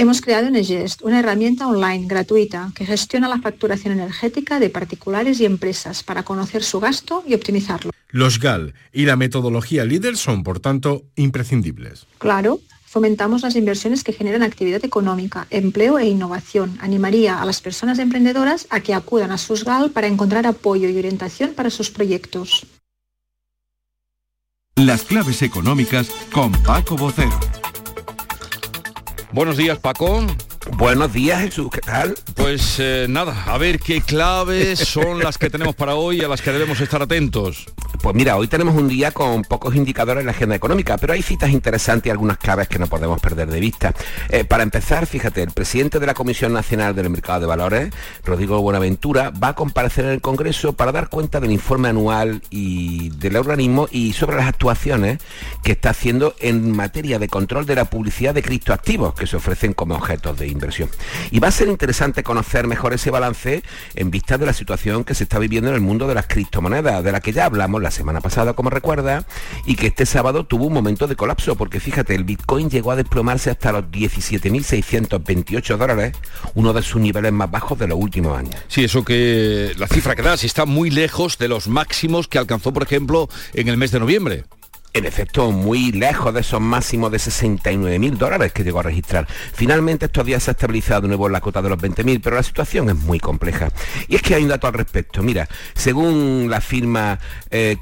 Hemos 0.00 0.20
creado 0.20 0.46
un 0.46 0.54
Egest, 0.54 1.02
una 1.02 1.18
herramienta 1.18 1.66
online 1.66 2.06
gratuita 2.06 2.70
que 2.72 2.86
gestiona 2.86 3.28
la 3.28 3.40
facturación 3.40 3.94
energética 3.94 4.60
de 4.60 4.70
particulares 4.70 5.40
y 5.40 5.44
empresas 5.44 6.04
para 6.04 6.22
conocer 6.22 6.62
su 6.62 6.78
gasto 6.78 7.24
y 7.26 7.34
optimizarlo. 7.34 7.90
Los 8.10 8.38
GAL 8.38 8.74
y 8.92 9.06
la 9.06 9.16
metodología 9.16 9.84
líder 9.84 10.16
son, 10.16 10.44
por 10.44 10.60
tanto, 10.60 11.02
imprescindibles. 11.16 12.06
Claro, 12.18 12.60
fomentamos 12.86 13.42
las 13.42 13.56
inversiones 13.56 14.04
que 14.04 14.12
generan 14.12 14.44
actividad 14.44 14.84
económica, 14.84 15.48
empleo 15.50 15.98
e 15.98 16.06
innovación. 16.06 16.78
Animaría 16.80 17.42
a 17.42 17.44
las 17.44 17.60
personas 17.60 17.98
emprendedoras 17.98 18.68
a 18.70 18.78
que 18.78 18.94
acudan 18.94 19.32
a 19.32 19.36
sus 19.36 19.64
GAL 19.64 19.90
para 19.90 20.06
encontrar 20.06 20.46
apoyo 20.46 20.88
y 20.88 20.96
orientación 20.96 21.54
para 21.54 21.70
sus 21.70 21.90
proyectos. 21.90 22.64
Las 24.76 25.02
claves 25.02 25.42
económicas 25.42 26.08
con 26.32 26.52
Paco 26.52 26.96
Bocero. 26.96 27.57
Buenos 29.32 29.58
días, 29.58 29.78
Paco. 29.78 30.24
Buenos 30.78 31.12
días, 31.12 31.42
Jesús, 31.42 31.68
¿qué 31.70 31.80
tal? 31.80 32.14
Pues 32.34 32.76
eh, 32.78 33.06
nada, 33.08 33.44
a 33.44 33.58
ver 33.58 33.78
qué 33.78 34.00
claves 34.00 34.78
son 34.78 35.18
las 35.18 35.36
que 35.36 35.50
tenemos 35.50 35.74
para 35.74 35.94
hoy 35.94 36.20
y 36.20 36.24
a 36.24 36.28
las 36.28 36.40
que 36.40 36.50
debemos 36.50 36.80
estar 36.80 37.02
atentos. 37.02 37.66
Pues 38.02 38.14
mira, 38.14 38.36
hoy 38.36 38.46
tenemos 38.46 38.76
un 38.76 38.86
día 38.86 39.10
con 39.10 39.42
pocos 39.42 39.74
indicadores 39.74 40.20
en 40.20 40.26
la 40.26 40.32
agenda 40.32 40.54
económica, 40.54 40.96
pero 40.98 41.14
hay 41.14 41.22
citas 41.22 41.50
interesantes 41.50 42.06
y 42.06 42.10
algunas 42.10 42.38
claves 42.38 42.68
que 42.68 42.78
no 42.78 42.86
podemos 42.86 43.20
perder 43.20 43.50
de 43.50 43.58
vista. 43.58 43.92
Eh, 44.28 44.44
para 44.44 44.62
empezar, 44.62 45.06
fíjate, 45.06 45.42
el 45.42 45.50
presidente 45.50 45.98
de 45.98 46.06
la 46.06 46.14
Comisión 46.14 46.52
Nacional 46.52 46.94
del 46.94 47.10
Mercado 47.10 47.40
de 47.40 47.46
Valores, 47.46 47.92
Rodrigo 48.24 48.62
Buenaventura, 48.62 49.30
va 49.30 49.48
a 49.48 49.54
comparecer 49.54 50.04
en 50.04 50.12
el 50.12 50.20
Congreso 50.20 50.74
para 50.74 50.92
dar 50.92 51.08
cuenta 51.08 51.40
del 51.40 51.50
informe 51.50 51.88
anual 51.88 52.40
y 52.50 53.10
del 53.10 53.36
organismo 53.36 53.88
y 53.90 54.12
sobre 54.12 54.36
las 54.36 54.46
actuaciones 54.46 55.18
que 55.64 55.72
está 55.72 55.90
haciendo 55.90 56.36
en 56.38 56.70
materia 56.70 57.18
de 57.18 57.28
control 57.28 57.66
de 57.66 57.74
la 57.74 57.86
publicidad 57.86 58.32
de 58.32 58.42
criptoactivos 58.42 59.14
que 59.14 59.26
se 59.26 59.36
ofrecen 59.36 59.72
como 59.72 59.96
objetos 59.96 60.38
de 60.38 60.46
inversión. 60.46 60.88
Y 61.32 61.40
va 61.40 61.48
a 61.48 61.52
ser 61.52 61.66
interesante 61.66 62.22
conocer 62.22 62.68
mejor 62.68 62.94
ese 62.94 63.10
balance 63.10 63.64
en 63.96 64.10
vista 64.12 64.38
de 64.38 64.46
la 64.46 64.52
situación 64.52 65.02
que 65.02 65.16
se 65.16 65.24
está 65.24 65.40
viviendo 65.40 65.70
en 65.70 65.74
el 65.74 65.80
mundo 65.80 66.06
de 66.06 66.14
las 66.14 66.28
criptomonedas, 66.28 67.02
de 67.02 67.12
la 67.12 67.20
que 67.20 67.32
ya 67.32 67.46
hablamos 67.46 67.82
la 67.82 67.87
semana 67.90 68.20
pasada, 68.20 68.54
como 68.54 68.70
recuerda, 68.70 69.26
y 69.66 69.76
que 69.76 69.88
este 69.88 70.06
sábado 70.06 70.44
tuvo 70.44 70.66
un 70.66 70.72
momento 70.72 71.06
de 71.06 71.16
colapso, 71.16 71.56
porque 71.56 71.80
fíjate, 71.80 72.14
el 72.14 72.24
Bitcoin 72.24 72.70
llegó 72.70 72.92
a 72.92 72.96
desplomarse 72.96 73.50
hasta 73.50 73.72
los 73.72 73.84
17.628 73.84 75.76
dólares, 75.76 76.16
uno 76.54 76.72
de 76.72 76.82
sus 76.82 77.00
niveles 77.00 77.32
más 77.32 77.50
bajos 77.50 77.78
de 77.78 77.88
los 77.88 77.98
últimos 77.98 78.38
años. 78.38 78.56
Sí, 78.68 78.84
eso 78.84 79.04
que 79.04 79.72
la 79.76 79.86
cifra 79.88 80.14
que 80.14 80.22
das 80.22 80.44
está 80.44 80.64
muy 80.66 80.90
lejos 80.90 81.38
de 81.38 81.48
los 81.48 81.68
máximos 81.68 82.28
que 82.28 82.38
alcanzó, 82.38 82.72
por 82.72 82.82
ejemplo, 82.82 83.28
en 83.54 83.68
el 83.68 83.76
mes 83.76 83.90
de 83.90 84.00
noviembre 84.00 84.44
en 84.94 85.04
efecto 85.04 85.52
muy 85.52 85.92
lejos 85.92 86.32
de 86.34 86.40
esos 86.40 86.60
máximos 86.60 87.12
de 87.12 87.18
69 87.18 87.98
mil 87.98 88.18
dólares 88.18 88.52
que 88.52 88.64
llegó 88.64 88.80
a 88.80 88.82
registrar. 88.82 89.26
Finalmente 89.28 90.06
estos 90.06 90.24
días 90.24 90.42
se 90.42 90.50
ha 90.50 90.52
estabilizado 90.52 91.02
de 91.02 91.08
nuevo 91.08 91.26
en 91.26 91.32
la 91.32 91.40
cota 91.40 91.62
de 91.62 91.68
los 91.68 91.80
20 91.80 92.04
mil, 92.04 92.20
pero 92.20 92.36
la 92.36 92.42
situación 92.42 92.88
es 92.88 92.96
muy 92.96 93.20
compleja. 93.20 93.70
Y 94.08 94.16
es 94.16 94.22
que 94.22 94.34
hay 94.34 94.42
un 94.42 94.48
dato 94.48 94.66
al 94.66 94.72
respecto. 94.72 95.22
Mira, 95.22 95.48
según 95.74 96.48
la 96.50 96.60
firma 96.60 97.18
eh, 97.50 97.76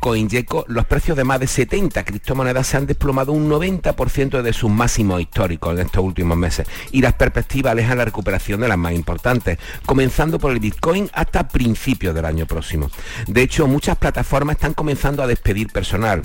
los 0.68 0.86
precios 0.86 1.16
de 1.16 1.24
más 1.24 1.40
de 1.40 1.46
70 1.46 2.04
criptomonedas 2.04 2.66
se 2.66 2.76
han 2.76 2.86
desplomado 2.86 3.32
un 3.32 3.48
90% 3.48 4.42
de 4.42 4.52
sus 4.52 4.70
máximos 4.70 5.20
históricos 5.20 5.74
en 5.74 5.86
estos 5.86 6.04
últimos 6.04 6.36
meses. 6.36 6.66
Y 6.92 7.00
las 7.00 7.14
perspectivas 7.14 7.72
alejan 7.72 7.98
la 7.98 8.04
recuperación 8.04 8.60
de 8.60 8.68
las 8.68 8.78
más 8.78 8.92
importantes, 8.92 9.58
comenzando 9.84 10.38
por 10.38 10.52
el 10.52 10.60
Bitcoin 10.60 11.08
hasta 11.12 11.48
principios 11.48 12.14
del 12.14 12.24
año 12.24 12.46
próximo. 12.46 12.90
De 13.26 13.42
hecho, 13.42 13.66
muchas 13.66 13.96
plataformas 13.96 14.56
están 14.56 14.74
comenzando 14.74 15.22
a 15.22 15.26
despedir 15.26 15.68
personal 15.68 16.22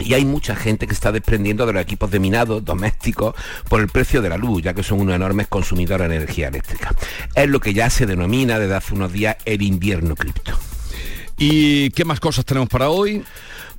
y 0.00 0.14
hay 0.14 0.24
mucha 0.24 0.56
gente 0.56 0.86
que 0.86 0.94
está 0.94 1.12
desprendiendo 1.12 1.66
de 1.66 1.72
los 1.72 1.82
equipos 1.82 2.10
de 2.10 2.18
minado 2.18 2.60
domésticos 2.60 3.34
por 3.68 3.80
el 3.80 3.88
precio 3.88 4.22
de 4.22 4.28
la 4.28 4.36
luz, 4.36 4.62
ya 4.62 4.74
que 4.74 4.82
son 4.82 5.00
unos 5.00 5.14
enormes 5.14 5.48
consumidores 5.48 6.08
de 6.08 6.16
energía 6.16 6.48
eléctrica. 6.48 6.94
Es 7.34 7.48
lo 7.48 7.60
que 7.60 7.74
ya 7.74 7.90
se 7.90 8.06
denomina 8.06 8.58
desde 8.58 8.74
hace 8.74 8.94
unos 8.94 9.12
días 9.12 9.36
el 9.44 9.62
invierno 9.62 10.16
cripto. 10.16 10.52
¿Y 11.38 11.90
qué 11.90 12.04
más 12.04 12.20
cosas 12.20 12.44
tenemos 12.44 12.68
para 12.68 12.90
hoy? 12.90 13.24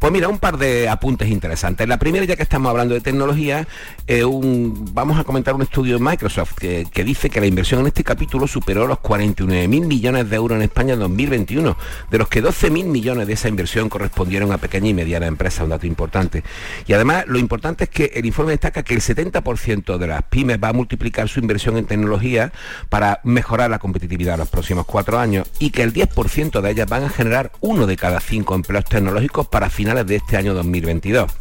Pues 0.01 0.11
mira, 0.11 0.29
un 0.29 0.39
par 0.39 0.57
de 0.57 0.89
apuntes 0.89 1.29
interesantes. 1.29 1.87
La 1.87 1.99
primera, 1.99 2.25
ya 2.25 2.35
que 2.35 2.41
estamos 2.41 2.71
hablando 2.71 2.95
de 2.95 3.01
tecnología, 3.01 3.67
eh, 4.07 4.23
vamos 4.25 5.19
a 5.19 5.23
comentar 5.23 5.53
un 5.53 5.61
estudio 5.61 5.99
de 5.99 6.03
Microsoft 6.03 6.55
que, 6.55 7.03
dice 7.03 7.29
que 7.29 7.39
la 7.39 7.45
inversión 7.45 7.81
en 7.81 7.85
este 7.85 8.03
capítulo 8.03 8.47
superó 8.47 8.87
los 8.87 8.97
49.000 8.97 9.67
millones 9.85 10.27
de 10.27 10.35
euros 10.35 10.55
en 10.55 10.63
España 10.63 10.95
en 10.95 11.01
2021, 11.01 11.77
de 12.09 12.17
los 12.17 12.27
que 12.29 12.41
12.000 12.41 12.85
millones 12.85 13.27
de 13.27 13.33
esa 13.33 13.47
inversión 13.47 13.89
correspondieron 13.89 14.51
a 14.51 14.57
pequeña 14.57 14.89
y 14.89 14.95
mediana 14.95 15.27
empresa, 15.27 15.63
un 15.63 15.69
dato 15.69 15.85
importante. 15.85 16.43
Y 16.87 16.93
además, 16.93 17.25
lo 17.27 17.37
importante 17.37 17.83
es 17.83 17.91
que 17.91 18.05
el 18.15 18.25
informe 18.25 18.53
destaca 18.53 18.81
que 18.81 18.95
el 18.95 19.01
70% 19.01 19.99
de 19.99 20.07
las 20.07 20.23
pymes 20.23 20.57
va 20.57 20.69
a 20.69 20.73
multiplicar 20.73 21.29
su 21.29 21.39
inversión 21.39 21.77
en 21.77 21.85
tecnología 21.85 22.51
para 22.89 23.21
mejorar 23.23 23.69
la 23.69 23.77
competitividad 23.77 24.33
en 24.33 24.39
los 24.39 24.49
próximos 24.49 24.87
cuatro 24.87 25.19
años 25.19 25.47
y 25.59 25.69
que 25.69 25.83
el 25.83 25.93
10% 25.93 26.59
de 26.59 26.71
ellas 26.71 26.89
van 26.89 27.03
a 27.03 27.09
generar 27.09 27.51
uno 27.59 27.85
de 27.85 27.97
cada 27.97 28.19
cinco 28.19 28.55
empleos 28.55 28.85
tecnológicos 28.85 29.45
para 29.45 29.69
de 29.93 30.15
este 30.15 30.37
año 30.37 30.53
2022. 30.53 31.31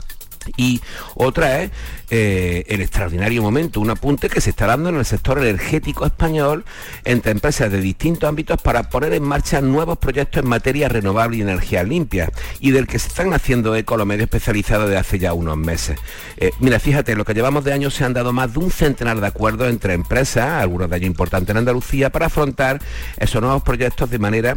Y 0.57 0.81
otra 1.15 1.63
es 1.63 1.71
eh, 2.11 2.65
el 2.69 2.81
extraordinario 2.81 3.43
momento, 3.43 3.81
un 3.81 3.91
apunte 3.91 4.29
que 4.29 4.41
se 4.41 4.51
está 4.51 4.67
dando 4.67 4.89
en 4.89 4.97
el 4.97 5.05
sector 5.05 5.39
energético 5.39 6.07
español 6.07 6.65
entre 7.05 7.33
empresas 7.33 7.71
de 7.71 7.81
distintos 7.81 8.29
ámbitos 8.29 8.61
para 8.61 8.85
poner 8.85 9.13
en 9.13 9.23
marcha 9.23 9.61
nuevos 9.61 9.99
proyectos 9.99 10.43
en 10.43 10.49
materia 10.49 10.89
renovable 10.89 11.37
y 11.37 11.43
energía 11.43 11.83
limpia 11.83 12.33
y 12.59 12.71
del 12.71 12.87
que 12.87 12.99
se 12.99 13.09
están 13.09 13.33
haciendo 13.33 13.75
eco 13.77 13.97
los 13.97 14.07
medios 14.07 14.25
especializados 14.25 14.89
de 14.89 14.97
hace 14.97 15.19
ya 15.19 15.33
unos 15.35 15.57
meses. 15.57 15.99
Eh, 16.37 16.51
mira, 16.59 16.81
fíjate, 16.81 17.15
lo 17.15 17.25
que 17.25 17.35
llevamos 17.35 17.65
de 17.65 17.73
años 17.73 17.95
se 17.95 18.05
han 18.05 18.15
dado 18.15 18.33
más 18.33 18.53
de 18.53 18.61
un 18.61 18.71
centenar 18.71 19.21
de 19.21 19.27
acuerdos 19.27 19.69
entre 19.69 19.95
empresas, 19.95 20.63
algunos 20.63 20.89
de 20.89 20.97
ellos 20.97 21.07
importantes 21.07 21.51
en 21.51 21.59
Andalucía, 21.59 22.11
para 22.11 22.27
afrontar 22.27 22.81
esos 23.19 23.41
nuevos 23.41 23.63
proyectos 23.63 24.11
de 24.11 24.19
manera 24.19 24.55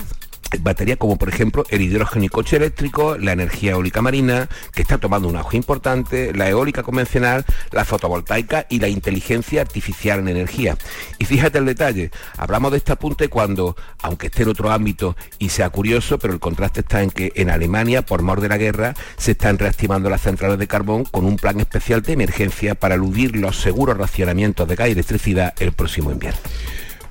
batería 0.61 0.97
como 0.97 1.17
por 1.17 1.29
ejemplo 1.29 1.65
el 1.69 1.81
hidrógeno 1.81 2.25
y 2.25 2.29
coche 2.29 2.57
eléctrico, 2.57 3.17
la 3.17 3.31
energía 3.31 3.71
eólica 3.71 4.01
marina, 4.01 4.47
que 4.73 4.81
está 4.81 4.97
tomando 4.97 5.27
un 5.27 5.35
auge 5.35 5.57
importante, 5.57 6.33
la 6.33 6.49
eólica 6.49 6.83
convencional, 6.83 7.45
la 7.71 7.85
fotovoltaica 7.85 8.65
y 8.69 8.79
la 8.79 8.87
inteligencia 8.87 9.61
artificial 9.61 10.19
en 10.19 10.27
energía. 10.27 10.77
Y 11.19 11.25
fíjate 11.25 11.57
el 11.57 11.65
detalle, 11.65 12.11
hablamos 12.37 12.71
de 12.71 12.77
este 12.77 12.91
apunte 12.91 13.27
cuando, 13.29 13.75
aunque 14.01 14.27
esté 14.27 14.43
en 14.43 14.49
otro 14.49 14.71
ámbito 14.71 15.15
y 15.39 15.49
sea 15.49 15.69
curioso, 15.69 16.19
pero 16.19 16.33
el 16.33 16.39
contraste 16.39 16.81
está 16.81 17.01
en 17.01 17.09
que 17.09 17.31
en 17.35 17.49
Alemania, 17.49 18.03
por 18.03 18.21
mor 18.21 18.41
de 18.41 18.49
la 18.49 18.57
guerra, 18.57 18.93
se 19.17 19.31
están 19.31 19.57
reactivando 19.57 20.09
las 20.09 20.21
centrales 20.21 20.59
de 20.59 20.67
carbón 20.67 21.05
con 21.05 21.25
un 21.25 21.37
plan 21.37 21.59
especial 21.59 22.01
de 22.01 22.13
emergencia 22.13 22.75
para 22.75 22.95
eludir 22.95 23.35
los 23.35 23.61
seguros 23.61 23.97
racionamientos 23.97 24.67
de 24.67 24.75
gas 24.75 24.89
y 24.89 24.91
electricidad 24.91 25.53
el 25.59 25.71
próximo 25.71 26.11
invierno. 26.11 26.39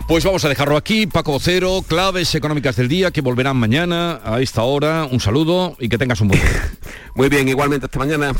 Pues 0.08 0.24
vamos 0.24 0.44
a 0.44 0.48
dejarlo 0.48 0.76
aquí. 0.76 1.06
Paco 1.06 1.32
Vocero, 1.32 1.82
claves 1.86 2.34
económicas 2.34 2.76
del 2.76 2.88
día 2.88 3.10
que 3.10 3.20
volverán 3.20 3.56
mañana 3.56 4.20
a 4.24 4.40
esta 4.40 4.62
hora. 4.62 5.06
Un 5.10 5.20
saludo 5.20 5.76
y 5.78 5.88
que 5.88 5.96
tengas 5.96 6.20
un 6.20 6.28
buen 6.28 6.40
día. 6.40 6.72
Muy 7.14 7.28
bien, 7.28 7.48
igualmente 7.48 7.86
hasta 7.86 7.98
mañana. 7.98 8.32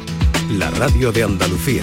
la 0.50 0.70
radio 0.70 1.10
de 1.10 1.24
Andalucía. 1.24 1.82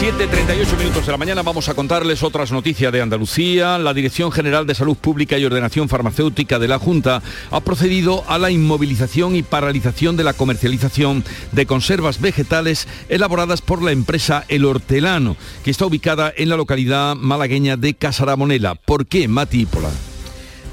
7.38 0.00 0.76
minutos 0.76 1.06
de 1.06 1.12
la 1.12 1.16
mañana 1.16 1.42
vamos 1.42 1.70
a 1.70 1.74
contarles 1.74 2.22
otras 2.22 2.52
noticias 2.52 2.92
de 2.92 3.00
Andalucía. 3.00 3.78
La 3.78 3.94
Dirección 3.94 4.30
General 4.30 4.66
de 4.66 4.74
Salud 4.74 4.94
Pública 4.94 5.38
y 5.38 5.44
Ordenación 5.46 5.88
Farmacéutica 5.88 6.58
de 6.58 6.68
la 6.68 6.78
Junta 6.78 7.22
ha 7.50 7.60
procedido 7.60 8.22
a 8.28 8.36
la 8.36 8.50
inmovilización 8.50 9.36
y 9.36 9.42
paralización 9.42 10.18
de 10.18 10.24
la 10.24 10.34
comercialización 10.34 11.24
de 11.52 11.64
conservas 11.64 12.20
vegetales 12.20 12.86
elaboradas 13.08 13.62
por 13.62 13.82
la 13.82 13.92
empresa 13.92 14.44
El 14.48 14.66
Hortelano, 14.66 15.34
que 15.64 15.70
está 15.70 15.86
ubicada 15.86 16.30
en 16.36 16.50
la 16.50 16.58
localidad 16.58 17.16
malagueña 17.16 17.78
de 17.78 17.94
Casaramonela. 17.94 18.74
¿Por 18.74 19.06
qué, 19.06 19.28
Mati 19.28 19.64
Pola? 19.64 19.88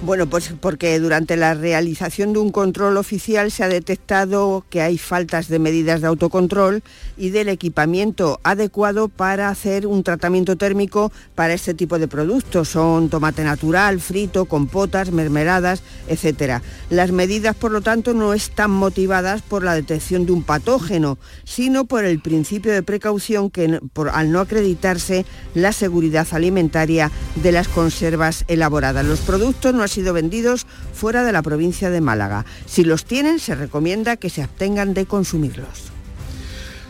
Bueno, 0.05 0.27
pues 0.27 0.53
porque 0.59 0.99
durante 0.99 1.37
la 1.37 1.53
realización 1.53 2.33
de 2.33 2.39
un 2.39 2.51
control 2.51 2.97
oficial 2.97 3.51
se 3.51 3.63
ha 3.63 3.69
detectado 3.69 4.65
que 4.69 4.81
hay 4.81 4.97
faltas 4.97 5.47
de 5.47 5.59
medidas 5.59 6.01
de 6.01 6.07
autocontrol 6.07 6.83
y 7.15 7.29
del 7.29 7.47
equipamiento 7.47 8.41
adecuado 8.43 9.07
para 9.07 9.47
hacer 9.47 9.87
un 9.87 10.03
tratamiento 10.03 10.57
térmico 10.57 11.13
para 11.35 11.53
este 11.53 11.73
tipo 11.73 11.99
de 11.99 12.09
productos. 12.09 12.67
Son 12.67 13.07
tomate 13.07 13.45
natural, 13.45 14.01
frito, 14.01 14.43
compotas, 14.43 15.11
mermeladas, 15.13 15.83
etc. 16.09 16.61
Las 16.89 17.13
medidas, 17.13 17.55
por 17.55 17.71
lo 17.71 17.79
tanto, 17.79 18.13
no 18.13 18.33
están 18.33 18.71
motivadas 18.71 19.41
por 19.41 19.63
la 19.63 19.73
detección 19.73 20.25
de 20.25 20.33
un 20.33 20.43
patógeno, 20.43 21.17
sino 21.45 21.85
por 21.85 22.03
el 22.03 22.19
principio 22.19 22.73
de 22.73 22.83
precaución 22.83 23.49
que 23.49 23.79
al 24.11 24.31
no 24.33 24.41
acreditarse 24.41 25.25
la 25.55 25.71
seguridad 25.71 26.27
alimentaria 26.31 27.09
de 27.35 27.53
las 27.53 27.69
conservas 27.69 28.43
elaboradas. 28.49 29.05
Los 29.05 29.21
productos 29.21 29.73
no 29.73 29.92
sido 29.93 30.13
vendidos 30.13 30.65
fuera 30.93 31.23
de 31.23 31.31
la 31.31 31.41
provincia 31.41 31.89
de 31.89 32.01
Málaga. 32.01 32.45
Si 32.65 32.83
los 32.83 33.05
tienen, 33.05 33.39
se 33.39 33.55
recomienda 33.55 34.17
que 34.17 34.29
se 34.29 34.43
abstengan 34.43 34.93
de 34.93 35.05
consumirlos. 35.05 35.93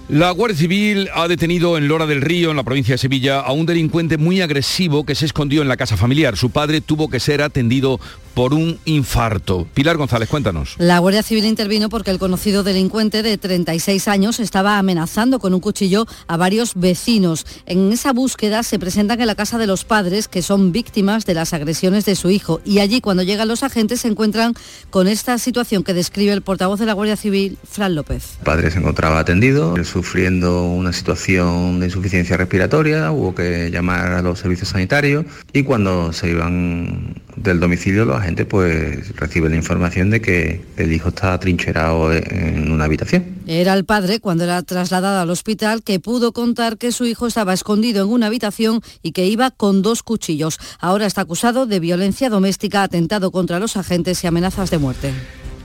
La 0.10 0.32
Guardia 0.32 0.58
Civil 0.58 1.10
ha 1.16 1.30
detenido 1.30 1.78
en 1.78 1.88
Lora 1.88 2.06
del 2.06 2.22
Río, 2.22 2.52
en 2.52 2.58
la 2.58 2.64
provincia 2.64 2.96
de 2.96 2.98
Sevilla, 2.98 3.40
a 3.40 3.54
un 3.54 3.66
delincuente 3.66 4.18
muy 4.18 4.42
agresivo 4.42 5.06
que 5.06 5.16
se 5.16 5.26
escondió 5.26 5.62
en 5.62 5.70
la 5.70 5.78
casa 5.78 5.96
familiar. 5.96 6.36
Su 6.36 6.50
padre 6.50 6.82
tuvo 6.82 7.10
que 7.10 7.22
ser 7.22 7.42
atendido 7.42 8.02
por 8.34 8.54
un 8.54 8.80
infarto. 8.86 9.68
Pilar 9.74 9.98
González, 9.98 10.30
cuéntanos. 10.30 10.76
La 10.78 11.00
Guardia 11.00 11.24
Civil 11.24 11.46
intervino 11.46 11.90
porque 11.90 12.12
el 12.12 12.20
conocido 12.20 12.64
delincuente 12.64 13.24
de 13.24 13.38
36 13.38 14.08
años 14.08 14.40
estaba 14.40 14.78
amenazando 14.78 15.40
con 15.40 15.54
un 15.54 15.60
cuchillo 15.60 16.06
a 16.28 16.38
varios 16.38 16.74
vecinos. 16.76 17.46
En 17.66 17.92
esa 17.92 18.14
búsqueda 18.14 18.64
se 18.64 18.80
presentan 18.80 19.22
en 19.22 19.28
la 19.28 19.36
casa 19.36 19.58
de 19.58 19.68
los 19.68 19.84
padres 19.84 20.28
que 20.28 20.42
son 20.42 20.72
víctimas 20.72 21.26
de 21.26 21.34
las 21.34 21.54
agresiones 21.54 22.06
de 22.06 22.16
su 22.16 22.30
hijo 22.30 22.62
y 22.66 22.80
allí 22.80 23.02
cuando 23.02 23.24
llegan 23.24 23.48
los 23.48 23.64
agentes 23.64 24.02
se 24.02 24.08
encuentran 24.08 24.54
con 24.90 25.08
esta 25.08 25.38
situación 25.38 25.84
que 25.84 25.94
describe 25.94 26.34
el 26.34 26.42
portavoz 26.42 26.80
de 26.80 26.86
la 26.86 26.94
Guardia 26.94 27.18
Civil, 27.18 27.58
Fran 27.64 27.96
López. 27.96 28.38
El 28.40 28.46
padre 28.46 28.72
se 28.72 28.80
encontraba 28.80 29.20
atendido, 29.20 29.76
sufriendo 29.84 30.64
una 30.64 30.94
situación 30.94 31.80
de 31.80 31.88
insuficiencia 31.88 32.38
respiratoria, 32.38 33.12
hubo 33.12 33.36
que 33.36 33.70
llamar 33.72 34.14
a 34.14 34.22
los 34.22 34.40
servicios 34.40 34.70
sanitarios 34.70 35.26
y 35.52 35.64
cuando 35.64 36.14
se 36.14 36.30
iban 36.30 37.22
del 37.36 37.60
domicilio 37.60 38.06
los 38.06 38.18
agentes 38.18 38.46
pues 38.46 39.16
reciben 39.16 39.52
la 39.52 39.58
información 39.58 40.10
de 40.10 40.22
que 40.22 40.62
el 40.78 40.92
hijo 40.92 41.10
está 41.10 41.40
trincherado 41.40 42.14
en 42.14 42.72
una 42.72 42.86
habitación. 42.86 43.26
Era 43.48 43.74
el 43.74 43.86
padre 43.86 44.20
cuando 44.20 44.44
era 44.44 44.62
trasladado 44.64 45.20
al 45.20 45.30
hospital 45.30 45.84
que 45.84 46.00
pudo 46.00 46.32
contar 46.32 46.78
que 46.78 46.92
su 46.92 47.06
hijo 47.06 47.28
estaba 47.28 47.54
escondido 47.54 48.06
en 48.06 48.12
una 48.12 48.28
habitación 48.28 48.82
y 49.02 49.12
que 49.12 49.26
iba 49.26 49.52
con 49.52 49.82
dos 49.82 50.04
cuchillos. 50.04 50.60
Ahora 50.80 51.06
está 51.06 51.22
acusado 51.22 51.66
de 51.66 51.80
violencia 51.80 52.30
doméstica, 52.30 52.84
atentado 52.84 53.32
contra 53.32 53.60
los 53.60 53.78
agentes 53.78 54.24
y 54.24 54.28
amenazas 54.28 54.70
de 54.70 54.78
muerte. 54.78 55.14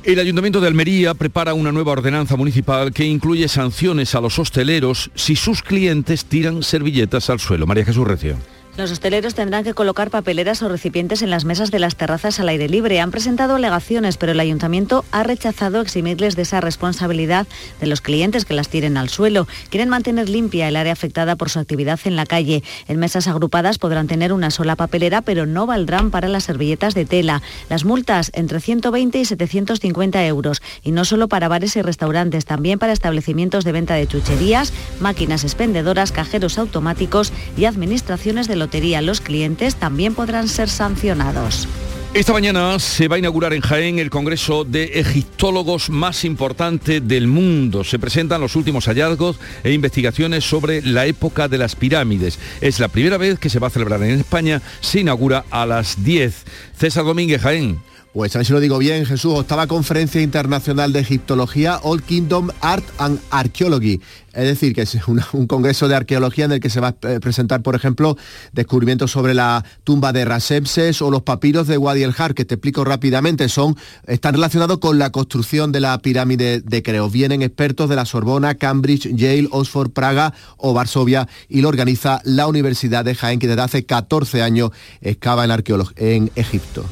El 0.04 0.20
Ayuntamiento 0.20 0.60
de 0.60 0.68
Almería 0.68 1.12
prepara 1.14 1.54
una 1.54 1.72
nueva 1.72 1.92
ordenanza 1.92 2.36
municipal 2.36 2.92
que 2.92 3.04
incluye 3.04 3.48
sanciones 3.48 4.14
a 4.14 4.20
los 4.20 4.38
hosteleros 4.38 5.10
si 5.14 5.36
sus 5.36 5.62
clientes 5.62 6.24
tiran 6.24 6.62
servilletas 6.62 7.28
al 7.30 7.40
suelo. 7.40 7.66
María 7.66 7.84
Jesús 7.84 8.06
Recio. 8.06 8.36
Los 8.78 8.92
hosteleros 8.92 9.34
tendrán 9.34 9.64
que 9.64 9.74
colocar 9.74 10.08
papeleras 10.08 10.62
o 10.62 10.68
recipientes 10.68 11.22
en 11.22 11.30
las 11.30 11.44
mesas 11.44 11.72
de 11.72 11.80
las 11.80 11.96
terrazas 11.96 12.38
al 12.38 12.48
aire 12.48 12.68
libre. 12.68 13.00
Han 13.00 13.10
presentado 13.10 13.56
alegaciones, 13.56 14.16
pero 14.16 14.30
el 14.30 14.38
ayuntamiento 14.38 15.04
ha 15.10 15.24
rechazado 15.24 15.80
eximirles 15.80 16.36
de 16.36 16.42
esa 16.42 16.60
responsabilidad 16.60 17.48
de 17.80 17.88
los 17.88 18.00
clientes 18.00 18.44
que 18.44 18.54
las 18.54 18.68
tiren 18.68 18.96
al 18.96 19.08
suelo. 19.08 19.48
Quieren 19.70 19.88
mantener 19.88 20.28
limpia 20.28 20.68
el 20.68 20.76
área 20.76 20.92
afectada 20.92 21.34
por 21.34 21.50
su 21.50 21.58
actividad 21.58 21.98
en 22.04 22.14
la 22.14 22.24
calle. 22.24 22.62
En 22.86 23.00
mesas 23.00 23.26
agrupadas 23.26 23.78
podrán 23.78 24.06
tener 24.06 24.32
una 24.32 24.52
sola 24.52 24.76
papelera, 24.76 25.22
pero 25.22 25.44
no 25.44 25.66
valdrán 25.66 26.12
para 26.12 26.28
las 26.28 26.44
servilletas 26.44 26.94
de 26.94 27.04
tela. 27.04 27.42
Las 27.68 27.84
multas 27.84 28.30
entre 28.32 28.60
120 28.60 29.18
y 29.18 29.24
750 29.24 30.24
euros. 30.24 30.62
Y 30.84 30.92
no 30.92 31.04
solo 31.04 31.26
para 31.26 31.48
bares 31.48 31.74
y 31.74 31.82
restaurantes, 31.82 32.44
también 32.44 32.78
para 32.78 32.92
establecimientos 32.92 33.64
de 33.64 33.72
venta 33.72 33.94
de 33.94 34.06
chucherías, 34.06 34.72
máquinas 35.00 35.42
expendedoras, 35.42 36.12
cajeros 36.12 36.58
automáticos 36.58 37.32
y 37.56 37.64
administraciones 37.64 38.46
de 38.46 38.67
los 39.02 39.20
clientes 39.20 39.76
también 39.76 40.14
podrán 40.14 40.48
ser 40.48 40.68
sancionados. 40.68 41.66
Esta 42.14 42.32
mañana 42.32 42.78
se 42.78 43.06
va 43.06 43.16
a 43.16 43.18
inaugurar 43.18 43.52
en 43.52 43.60
Jaén 43.60 43.98
el 43.98 44.08
Congreso 44.08 44.64
de 44.64 44.84
Egiptólogos 44.94 45.90
más 45.90 46.24
importante 46.24 47.00
del 47.00 47.26
mundo. 47.26 47.84
Se 47.84 47.98
presentan 47.98 48.40
los 48.40 48.56
últimos 48.56 48.86
hallazgos 48.86 49.38
e 49.62 49.72
investigaciones 49.72 50.44
sobre 50.44 50.80
la 50.82 51.06
época 51.06 51.48
de 51.48 51.58
las 51.58 51.76
pirámides. 51.76 52.38
Es 52.60 52.80
la 52.80 52.88
primera 52.88 53.18
vez 53.18 53.38
que 53.38 53.50
se 53.50 53.58
va 53.58 53.66
a 53.66 53.70
celebrar 53.70 54.02
en 54.02 54.18
España. 54.18 54.62
Se 54.80 55.00
inaugura 55.00 55.44
a 55.50 55.66
las 55.66 56.02
10. 56.02 56.44
César 56.78 57.04
Domínguez, 57.04 57.42
Jaén. 57.42 57.78
Pues 58.14 58.34
a 58.34 58.38
ver 58.38 58.46
si 58.46 58.52
lo 58.54 58.60
digo 58.60 58.78
bien, 58.78 59.04
Jesús, 59.04 59.34
octava 59.34 59.66
conferencia 59.66 60.22
internacional 60.22 60.92
de 60.94 61.00
egiptología, 61.00 61.78
Old 61.82 62.02
Kingdom 62.02 62.48
Art 62.62 62.84
and 62.96 63.20
Archaeology. 63.30 64.00
Es 64.32 64.44
decir, 64.44 64.74
que 64.74 64.82
es 64.82 64.96
un 65.32 65.46
congreso 65.46 65.88
de 65.88 65.94
arqueología 65.94 66.46
en 66.46 66.52
el 66.52 66.60
que 66.60 66.70
se 66.70 66.80
va 66.80 66.88
a 66.88 67.20
presentar, 67.20 67.62
por 67.62 67.74
ejemplo, 67.74 68.16
descubrimientos 68.52 69.10
sobre 69.10 69.34
la 69.34 69.62
tumba 69.84 70.12
de 70.12 70.24
Rasemses 70.24 71.02
o 71.02 71.10
los 71.10 71.22
papiros 71.22 71.66
de 71.66 71.76
Wadi 71.76 72.02
el 72.02 72.14
Har, 72.16 72.34
que 72.34 72.46
te 72.46 72.54
explico 72.54 72.82
rápidamente. 72.82 73.48
Son, 73.50 73.76
están 74.06 74.34
relacionados 74.34 74.78
con 74.78 74.98
la 74.98 75.10
construcción 75.10 75.70
de 75.70 75.80
la 75.80 75.98
pirámide 75.98 76.60
de 76.60 76.82
Creos. 76.82 77.12
Vienen 77.12 77.42
expertos 77.42 77.90
de 77.90 77.96
la 77.96 78.06
Sorbona, 78.06 78.54
Cambridge, 78.54 79.14
Yale, 79.14 79.48
Oxford, 79.50 79.90
Praga 79.90 80.32
o 80.56 80.72
Varsovia 80.72 81.28
y 81.48 81.60
lo 81.60 81.68
organiza 81.68 82.22
la 82.24 82.46
Universidad 82.46 83.04
de 83.04 83.14
Jaén, 83.14 83.38
que 83.38 83.48
desde 83.48 83.62
hace 83.62 83.84
14 83.84 84.42
años 84.42 84.70
excava 85.02 85.44
en, 85.44 85.52
en 85.96 86.30
Egipto 86.36 86.86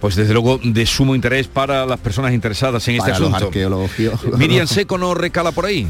pues 0.00 0.16
desde 0.16 0.32
luego 0.32 0.58
de 0.62 0.86
sumo 0.86 1.14
interés 1.14 1.46
para 1.46 1.84
las 1.86 2.00
personas 2.00 2.32
interesadas 2.32 2.86
en 2.88 2.96
este 2.96 3.12
asunto. 3.12 3.50
Miriam 4.36 4.66
Seco 4.66 4.98
no 4.98 5.14
recala 5.14 5.52
por 5.52 5.66
ahí. 5.66 5.86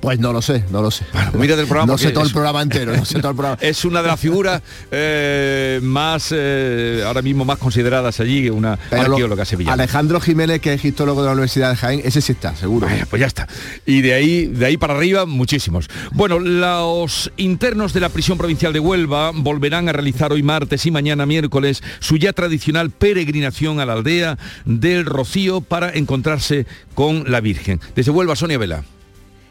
Pues 0.00 0.18
no 0.18 0.32
lo 0.32 0.40
sé, 0.40 0.64
no 0.70 0.80
lo 0.80 0.90
sé. 0.90 1.04
mira 1.34 1.56
del 1.56 1.66
programa. 1.66 1.92
No 1.92 1.98
sé 1.98 2.10
todo 2.10 2.24
el 2.24 2.32
programa 2.32 2.62
entero, 2.62 2.96
no 2.96 3.04
sé 3.04 3.18
todo 3.18 3.30
el 3.30 3.36
programa. 3.36 3.58
es 3.60 3.84
una 3.84 4.00
de 4.00 4.08
las 4.08 4.18
figuras 4.18 4.62
eh, 4.90 5.78
más, 5.82 6.32
eh, 6.34 7.02
ahora 7.06 7.20
mismo 7.20 7.44
más 7.44 7.58
consideradas 7.58 8.18
allí, 8.18 8.48
una 8.48 8.78
arqueóloga 8.90 9.44
sevillana. 9.44 9.74
Alejandro 9.74 10.18
Jiménez, 10.20 10.60
que 10.60 10.72
es 10.72 10.80
egiptólogo 10.80 11.20
de 11.20 11.26
la 11.26 11.32
Universidad 11.32 11.70
de 11.70 11.76
Jaén, 11.76 12.00
ese 12.02 12.22
sí 12.22 12.32
está, 12.32 12.56
seguro. 12.56 12.88
pues 13.10 13.20
ya 13.20 13.26
está. 13.26 13.46
Y 13.84 14.00
de 14.00 14.14
ahí, 14.14 14.46
de 14.46 14.66
ahí 14.66 14.78
para 14.78 14.94
arriba, 14.94 15.26
muchísimos. 15.26 15.88
Bueno, 16.12 16.38
los 16.38 17.30
internos 17.36 17.92
de 17.92 18.00
la 18.00 18.08
prisión 18.08 18.38
provincial 18.38 18.72
de 18.72 18.80
Huelva 18.80 19.32
volverán 19.34 19.90
a 19.90 19.92
realizar 19.92 20.32
hoy 20.32 20.42
martes 20.42 20.86
y 20.86 20.90
mañana 20.90 21.26
miércoles 21.26 21.82
su 21.98 22.16
ya 22.16 22.32
tradicional 22.32 22.90
peregrinación 22.90 23.80
a 23.80 23.86
la 23.86 23.92
aldea 23.92 24.38
del 24.64 25.04
Rocío 25.04 25.60
para 25.60 25.90
encontrarse 25.90 26.66
con 26.94 27.30
la 27.30 27.40
Virgen. 27.40 27.80
Desde 27.94 28.10
Huelva, 28.10 28.34
Sonia 28.34 28.56
Vela 28.56 28.82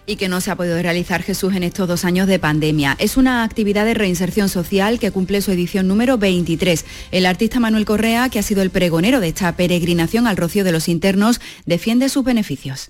y 0.09 0.15
que 0.15 0.27
no 0.27 0.41
se 0.41 0.49
ha 0.49 0.55
podido 0.55 0.81
realizar 0.81 1.21
Jesús 1.21 1.55
en 1.55 1.61
estos 1.61 1.87
dos 1.87 2.03
años 2.03 2.25
de 2.25 2.39
pandemia. 2.39 2.95
Es 2.97 3.15
una 3.15 3.43
actividad 3.43 3.85
de 3.85 3.93
reinserción 3.93 4.49
social 4.49 4.97
que 4.97 5.11
cumple 5.11 5.39
su 5.41 5.51
edición 5.51 5.87
número 5.87 6.17
23. 6.17 6.83
El 7.11 7.27
artista 7.27 7.59
Manuel 7.59 7.85
Correa, 7.85 8.27
que 8.29 8.39
ha 8.39 8.43
sido 8.43 8.63
el 8.63 8.71
pregonero 8.71 9.19
de 9.19 9.27
esta 9.27 9.55
peregrinación 9.55 10.25
al 10.25 10.35
rocío 10.35 10.63
de 10.63 10.71
los 10.71 10.87
internos, 10.89 11.39
defiende 11.67 12.09
sus 12.09 12.23
beneficios. 12.23 12.89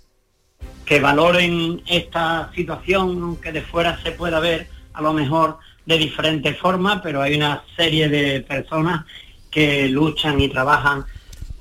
Que 0.86 1.02
valoren 1.02 1.82
esta 1.88 2.52
situación, 2.56 3.36
que 3.36 3.52
de 3.52 3.64
fuera 3.64 4.02
se 4.02 4.12
pueda 4.12 4.40
ver 4.40 4.70
a 4.94 5.02
lo 5.02 5.12
mejor 5.12 5.58
de 5.86 5.98
diferentes 5.98 6.58
formas, 6.58 7.02
pero 7.04 7.22
hay 7.22 7.36
una 7.36 7.64
serie 7.76 8.08
de 8.08 8.40
personas 8.40 9.06
que 9.52 9.90
luchan 9.90 10.40
y 10.40 10.48
trabajan 10.48 11.04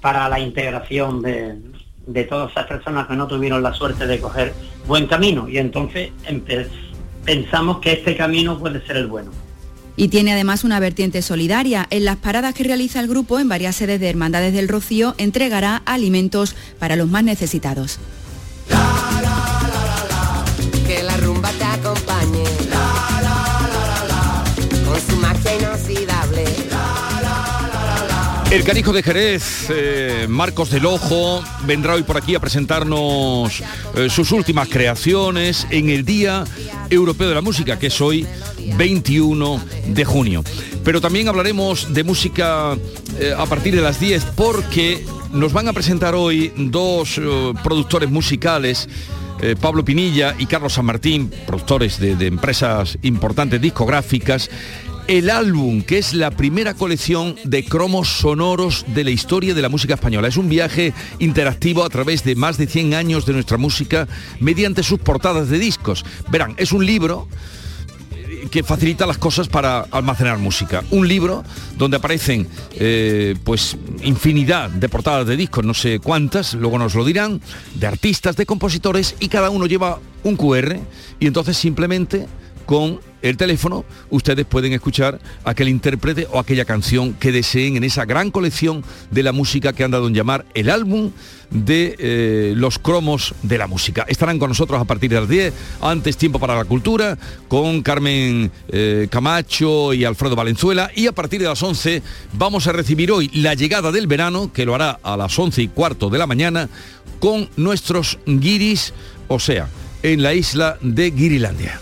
para 0.00 0.28
la 0.28 0.38
integración 0.38 1.20
de, 1.20 1.56
de 2.08 2.24
todas 2.24 2.50
esas 2.50 2.66
personas 2.66 3.06
que 3.06 3.14
no 3.14 3.26
tuvieron 3.26 3.62
la 3.62 3.74
suerte 3.74 4.06
de 4.06 4.18
coger 4.18 4.54
buen 4.86 5.06
camino 5.06 5.46
y 5.48 5.58
entonces 5.58 6.10
pensamos 7.24 7.78
que 7.78 7.92
este 7.92 8.16
camino 8.16 8.58
puede 8.58 8.84
ser 8.86 8.96
el 8.96 9.06
bueno. 9.06 9.30
Y 9.94 10.08
tiene 10.08 10.32
además 10.32 10.64
una 10.64 10.80
vertiente 10.80 11.22
solidaria. 11.22 11.86
En 11.90 12.04
las 12.04 12.16
paradas 12.16 12.54
que 12.54 12.62
realiza 12.62 13.00
el 13.00 13.08
grupo 13.08 13.40
en 13.40 13.48
varias 13.48 13.76
sedes 13.76 14.00
de 14.00 14.08
Hermandades 14.08 14.54
del 14.54 14.68
Rocío 14.68 15.14
entregará 15.18 15.82
alimentos 15.84 16.54
para 16.78 16.96
los 16.96 17.08
más 17.08 17.24
necesitados. 17.24 17.98
El 28.50 28.64
canijo 28.64 28.94
de 28.94 29.02
Jerez, 29.02 29.66
eh, 29.68 30.26
Marcos 30.26 30.70
del 30.70 30.86
Ojo, 30.86 31.44
vendrá 31.66 31.94
hoy 31.94 32.02
por 32.02 32.16
aquí 32.16 32.34
a 32.34 32.40
presentarnos 32.40 33.62
eh, 33.94 34.08
sus 34.08 34.32
últimas 34.32 34.68
creaciones 34.68 35.66
en 35.70 35.90
el 35.90 36.02
Día 36.06 36.44
Europeo 36.88 37.28
de 37.28 37.34
la 37.34 37.42
Música, 37.42 37.78
que 37.78 37.88
es 37.88 38.00
hoy 38.00 38.26
21 38.78 39.62
de 39.88 40.04
junio. 40.06 40.44
Pero 40.82 40.98
también 41.02 41.28
hablaremos 41.28 41.92
de 41.92 42.04
música 42.04 42.74
eh, 43.20 43.34
a 43.36 43.44
partir 43.44 43.76
de 43.76 43.82
las 43.82 44.00
10 44.00 44.24
porque 44.34 45.04
nos 45.30 45.52
van 45.52 45.68
a 45.68 45.74
presentar 45.74 46.14
hoy 46.14 46.50
dos 46.56 47.20
productores 47.62 48.10
musicales 48.10 48.88
Pablo 49.60 49.84
Pinilla 49.84 50.34
y 50.36 50.46
Carlos 50.46 50.72
San 50.72 50.84
Martín, 50.84 51.30
productores 51.46 52.00
de, 52.00 52.16
de, 52.16 52.26
empresas 52.26 52.98
importantes 53.02 53.60
discográficas, 53.60 54.50
el 55.08 55.30
álbum, 55.30 55.80
que 55.80 55.96
es 55.96 56.12
la 56.12 56.30
primera 56.30 56.74
colección 56.74 57.34
de 57.42 57.64
cromos 57.64 58.08
sonoros 58.08 58.84
de 58.88 59.04
la 59.04 59.10
historia 59.10 59.54
de 59.54 59.62
la 59.62 59.70
música 59.70 59.94
española. 59.94 60.28
Es 60.28 60.36
un 60.36 60.50
viaje 60.50 60.92
interactivo 61.18 61.82
a 61.82 61.88
través 61.88 62.24
de 62.24 62.36
más 62.36 62.58
de 62.58 62.66
100 62.66 62.92
años 62.92 63.24
de 63.24 63.32
nuestra 63.32 63.56
música 63.56 64.06
mediante 64.38 64.82
sus 64.82 64.98
portadas 64.98 65.48
de 65.48 65.58
discos. 65.58 66.04
Verán, 66.30 66.54
es 66.58 66.72
un 66.72 66.84
libro 66.84 67.26
que 68.50 68.62
facilita 68.62 69.06
las 69.06 69.16
cosas 69.16 69.48
para 69.48 69.80
almacenar 69.80 70.38
música. 70.38 70.84
Un 70.90 71.08
libro 71.08 71.42
donde 71.78 71.96
aparecen 71.96 72.46
eh, 72.74 73.34
pues 73.44 73.78
infinidad 74.02 74.68
de 74.68 74.90
portadas 74.90 75.26
de 75.26 75.38
discos, 75.38 75.64
no 75.64 75.72
sé 75.72 76.00
cuántas, 76.00 76.52
luego 76.52 76.78
nos 76.78 76.94
lo 76.94 77.04
dirán, 77.06 77.40
de 77.74 77.86
artistas, 77.86 78.36
de 78.36 78.44
compositores 78.44 79.16
y 79.20 79.28
cada 79.28 79.48
uno 79.48 79.64
lleva 79.64 80.00
un 80.22 80.36
QR 80.36 80.76
y 81.18 81.26
entonces 81.26 81.56
simplemente 81.56 82.26
con 82.66 83.00
el 83.22 83.36
teléfono, 83.36 83.84
ustedes 84.10 84.46
pueden 84.46 84.72
escuchar 84.72 85.18
aquel 85.44 85.68
intérprete 85.68 86.26
o 86.30 86.38
aquella 86.38 86.64
canción 86.64 87.14
que 87.14 87.32
deseen 87.32 87.76
en 87.76 87.84
esa 87.84 88.04
gran 88.04 88.30
colección 88.30 88.84
de 89.10 89.22
la 89.22 89.32
música 89.32 89.72
que 89.72 89.84
han 89.84 89.90
dado 89.90 90.06
en 90.06 90.14
llamar 90.14 90.44
el 90.54 90.70
álbum 90.70 91.10
de 91.50 91.96
eh, 91.98 92.52
los 92.56 92.78
cromos 92.78 93.34
de 93.42 93.58
la 93.58 93.66
música. 93.66 94.04
Estarán 94.08 94.38
con 94.38 94.50
nosotros 94.50 94.80
a 94.80 94.84
partir 94.84 95.10
de 95.10 95.20
las 95.20 95.28
10, 95.28 95.54
antes 95.80 96.16
tiempo 96.16 96.38
para 96.38 96.56
la 96.56 96.64
cultura, 96.64 97.18
con 97.48 97.82
Carmen 97.82 98.50
eh, 98.68 99.08
Camacho 99.10 99.94
y 99.94 100.04
Alfredo 100.04 100.36
Valenzuela, 100.36 100.90
y 100.94 101.06
a 101.06 101.12
partir 101.12 101.40
de 101.40 101.48
las 101.48 101.62
11 101.62 102.02
vamos 102.34 102.66
a 102.66 102.72
recibir 102.72 103.10
hoy 103.10 103.30
la 103.34 103.54
llegada 103.54 103.90
del 103.92 104.06
verano, 104.06 104.52
que 104.52 104.66
lo 104.66 104.74
hará 104.74 104.98
a 105.02 105.16
las 105.16 105.38
11 105.38 105.62
y 105.62 105.68
cuarto 105.68 106.10
de 106.10 106.18
la 106.18 106.26
mañana, 106.26 106.68
con 107.18 107.48
nuestros 107.56 108.18
guiris, 108.26 108.92
o 109.28 109.40
sea, 109.40 109.68
en 110.02 110.22
la 110.22 110.34
isla 110.34 110.78
de 110.80 111.10
Guirilandia. 111.10 111.80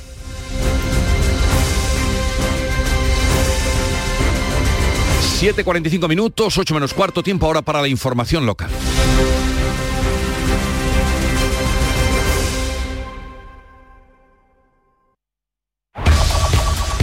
7.45 5.41 6.09
minutos, 6.09 6.57
8 6.57 6.75
menos 6.75 6.95
cuarto, 6.95 7.23
tiempo 7.23 7.45
ahora 7.47 7.61
para 7.61 7.83
la 7.83 7.89
información 7.89 8.47
local. 8.47 8.71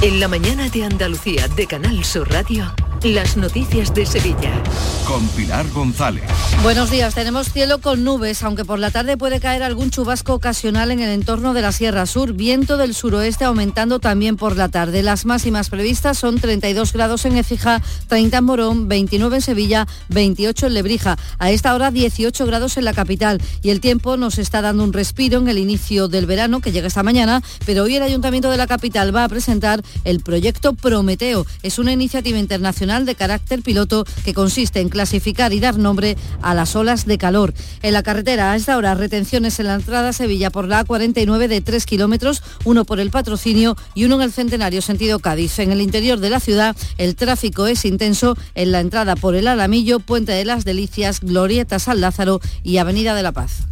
En 0.02 0.20
la 0.20 0.28
mañana 0.28 0.68
de 0.68 0.84
Andalucía 0.84 1.48
de 1.48 1.68
Canal 1.68 2.04
Sur 2.04 2.30
Radio. 2.30 2.74
Las 3.04 3.36
noticias 3.36 3.94
de 3.94 4.06
Sevilla. 4.06 4.64
Con 5.06 5.28
Pilar 5.30 5.70
González. 5.72 6.24
Buenos 6.64 6.90
días, 6.90 7.14
tenemos 7.14 7.52
cielo 7.52 7.80
con 7.80 8.06
nubes, 8.06 8.42
aunque 8.44 8.64
por 8.64 8.80
la 8.80 8.92
tarde 8.92 9.18
puede 9.18 9.42
caer 9.42 9.62
algún 9.62 9.90
chubasco 9.90 10.34
ocasional 10.34 10.90
en 10.90 11.02
el 11.02 11.10
entorno 11.10 11.54
de 11.54 11.62
la 11.62 11.74
Sierra 11.74 12.06
Sur. 12.06 12.32
Viento 12.32 12.78
del 12.78 12.94
suroeste 12.94 13.44
aumentando 13.44 14.00
también 14.00 14.38
por 14.38 14.56
la 14.56 14.70
tarde. 14.70 15.04
Las 15.04 15.26
máximas 15.26 15.70
previstas 15.70 16.18
son 16.18 16.40
32 16.40 16.94
grados 16.94 17.26
en 17.26 17.36
Ecija, 17.36 17.82
30 18.08 18.38
en 18.38 18.44
Morón, 18.46 18.88
29 18.88 19.36
en 19.36 19.42
Sevilla, 19.42 19.86
28 20.08 20.68
en 20.68 20.74
Lebrija. 20.74 21.18
A 21.40 21.52
esta 21.52 21.76
hora 21.76 21.92
18 21.92 22.46
grados 22.46 22.78
en 22.78 22.86
la 22.86 22.94
capital. 22.94 23.42
Y 23.62 23.72
el 23.72 23.82
tiempo 23.82 24.16
nos 24.16 24.38
está 24.38 24.62
dando 24.62 24.86
un 24.86 24.94
respiro 24.94 25.40
en 25.40 25.50
el 25.50 25.58
inicio 25.58 26.08
del 26.08 26.26
verano, 26.26 26.62
que 26.62 26.72
llega 26.72 26.88
esta 26.88 27.04
mañana, 27.04 27.44
pero 27.66 27.84
hoy 27.84 27.98
el 27.98 28.04
Ayuntamiento 28.04 28.50
de 28.50 28.56
la 28.56 28.68
capital 28.68 29.14
va 29.14 29.26
a 29.26 29.30
presentar 29.30 29.82
el 30.06 30.22
proyecto 30.22 30.72
Prometeo. 30.72 31.46
Es 31.64 31.80
una 31.80 31.92
iniciativa 31.92 32.40
internacional 32.40 32.93
de 33.02 33.16
carácter 33.16 33.64
piloto 33.64 34.06
que 34.24 34.36
consiste 34.36 34.80
en 34.80 34.90
clasificar 34.90 35.52
y 35.52 35.60
dar 35.60 35.80
nombre 35.80 36.16
a 36.42 36.54
las 36.54 36.76
olas 36.76 37.06
de 37.06 37.18
calor. 37.18 37.54
En 37.82 37.94
la 37.94 38.04
carretera 38.04 38.52
a 38.52 38.56
esta 38.56 38.78
hora 38.78 38.94
retenciones 38.94 39.60
en 39.60 39.66
la 39.68 39.74
entrada 39.74 40.10
a 40.10 40.14
Sevilla 40.14 40.52
por 40.52 40.68
la 40.68 40.86
A49 40.86 41.48
de 41.48 41.62
3 41.62 41.86
kilómetros, 41.86 42.44
uno 42.64 42.86
por 42.86 43.00
el 43.00 43.10
patrocinio 43.10 43.76
y 43.96 44.06
uno 44.06 44.16
en 44.16 44.22
el 44.22 44.32
centenario 44.32 44.82
sentido 44.82 45.20
Cádiz. 45.20 45.58
En 45.58 45.72
el 45.72 45.82
interior 45.82 46.20
de 46.20 46.30
la 46.30 46.40
ciudad 46.40 46.76
el 46.98 47.16
tráfico 47.16 47.66
es 47.66 47.84
intenso 47.86 48.38
en 48.54 48.72
la 48.72 48.80
entrada 48.80 49.16
por 49.16 49.36
el 49.36 49.48
Alamillo, 49.48 50.00
Puente 50.00 50.32
de 50.32 50.46
las 50.46 50.66
Delicias, 50.66 51.20
Glorieta 51.22 51.80
San 51.80 52.00
Lázaro 52.00 52.40
y 52.64 52.78
Avenida 52.78 53.16
de 53.16 53.24
la 53.24 53.32
Paz. 53.32 53.64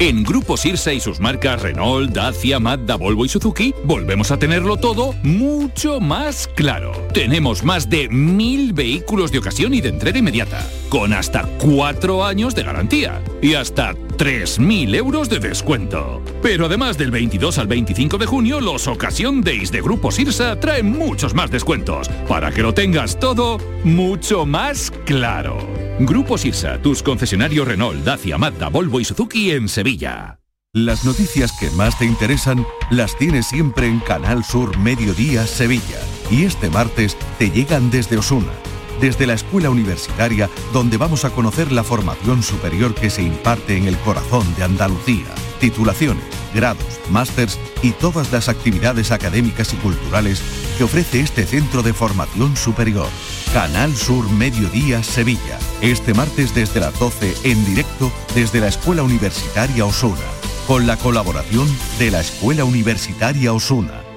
En 0.00 0.22
Grupo 0.22 0.56
Sirsa 0.56 0.92
y 0.92 1.00
sus 1.00 1.20
marcas 1.20 1.60
Renault, 1.60 2.12
Dacia, 2.12 2.60
Mazda, 2.60 2.96
Volvo 2.96 3.24
y 3.24 3.28
Suzuki, 3.28 3.74
volvemos 3.84 4.30
a 4.30 4.38
tenerlo 4.38 4.76
todo 4.76 5.14
mucho 5.22 6.00
más 6.00 6.48
claro. 6.54 6.92
Tenemos 7.12 7.64
más 7.64 7.90
de 7.90 8.08
mil 8.08 8.72
vehículos 8.72 9.32
de 9.32 9.38
ocasión 9.38 9.74
y 9.74 9.80
de 9.80 9.88
entrega 9.88 10.18
inmediata, 10.18 10.64
con 10.88 11.12
hasta 11.12 11.42
cuatro 11.58 12.24
años 12.24 12.54
de 12.54 12.62
garantía 12.62 13.20
y 13.42 13.54
hasta 13.54 13.94
3.000 14.18 14.94
euros 14.96 15.28
de 15.28 15.38
descuento. 15.38 16.20
Pero 16.42 16.66
además 16.66 16.98
del 16.98 17.12
22 17.12 17.56
al 17.58 17.68
25 17.68 18.18
de 18.18 18.26
junio, 18.26 18.60
los 18.60 18.88
Ocasión 18.88 19.40
Days 19.40 19.70
de 19.70 19.80
Grupo 19.80 20.10
Sirsa 20.10 20.58
traen 20.58 20.90
muchos 20.90 21.34
más 21.34 21.50
descuentos, 21.50 22.08
para 22.28 22.50
que 22.50 22.62
lo 22.62 22.74
tengas 22.74 23.18
todo 23.18 23.58
mucho 23.84 24.44
más 24.44 24.90
claro. 25.06 25.56
Grupo 26.00 26.36
Sirsa, 26.36 26.82
tus 26.82 27.02
concesionarios 27.02 27.66
Renault, 27.66 28.04
Dacia, 28.04 28.36
Mazda, 28.36 28.68
Volvo 28.68 29.00
y 29.00 29.04
Suzuki 29.04 29.52
en 29.52 29.68
Sevilla. 29.68 30.40
Las 30.74 31.04
noticias 31.04 31.52
que 31.58 31.70
más 31.70 31.98
te 31.98 32.04
interesan 32.04 32.66
las 32.90 33.16
tienes 33.16 33.46
siempre 33.46 33.86
en 33.86 34.00
Canal 34.00 34.44
Sur 34.44 34.76
Mediodía 34.78 35.46
Sevilla. 35.46 35.98
Y 36.30 36.44
este 36.44 36.68
martes 36.68 37.16
te 37.38 37.50
llegan 37.50 37.90
desde 37.90 38.18
Osuna, 38.18 38.52
desde 39.00 39.26
la 39.26 39.34
escuela 39.34 39.70
universitaria 39.70 40.50
donde 40.72 40.96
vamos 40.96 41.24
a 41.24 41.30
conocer 41.30 41.72
la 41.72 41.84
formación 41.84 42.42
superior 42.42 42.94
que 42.94 43.10
se 43.10 43.22
imparte 43.22 43.76
en 43.76 43.86
el 43.86 43.96
corazón 43.98 44.46
de 44.56 44.64
Andalucía. 44.64 45.26
Titulaciones, 45.60 46.24
grados, 46.54 47.00
másters 47.10 47.58
y 47.82 47.92
todas 47.92 48.32
las 48.32 48.48
actividades 48.48 49.10
académicas 49.10 49.72
y 49.72 49.76
culturales 49.76 50.42
que 50.76 50.84
ofrece 50.84 51.20
este 51.20 51.44
centro 51.46 51.82
de 51.82 51.92
formación 51.92 52.56
superior. 52.56 53.08
Canal 53.52 53.94
Sur 53.96 54.28
Mediodía 54.30 55.02
Sevilla. 55.02 55.58
Este 55.80 56.14
martes 56.14 56.54
desde 56.54 56.80
las 56.80 56.98
12 56.98 57.34
en 57.44 57.64
directo 57.64 58.12
desde 58.34 58.60
la 58.60 58.68
Escuela 58.68 59.02
Universitaria 59.02 59.84
Osuna. 59.84 60.16
Con 60.66 60.86
la 60.86 60.96
colaboración 60.96 61.66
de 61.98 62.10
la 62.10 62.20
Escuela 62.20 62.64
Universitaria 62.64 63.52
Osuna. 63.52 64.07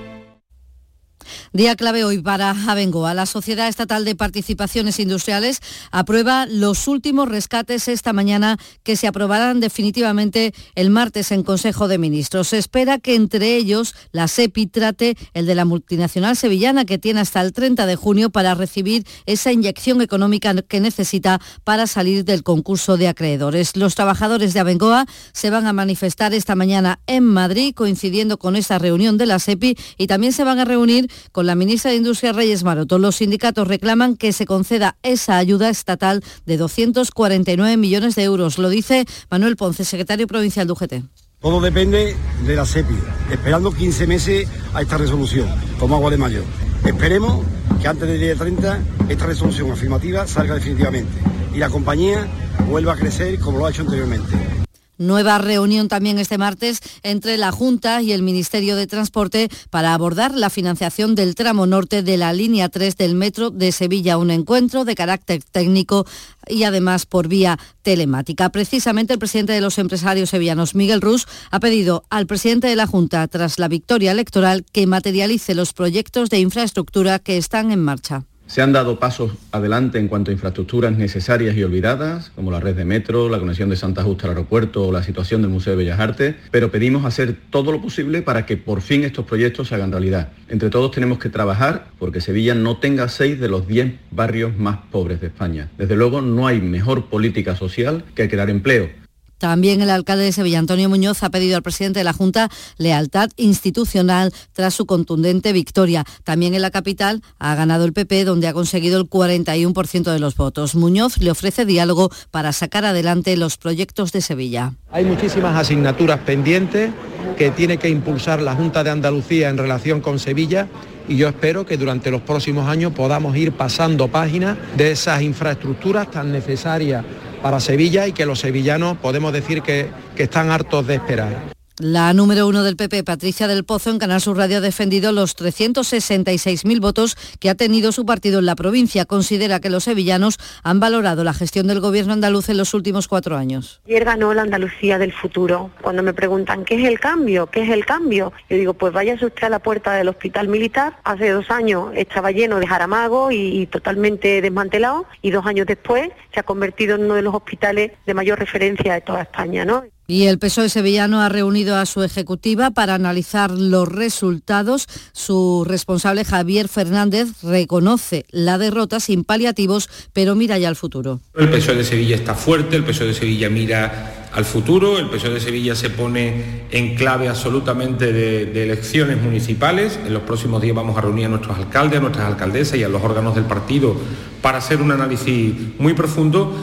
Día 1.54 1.76
clave 1.76 2.06
hoy 2.06 2.22
para 2.22 2.52
Abengoa. 2.52 3.14
La 3.14 3.26
Sociedad 3.26 3.68
Estatal 3.68 4.06
de 4.06 4.16
Participaciones 4.16 5.02
Industriales 5.02 5.60
aprueba 5.91 6.45
los 6.45 6.88
últimos 6.88 7.28
rescates 7.28 7.89
esta 7.89 8.14
mañana 8.14 8.58
que 8.84 8.95
se 8.95 9.06
aprobarán 9.06 9.60
definitivamente 9.60 10.54
el 10.76 10.91
martes 10.91 11.30
en 11.34 11.43
Consejo 11.43 11.89
de 11.89 11.97
Ministros. 11.97 12.47
Se 12.47 12.58
espera 12.58 12.99
que 12.99 13.16
entre 13.16 13.58
ellos 13.58 13.95
la 14.14 14.30
SEPI 14.30 14.68
trate 14.68 15.18
el 15.34 15.45
de 15.45 15.56
la 15.56 15.66
multinacional 15.66 16.38
sevillana 16.38 16.86
que 16.86 16.97
tiene 16.97 17.20
hasta 17.20 17.41
el 17.41 17.52
30 17.52 17.86
de 17.86 17.97
junio 17.97 18.30
para 18.30 18.56
recibir 18.56 19.06
esa 19.26 19.52
inyección 19.52 20.02
económica 20.02 20.54
que 20.62 20.80
necesita 20.80 21.41
para 21.66 21.86
salir 21.86 22.24
del 22.24 22.43
concurso 22.43 22.95
de 22.95 23.10
acreedores. 23.10 23.76
Los 23.76 23.95
trabajadores 23.95 24.54
de 24.54 24.62
Abengoa 24.62 25.06
se 25.34 25.49
van 25.49 25.68
a 25.68 25.74
manifestar 25.74 26.34
esta 26.34 26.56
mañana 26.56 27.02
en 27.08 27.26
Madrid 27.26 27.74
coincidiendo 27.76 28.39
con 28.39 28.56
esta 28.56 28.80
reunión 28.80 29.18
de 29.18 29.26
la 29.26 29.38
SEPI 29.38 29.76
y 29.97 30.08
también 30.08 30.32
se 30.32 30.45
van 30.45 30.60
a 30.60 30.64
reunir 30.64 31.12
con 31.34 31.41
la 31.44 31.56
ministra 31.56 31.92
de 31.92 31.98
Industria 31.98 32.34
Reyes 32.34 32.64
Maroto. 32.64 33.00
Los 33.00 33.18
sindicatos 33.18 33.68
reclaman 33.68 34.16
que 34.16 34.34
se 34.34 34.46
conceda 34.46 34.98
esa 35.04 35.38
ayuda 35.38 35.70
estatal 35.70 36.24
de 36.46 36.58
249 36.58 37.78
millones 37.78 38.16
de 38.16 38.24
euros. 38.24 38.58
Lo 38.58 38.70
dice 38.70 39.06
Manuel 39.30 39.56
Ponce, 39.56 39.86
secretario 39.86 40.28
provincial 40.28 40.68
de 40.68 40.74
UGT. 40.74 40.94
Todo 41.39 41.60
depende 41.60 42.16
de 42.46 42.56
la 42.56 42.66
SEPI, 42.66 42.96
esperando 43.32 43.72
15 43.72 44.06
meses 44.06 44.48
a 44.74 44.82
esta 44.82 44.98
resolución, 44.98 45.48
como 45.80 45.96
agua 45.96 46.12
de 46.12 46.18
mayo. 46.18 46.44
Esperemos 46.86 47.44
que 47.82 47.88
antes 47.88 48.08
del 48.08 48.20
día 48.20 48.36
30 48.36 48.80
esta 49.10 49.26
resolución 49.26 49.72
afirmativa 49.72 50.28
salga 50.28 50.56
definitivamente 50.56 51.12
y 51.54 51.58
la 51.58 51.70
compañía 51.70 52.28
vuelva 52.70 52.94
a 52.94 52.96
crecer 52.96 53.39
como 53.39 53.58
lo 53.58 53.66
ha 53.66 53.72
hecho 53.72 53.82
anteriormente. 53.82 54.61
Nueva 55.02 55.39
reunión 55.39 55.88
también 55.88 56.20
este 56.20 56.38
martes 56.38 56.80
entre 57.02 57.36
la 57.38 57.52
Junta 57.52 58.04
y 58.04 58.12
el 58.12 58.22
Ministerio 58.22 58.76
de 58.76 58.86
Transporte 58.86 59.49
para 59.72 59.95
abordar 59.95 60.36
la 60.36 60.52
financiación 60.52 61.16
del 61.16 61.34
tramo 61.34 61.66
norte 61.66 62.04
de 62.04 62.18
la 62.18 62.34
línea 62.34 62.70
3 62.70 62.95
del 62.97 63.16
metro 63.16 63.49
de 63.49 63.72
Sevilla. 63.72 64.20
Un 64.20 64.30
encuentro 64.30 64.86
de 64.86 64.93
carácter 64.93 65.43
técnico 65.43 66.06
y 66.47 66.66
además 66.66 67.08
por 67.08 67.28
vía 67.28 67.58
telemática. 67.82 68.49
Precisamente 68.49 69.14
el 69.14 69.20
presidente 69.20 69.54
de 69.54 69.62
los 69.62 69.80
empresarios 69.80 70.30
sevillanos, 70.30 70.76
Miguel 70.76 71.02
Rus, 71.02 71.28
ha 71.49 71.60
pedido 71.60 72.04
al 72.12 72.28
presidente 72.28 72.68
de 72.68 72.76
la 72.76 72.86
Junta, 72.86 73.28
tras 73.28 73.58
la 73.58 73.68
victoria 73.68 74.12
electoral, 74.12 74.66
que 74.72 74.86
materialice 74.86 75.56
los 75.56 75.74
proyectos 75.74 76.30
de 76.30 76.39
infraestructura 76.39 77.18
que 77.18 77.38
están 77.38 77.72
en 77.72 77.82
marcha 77.82 78.26
Se 78.52 78.62
han 78.62 78.74
dado 78.74 78.99
pasos 78.99 79.32
adelante 79.54 79.97
en 79.97 80.10
cuanto 80.10 80.30
a 80.30 80.34
infraestructuras 80.34 80.97
necesarias 80.97 81.56
y 81.56 81.64
olvidadas, 81.64 82.32
como 82.36 82.52
la 82.52 82.60
red 82.60 82.76
de 82.76 82.84
metro, 82.84 83.30
la 83.30 83.39
conexión 83.39 83.70
de 83.70 83.78
Santa 83.78 84.04
Justa 84.04 84.28
al 84.28 84.32
aeropuerto 84.32 84.86
o 84.86 84.91
la 84.91 85.04
situación 85.04 85.41
del 85.41 85.52
Museo 85.52 85.72
de 85.72 85.78
Bellas 85.78 86.02
Artes, 86.02 86.36
pero 86.52 86.70
pedimos 86.70 87.06
hacer 87.06 87.38
todo 87.49 87.72
lo 87.72 87.82
posible 87.82 88.22
para 88.22 88.45
que 88.45 88.58
por 88.58 88.82
fin 88.82 89.06
estos 89.06 89.26
proyectos 89.26 89.70
se 89.70 89.76
hagan 89.76 89.93
realidad. 89.93 90.34
Entre 90.49 90.70
todos 90.70 90.91
tenemos 90.91 91.18
que 91.18 91.30
trabajar 91.30 91.88
porque 91.97 92.20
Sevilla 92.20 92.54
no 92.54 92.76
tenga 92.76 93.08
seis 93.08 93.39
de 93.39 93.47
los 93.47 93.70
diez 93.70 93.93
barrios 94.12 94.58
más 94.58 94.80
pobres 94.91 95.22
de 95.22 95.28
España. 95.28 95.70
Desde 95.78 95.95
luego 95.95 96.20
no 96.20 96.45
hay 96.45 96.60
mejor 96.60 97.06
política 97.06 97.56
social 97.56 98.04
que 98.16 98.28
crear 98.28 98.49
empleo 98.49 99.01
también 99.42 99.82
el 99.82 99.89
alcalde 99.89 100.24
de 100.24 100.32
Sevilla, 100.32 100.60
Antonio 100.60 100.88
Muñoz, 100.88 101.24
ha 101.24 101.32
pedido 101.32 101.58
al 101.58 101.64
presidente 101.64 102.00
de 102.00 102.04
la 102.04 102.14
Junta 102.14 102.48
lealtad 102.78 103.32
institucional 103.38 104.32
tras 104.54 104.76
su 104.76 104.86
contundente 104.86 105.52
victoria. 105.52 106.06
También 106.24 106.54
en 106.54 106.62
la 106.62 106.70
capital 106.70 107.24
ha 107.39 107.56
ganado 107.56 107.86
el 107.86 107.92
PP, 107.92 108.24
donde 108.24 108.48
ha 108.48 108.54
conseguido 108.54 109.02
el 109.02 109.10
41% 109.10 110.12
de 110.12 110.20
los 110.20 110.36
votos. 110.36 110.76
Muñoz 110.76 111.18
le 111.18 111.32
ofrece 111.32 111.66
diálogo 111.66 112.12
para 112.30 112.54
sacar 112.54 112.86
adelante 112.86 113.36
los 113.36 113.58
proyectos 113.58 114.12
de 114.12 114.22
Sevilla. 114.22 114.74
Hay 114.92 115.06
muchísimas 115.06 115.58
asignaturas 115.58 116.20
pendientes 116.20 116.92
que 117.36 117.50
tiene 117.50 117.78
que 117.78 117.89
impulsar 117.89 118.44
la 118.44 118.54
Junta 118.54 118.84
de 118.84 118.92
Andalucía 118.92 119.50
en 119.50 119.58
relación 119.58 120.02
con 120.02 120.20
Sevilla 120.20 120.68
y 121.08 121.18
yo 121.18 121.28
espero 121.28 121.66
que 121.66 121.78
durante 121.78 122.12
los 122.12 122.22
próximos 122.22 122.70
años 122.70 122.94
podamos 122.94 123.36
ir 123.36 123.54
pasando 123.54 124.08
páginas 124.08 124.56
de 124.78 124.92
esas 124.92 125.24
infraestructuras 125.24 126.12
tan 126.12 126.32
necesarias 126.32 127.04
para 127.42 127.60
Sevilla 127.60 128.08
y 128.08 128.14
que 128.14 128.26
los 128.26 128.39
sevillanos 128.39 128.98
podemos 128.98 129.34
decir 129.34 129.62
que, 129.62 129.89
que 130.16 130.24
están 130.24 130.52
hartos 130.52 130.88
de 130.88 130.96
esperar. 130.96 131.61
La 131.84 132.14
número 132.14 132.48
uno 132.48 132.62
del 132.62 132.76
PP, 132.76 133.04
Patricia 133.04 133.48
del 133.48 133.64
Pozo, 133.64 133.90
en 133.90 133.98
Canal 133.98 134.22
Sur 134.22 134.38
Radio 134.38 134.58
ha 134.58 134.62
defendido 134.62 135.12
los 135.12 135.36
366.000 135.36 136.80
votos 136.80 137.18
que 137.40 137.50
ha 137.50 137.56
tenido 137.56 137.92
su 137.92 138.06
partido 138.06 138.38
en 138.38 138.46
la 138.46 138.56
provincia. 138.56 139.06
Considera 139.06 139.60
que 139.60 139.72
los 139.72 139.86
sevillanos 139.86 140.38
han 140.62 140.80
valorado 140.80 141.24
la 141.24 141.34
gestión 141.34 141.66
del 141.66 141.80
gobierno 141.80 142.14
andaluz 142.14 142.50
en 142.50 142.58
los 142.58 142.76
últimos 142.76 143.08
cuatro 143.08 143.36
años. 143.36 143.82
Ayer 143.88 144.06
ganó 144.06 144.32
la 144.36 144.44
Andalucía 144.44 145.00
del 145.00 145.12
futuro. 145.12 145.72
Cuando 145.82 146.04
me 146.04 146.14
preguntan, 146.14 146.66
¿qué 146.66 146.76
es 146.76 146.88
el 146.88 147.00
cambio? 147.00 147.48
¿Qué 147.48 147.64
es 147.64 147.70
el 147.72 147.84
cambio? 147.84 148.32
Yo 148.48 148.58
digo, 148.58 148.76
pues 148.76 148.94
váyase 148.94 149.26
usted 149.26 149.46
a 149.46 149.50
la 149.50 149.58
puerta 149.58 149.94
del 149.94 150.08
hospital 150.08 150.50
militar. 150.50 151.00
Hace 151.04 151.32
dos 151.32 151.50
años 151.50 151.94
estaba 151.96 152.30
lleno 152.30 152.60
de 152.60 152.68
jaramago 152.68 153.32
y, 153.32 153.60
y 153.60 153.66
totalmente 153.66 154.40
desmantelado 154.40 155.08
y 155.24 155.32
dos 155.32 155.48
años 155.48 155.66
después 155.66 156.12
se 156.32 156.42
ha 156.42 156.44
convertido 156.44 156.96
en 156.98 157.06
uno 157.06 157.16
de 157.16 157.24
los 157.24 157.34
hospitales 157.34 157.94
de 158.06 158.14
mayor 158.14 158.38
referencia 158.38 158.94
de 158.94 159.02
toda 159.02 159.24
España. 159.24 159.66
¿no? 159.66 159.84
Y 160.12 160.26
el 160.26 160.39
PSOE 160.39 160.68
sevillano 160.68 161.22
ha 161.22 161.30
reunido 161.30 161.78
a 161.78 161.86
su 161.86 162.03
ejecutiva 162.03 162.72
para 162.72 162.95
analizar 162.95 163.49
los 163.49 163.88
resultados. 163.88 164.88
Su 165.14 165.64
responsable 165.66 166.26
Javier 166.26 166.68
Fernández 166.68 167.30
reconoce 167.41 168.26
la 168.30 168.57
derrota 168.57 168.99
sin 168.99 169.24
paliativos, 169.24 169.89
pero 170.12 170.36
mira 170.36 170.57
ya 170.57 170.68
al 170.68 170.76
futuro. 170.76 171.22
El 171.34 171.49
PSOE 171.49 171.76
de 171.76 171.86
Sevilla 171.86 172.18
está 172.18 172.36
fuerte, 172.36 172.76
el 172.76 172.84
PSOE 172.84 173.07
de 173.07 173.14
Sevilla 173.14 173.49
mira 173.49 174.28
al 174.34 174.43
futuro, 174.43 174.99
el 174.99 175.09
PSOE 175.09 175.36
de 175.36 175.39
Sevilla 175.39 175.76
se 175.76 175.89
pone 175.89 176.64
en 176.72 176.95
clave 176.95 177.30
absolutamente 177.30 178.12
de, 178.12 178.64
elecciones 178.64 179.22
municipales. 179.22 179.97
En 180.05 180.14
los 180.14 180.24
próximos 180.24 180.62
días 180.62 180.76
vamos 180.76 180.97
a 180.97 181.01
reunir 181.01 181.28
a 181.28 181.30
nuestros 181.30 181.57
alcaldes, 181.57 181.99
a 181.99 182.01
nuestras 182.01 182.28
alcaldesas 182.28 182.78
y 182.78 182.84
a 182.84 182.89
los 182.89 183.01
órganos 183.01 183.34
del 183.34 183.45
partido 183.45 183.95
para 184.41 184.57
hacer 184.57 184.82
un 184.82 184.91
análisis 184.91 185.55
muy 185.80 185.93
profundo. 185.93 186.53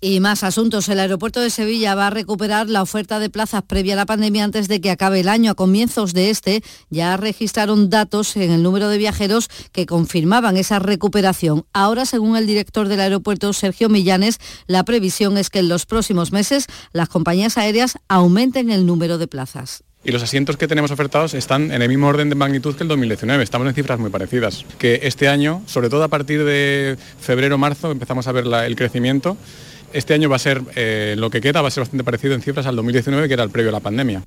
Y 0.00 0.20
más 0.20 0.44
asuntos. 0.44 0.88
El 0.88 1.00
aeropuerto 1.00 1.40
de 1.40 1.50
Sevilla 1.50 1.96
va 1.96 2.06
a 2.06 2.10
recuperar 2.10 2.70
la 2.70 2.82
oferta 2.82 3.18
de 3.18 3.30
plazas 3.30 3.64
previa 3.64 3.94
a 3.94 3.96
la 3.96 4.06
pandemia 4.06 4.44
antes 4.44 4.68
de 4.68 4.80
que 4.80 4.92
acabe 4.92 5.18
el 5.20 5.28
año. 5.28 5.50
A 5.50 5.54
comienzos 5.56 6.14
de 6.14 6.30
este 6.30 6.62
ya 6.88 7.16
registraron 7.16 7.90
datos 7.90 8.36
en 8.36 8.52
el 8.52 8.62
número 8.62 8.88
de 8.88 8.98
viajeros 8.98 9.48
que 9.72 9.86
confirmaban 9.86 10.56
esa 10.56 10.78
recuperación. 10.78 11.64
Ahora, 11.72 12.06
según 12.06 12.36
el 12.36 12.46
director 12.46 12.86
del 12.86 13.00
aeropuerto, 13.00 13.52
Sergio 13.52 13.88
Millanes, 13.88 14.38
la 14.68 14.84
previsión 14.84 15.36
es 15.36 15.50
que 15.50 15.58
en 15.58 15.68
los 15.68 15.84
próximos 15.84 16.30
meses 16.30 16.66
las 16.92 17.08
compañías 17.08 17.58
aéreas 17.58 17.98
aumenten 18.08 18.70
el 18.70 18.86
número 18.86 19.18
de 19.18 19.26
plazas 19.26 19.82
y 20.04 20.12
los 20.12 20.22
asientos 20.22 20.56
que 20.56 20.68
tenemos 20.68 20.90
ofertados 20.90 21.34
están 21.34 21.72
en 21.72 21.82
el 21.82 21.88
mismo 21.88 22.06
orden 22.06 22.28
de 22.28 22.34
magnitud 22.34 22.74
que 22.76 22.82
el 22.84 22.88
2019. 22.88 23.42
Estamos 23.42 23.68
en 23.68 23.74
cifras 23.74 23.98
muy 23.98 24.10
parecidas. 24.10 24.64
Que 24.78 25.00
este 25.02 25.28
año, 25.28 25.62
sobre 25.66 25.90
todo 25.90 26.04
a 26.04 26.08
partir 26.08 26.44
de 26.44 26.96
febrero-marzo, 27.20 27.90
empezamos 27.90 28.26
a 28.26 28.32
ver 28.32 28.46
el 28.46 28.76
crecimiento 28.76 29.36
este 29.92 30.14
año 30.14 30.28
va 30.28 30.36
a 30.36 30.40
ser, 30.40 30.62
eh, 30.76 31.14
lo 31.18 31.30
que 31.30 31.40
queda 31.40 31.62
va 31.62 31.68
a 31.68 31.70
ser 31.70 31.82
bastante 31.82 32.04
parecido 32.04 32.34
en 32.34 32.42
cifras 32.42 32.66
al 32.66 32.76
2019, 32.76 33.28
que 33.28 33.34
era 33.34 33.44
el 33.44 33.50
previo 33.50 33.70
a 33.70 33.72
la 33.72 33.80
pandemia. 33.80 34.22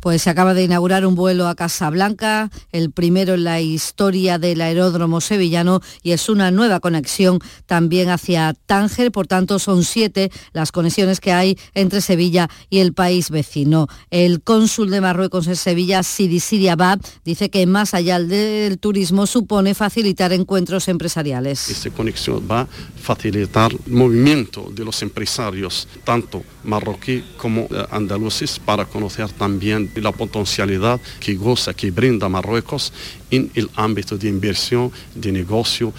Pues 0.00 0.22
se 0.22 0.30
acaba 0.30 0.54
de 0.54 0.64
inaugurar 0.64 1.04
un 1.04 1.14
vuelo 1.14 1.48
a 1.48 1.54
Casablanca, 1.54 2.50
el 2.72 2.90
primero 2.90 3.34
en 3.34 3.44
la 3.44 3.60
historia 3.60 4.38
del 4.38 4.60
aeródromo 4.60 5.20
sevillano 5.20 5.80
y 6.02 6.12
es 6.12 6.28
una 6.28 6.50
nueva 6.50 6.80
conexión 6.80 7.40
también 7.66 8.08
hacia 8.08 8.54
Tánger. 8.66 9.10
Por 9.10 9.26
tanto, 9.26 9.58
son 9.58 9.84
siete 9.84 10.30
las 10.52 10.72
conexiones 10.72 11.20
que 11.20 11.32
hay 11.32 11.58
entre 11.74 12.00
Sevilla 12.00 12.48
y 12.70 12.78
el 12.78 12.92
país 12.92 13.30
vecino. 13.30 13.88
El 14.10 14.42
cónsul 14.42 14.90
de 14.90 15.00
Marruecos 15.00 15.46
en 15.46 15.56
Sevilla, 15.56 16.02
Sidi 16.02 16.40
Sidi 16.40 16.68
Abad, 16.68 17.00
dice 17.24 17.50
que 17.50 17.66
más 17.66 17.94
allá 17.94 18.20
del 18.20 18.78
turismo 18.78 19.26
supone 19.26 19.74
facilitar 19.74 20.32
encuentros 20.32 20.88
empresariales. 20.88 21.70
Esta 21.70 21.90
conexión 21.90 22.46
va 22.50 22.62
a 22.62 22.68
facilitar 23.00 23.72
el 23.72 23.92
movimiento 23.92 24.70
de 24.74 24.84
los 24.84 25.02
empresarios, 25.02 25.88
tanto 26.04 26.42
marroquí 26.64 27.24
como 27.36 27.62
eh, 27.62 27.86
andaluces, 27.90 28.58
para 28.58 28.84
conocer 28.84 29.30
también 29.32 29.87
la 29.96 30.12
potencialidad 30.12 31.00
que 31.20 31.34
goza, 31.34 31.74
que 31.74 31.90
brinda 31.90 32.28
Marruecos 32.28 32.92
en 33.30 33.50
el 33.54 33.70
ámbito 33.74 34.16
de 34.16 34.28
inversión, 34.28 34.92
de 35.14 35.32
negocio, 35.32 35.92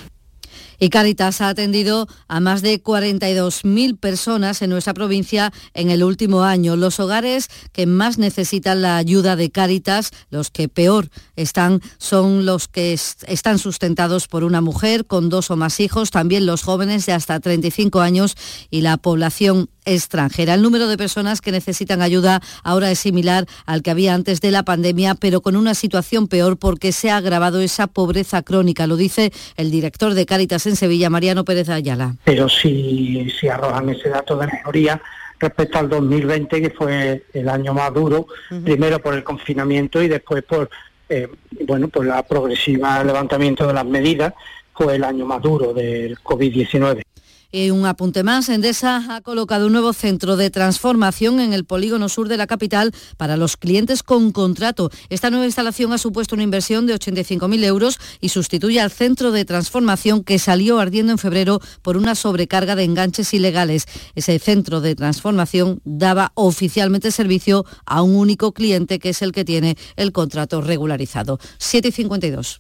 y 0.80 0.90
Caritas 0.90 1.42
ha 1.42 1.50
atendido 1.50 2.08
a 2.28 2.40
más 2.40 2.62
de 2.62 2.82
42.000 2.82 4.00
personas 4.00 4.62
en 4.62 4.70
nuestra 4.70 4.94
provincia 4.94 5.52
en 5.74 5.92
el 5.92 6.04
último 6.04 6.44
año. 6.44 6.78
Los 6.78 7.00
hogares 7.00 7.50
que 7.74 7.86
más 7.86 8.18
necesitan 8.18 8.82
la 8.82 8.96
ayuda 8.96 9.36
de 9.36 9.52
Caritas, 9.52 10.12
los 10.30 10.50
que 10.50 10.70
peor 10.70 11.10
están, 11.42 11.82
son 11.98 12.46
los 12.46 12.68
que 12.68 12.94
están 12.94 13.60
sustentados 13.60 14.28
por 14.28 14.44
una 14.44 14.62
mujer 14.62 15.06
con 15.06 15.30
dos 15.30 15.52
o 15.52 15.56
más 15.56 15.80
hijos, 15.80 16.12
también 16.12 16.46
los 16.46 16.64
jóvenes 16.64 17.06
de 17.06 17.14
hasta 17.14 17.40
35 17.40 18.02
años 18.02 18.36
y 18.70 18.82
la 18.82 18.98
población 18.98 19.70
extranjera. 19.86 20.54
El 20.54 20.62
número 20.62 20.88
de 20.88 20.98
personas 20.98 21.42
que 21.42 21.52
necesitan 21.52 22.02
ayuda 22.02 22.42
ahora 22.64 22.92
es 22.92 23.00
similar 23.00 23.46
al 23.66 23.82
que 23.82 23.92
había 23.92 24.14
antes 24.14 24.42
de 24.42 24.52
la 24.52 24.64
pandemia, 24.64 25.16
pero 25.16 25.42
con 25.42 25.56
una 25.56 25.74
situación 25.74 26.28
peor 26.28 26.58
porque 26.58 26.92
se 26.92 27.10
ha 27.10 27.18
agravado 27.18 27.62
esa 27.62 27.88
pobreza 27.88 28.44
crónica, 28.44 28.88
lo 28.88 28.98
dice 28.98 29.32
el 29.56 29.72
director 29.72 30.14
de 30.14 30.26
Cáritas 30.26 30.66
en 30.68 30.76
Sevilla, 30.76 31.10
Mariano 31.10 31.46
Pérez 31.46 31.70
Ayala. 31.70 32.16
Pero 32.24 32.50
si, 32.50 33.30
si 33.40 33.48
arrojan 33.48 33.90
ese 33.90 34.10
dato 34.10 34.38
de 34.38 34.48
mejoría, 34.48 35.02
respecto 35.40 35.80
al 35.80 35.90
2020, 35.90 36.62
que 36.62 36.70
fue 36.70 37.24
el 37.34 37.50
año 37.50 37.74
más 37.74 37.94
duro, 37.94 38.28
uh 38.52 38.54
-huh. 38.54 38.64
primero 38.64 39.00
por 39.00 39.14
el 39.14 39.24
confinamiento 39.24 40.02
y 40.04 40.08
después 40.08 40.44
por 40.44 40.70
eh, 41.10 41.28
bueno, 41.66 41.88
por 41.88 42.06
la 42.06 42.24
progresiva 42.24 43.04
levantamiento 43.04 43.68
de 43.68 43.74
las 43.74 43.86
medidas, 43.86 44.34
fue 44.74 44.96
el 44.96 45.04
año 45.04 45.26
más 45.26 45.42
duro 45.42 45.74
del 45.74 46.18
COVID-19. 46.20 47.04
Y 47.52 47.72
un 47.72 47.88
apunte 47.88 48.22
más, 48.22 48.48
Endesa 48.48 49.16
ha 49.16 49.22
colocado 49.22 49.66
un 49.66 49.74
nuevo 49.74 49.92
centro 49.94 50.38
de 50.38 50.52
transformación 50.52 51.40
en 51.40 51.52
el 51.52 51.66
polígono 51.66 52.08
sur 52.08 52.28
de 52.28 52.38
la 52.38 52.46
capital 52.46 52.94
para 53.18 53.38
los 53.38 53.58
clientes 53.58 54.04
con 54.04 54.32
contrato. 54.32 54.92
Esta 55.10 55.32
nueva 55.32 55.48
instalación 55.48 55.92
ha 55.92 55.98
supuesto 55.98 56.36
una 56.36 56.44
inversión 56.44 56.86
de 56.86 56.94
85.000 56.94 57.64
euros 57.64 57.98
y 58.22 58.30
sustituye 58.30 58.80
al 58.80 58.92
centro 58.92 59.32
de 59.32 59.46
transformación 59.46 60.24
que 60.24 60.38
salió 60.38 60.80
ardiendo 60.80 61.12
en 61.12 61.18
febrero 61.18 61.60
por 61.82 61.98
una 61.98 62.14
sobrecarga 62.14 62.76
de 62.76 62.84
enganches 62.84 63.34
ilegales. 63.34 63.88
Ese 64.14 64.38
centro 64.38 64.80
de 64.80 64.94
transformación 64.94 65.82
daba 65.86 66.32
oficialmente 66.36 67.10
servicio 67.10 67.66
a 67.88 68.04
un 68.04 68.16
único 68.16 68.54
cliente 68.54 69.00
que 69.00 69.10
es 69.10 69.24
el 69.24 69.32
que 69.32 69.44
tiene 69.44 69.76
el 69.96 70.12
contrato 70.12 70.62
regularizado. 70.62 71.40
7,52. 71.58 72.60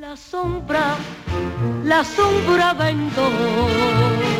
La 0.00 0.16
sombra, 0.16 0.96
la 1.84 2.02
sombra 2.02 2.72
vento. 2.72 4.39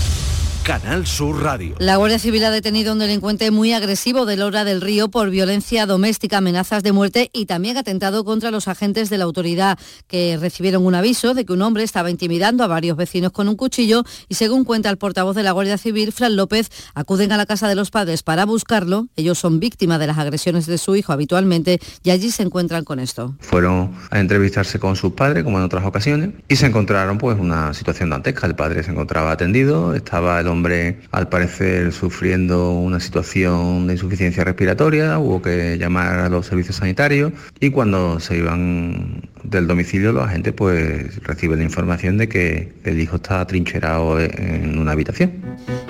Canal 0.63 1.07
Sur 1.07 1.41
Radio. 1.41 1.73
La 1.79 1.95
Guardia 1.95 2.19
Civil 2.19 2.45
ha 2.45 2.51
detenido 2.51 2.91
a 2.91 2.93
un 2.93 2.99
delincuente 2.99 3.49
muy 3.49 3.73
agresivo 3.73 4.27
de 4.27 4.37
Lora 4.37 4.63
del 4.63 4.79
Río 4.79 5.09
por 5.09 5.31
violencia 5.31 5.87
doméstica, 5.87 6.37
amenazas 6.37 6.83
de 6.83 6.91
muerte 6.91 7.31
y 7.33 7.47
también 7.47 7.77
atentado 7.77 8.23
contra 8.23 8.51
los 8.51 8.67
agentes 8.67 9.09
de 9.09 9.17
la 9.17 9.23
autoridad 9.23 9.79
que 10.07 10.37
recibieron 10.39 10.85
un 10.85 10.93
aviso 10.93 11.33
de 11.33 11.45
que 11.45 11.53
un 11.53 11.63
hombre 11.63 11.81
estaba 11.81 12.11
intimidando 12.11 12.63
a 12.63 12.67
varios 12.67 12.95
vecinos 12.95 13.31
con 13.31 13.49
un 13.49 13.55
cuchillo 13.55 14.03
y 14.29 14.35
según 14.35 14.63
cuenta 14.63 14.91
el 14.91 14.97
portavoz 14.97 15.35
de 15.35 15.41
la 15.41 15.51
Guardia 15.51 15.79
Civil, 15.79 16.11
Fran 16.11 16.35
López, 16.35 16.69
acuden 16.93 17.31
a 17.31 17.37
la 17.37 17.47
casa 17.47 17.67
de 17.67 17.73
los 17.73 17.89
padres 17.89 18.21
para 18.21 18.45
buscarlo. 18.45 19.07
Ellos 19.15 19.39
son 19.39 19.59
víctimas 19.59 19.99
de 19.99 20.07
las 20.07 20.19
agresiones 20.19 20.67
de 20.67 20.77
su 20.77 20.95
hijo 20.95 21.11
habitualmente 21.11 21.79
y 22.03 22.11
allí 22.11 22.29
se 22.29 22.43
encuentran 22.43 22.83
con 22.83 22.99
esto. 22.99 23.35
Fueron 23.39 23.95
a 24.11 24.19
entrevistarse 24.19 24.77
con 24.77 24.95
sus 24.95 25.13
padres, 25.13 25.43
como 25.43 25.57
en 25.57 25.63
otras 25.63 25.85
ocasiones, 25.85 26.29
y 26.47 26.55
se 26.55 26.67
encontraron 26.67 27.17
pues 27.17 27.39
una 27.39 27.73
situación 27.73 28.11
dantesca. 28.11 28.45
El 28.45 28.55
padre 28.55 28.83
se 28.83 28.91
encontraba 28.91 29.31
atendido, 29.31 29.95
estaba 29.95 30.39
el 30.39 30.50
hombre 30.51 30.99
al 31.11 31.29
parecer 31.29 31.91
sufriendo 31.91 32.71
una 32.71 32.99
situación 32.99 33.87
de 33.87 33.93
insuficiencia 33.93 34.43
respiratoria, 34.43 35.17
hubo 35.19 35.41
que 35.41 35.77
llamar 35.77 36.19
a 36.19 36.29
los 36.29 36.45
servicios 36.45 36.77
sanitarios 36.77 37.31
y 37.59 37.71
cuando 37.71 38.19
se 38.19 38.37
iban 38.37 39.29
del 39.43 39.67
domicilio 39.67 40.11
los 40.11 40.25
agentes 40.25 40.53
pues 40.53 41.23
reciben 41.23 41.59
la 41.59 41.65
información 41.65 42.17
de 42.17 42.29
que 42.29 42.73
el 42.83 42.99
hijo 42.99 43.15
está 43.15 43.41
atrincherado 43.41 44.19
en 44.19 44.77
una 44.77 44.91
habitación. 44.91 45.31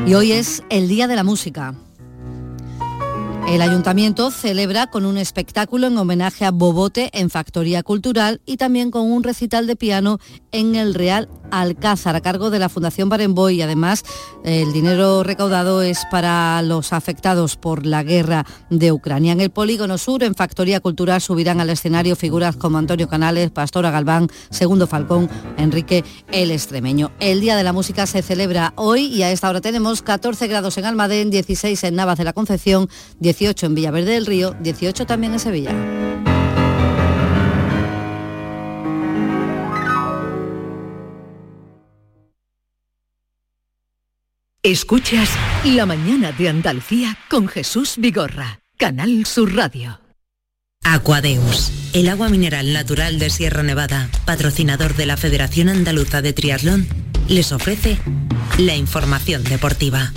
Y 0.05 0.13
hoy 0.13 0.31
es 0.31 0.63
el 0.69 0.87
Día 0.87 1.07
de 1.07 1.15
la 1.15 1.23
Música. 1.23 1.73
El 3.47 3.61
ayuntamiento 3.61 4.31
celebra 4.31 4.87
con 4.87 5.05
un 5.05 5.17
espectáculo 5.17 5.87
en 5.87 5.97
homenaje 5.97 6.45
a 6.45 6.51
Bobote 6.51 7.09
en 7.13 7.29
Factoría 7.29 7.83
Cultural 7.83 8.39
y 8.45 8.57
también 8.57 8.91
con 8.91 9.11
un 9.11 9.23
recital 9.23 9.67
de 9.67 9.75
piano 9.75 10.19
en 10.51 10.75
el 10.75 10.93
Real 10.93 11.27
Alcázar 11.51 12.15
a 12.15 12.21
cargo 12.21 12.49
de 12.49 12.59
la 12.59 12.69
Fundación 12.69 13.09
Barenboy 13.09 13.55
y 13.55 13.61
además 13.61 14.03
el 14.45 14.71
dinero 14.71 15.21
recaudado 15.23 15.81
es 15.81 15.99
para 16.09 16.61
los 16.61 16.93
afectados 16.93 17.57
por 17.57 17.85
la 17.85 18.03
guerra 18.03 18.45
de 18.69 18.93
Ucrania. 18.93 19.33
En 19.33 19.41
el 19.41 19.49
Polígono 19.49 19.97
Sur, 19.97 20.23
en 20.23 20.33
Factoría 20.33 20.79
Cultural, 20.79 21.19
subirán 21.19 21.59
al 21.59 21.69
escenario 21.69 22.15
figuras 22.15 22.55
como 22.55 22.77
Antonio 22.77 23.09
Canales, 23.09 23.51
Pastora 23.51 23.91
Galván, 23.91 24.29
Segundo 24.49 24.87
Falcón, 24.87 25.29
Enrique 25.57 26.05
el 26.31 26.51
Extremeño. 26.51 27.11
El 27.19 27.41
Día 27.41 27.57
de 27.57 27.63
la 27.63 27.73
Música 27.73 28.05
se 28.05 28.21
celebra 28.21 28.71
hoy 28.77 29.07
y 29.07 29.23
a 29.23 29.31
esta 29.31 29.49
hora 29.49 29.59
tenemos 29.59 30.01
14 30.01 30.47
grados 30.47 30.77
en 30.77 30.85
Almadén, 30.85 31.31
16 31.31 31.83
en 31.83 31.95
Navas 31.95 32.17
de 32.17 32.23
la 32.23 32.33
Concepción, 32.33 32.89
18 33.31 33.65
en 33.67 33.75
Villaverde 33.75 34.11
del 34.11 34.25
Río, 34.25 34.55
18 34.59 35.05
también 35.05 35.31
en 35.31 35.39
Sevilla. 35.39 35.73
Escuchas 44.63 45.29
La 45.63 45.85
mañana 45.85 46.33
de 46.33 46.49
Andalucía 46.49 47.17
con 47.29 47.47
Jesús 47.47 47.95
Vigorra, 47.97 48.59
Canal 48.77 49.25
Sur 49.25 49.55
Radio. 49.55 50.01
Aquadeus, 50.83 51.71
el 51.93 52.09
agua 52.09 52.27
mineral 52.27 52.73
natural 52.73 53.17
de 53.17 53.29
Sierra 53.29 53.63
Nevada, 53.63 54.09
patrocinador 54.25 54.95
de 54.95 55.05
la 55.05 55.15
Federación 55.15 55.69
Andaluza 55.69 56.21
de 56.21 56.33
Triatlón, 56.33 56.85
les 57.29 57.53
ofrece 57.53 57.97
la 58.57 58.75
información 58.75 59.43
deportiva. 59.45 60.11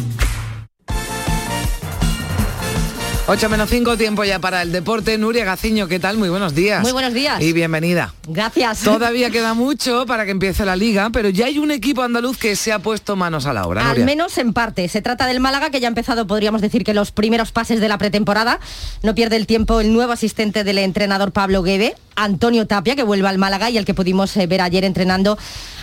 8 3.27 3.49
menos 3.49 3.70
5, 3.70 3.97
tiempo 3.97 4.22
ya 4.25 4.39
para 4.39 4.61
el 4.61 4.70
deporte. 4.70 5.16
Nuria 5.16 5.47
Gaciño, 5.47 5.89
¿qué 5.89 5.99
tal? 5.99 6.18
Muy 6.18 6.29
buenos 6.29 6.55
días. 6.55 6.83
Muy 6.83 6.93
buenos 6.93 7.14
días. 7.14 7.41
Y 7.41 7.55
bienvenida. 7.55 8.12
Gracias. 8.29 8.81
Todavía 8.81 9.31
queda 9.31 9.55
mucho 9.55 10.05
para 10.05 10.27
que 10.27 10.31
empiece 10.31 10.66
la 10.66 10.77
liga, 10.77 11.09
pero 11.11 11.31
ya 11.31 11.47
hay 11.47 11.59
un 11.59 11.70
equipo 11.70 12.03
andaluz 12.03 12.37
que 12.37 12.55
se 12.55 12.70
ha 12.70 12.81
puesto 12.81 13.16
manos 13.16 13.47
a 13.47 13.55
la 13.55 13.66
obra. 13.66 13.81
Al 13.81 13.89
Nuria. 13.89 14.05
menos 14.05 14.37
en 14.37 14.53
parte. 14.53 14.87
Se 14.89 15.01
trata 15.01 15.27
del 15.27 15.41
Málaga, 15.41 15.70
que 15.70 15.81
ya 15.81 15.89
ha 15.89 15.89
empezado, 15.89 16.27
podríamos 16.27 16.61
decir, 16.61 16.85
que 16.85 16.93
los 16.93 17.12
primeros 17.12 17.51
pases 17.51 17.81
de 17.81 17.89
la 17.89 17.97
pretemporada. 17.97 18.61
No 19.03 19.14
pierde 19.14 19.37
el 19.37 19.47
tiempo 19.47 19.81
el 19.81 19.95
nuevo 19.95 20.12
asistente 20.12 20.62
del 20.62 20.77
entrenador 20.77 21.33
Pablo 21.33 21.62
Guede, 21.62 21.97
Antonio 22.16 22.66
Tapia, 22.66 22.95
que 22.95 23.05
vuelve 23.05 23.27
al 23.27 23.39
Málaga 23.39 23.70
y 23.70 23.79
el 23.79 23.87
que 23.87 23.95
pudimos 23.95 24.37
eh, 24.37 24.47
ver 24.47 24.61
ayer 24.61 24.85
entrenando 24.85 25.39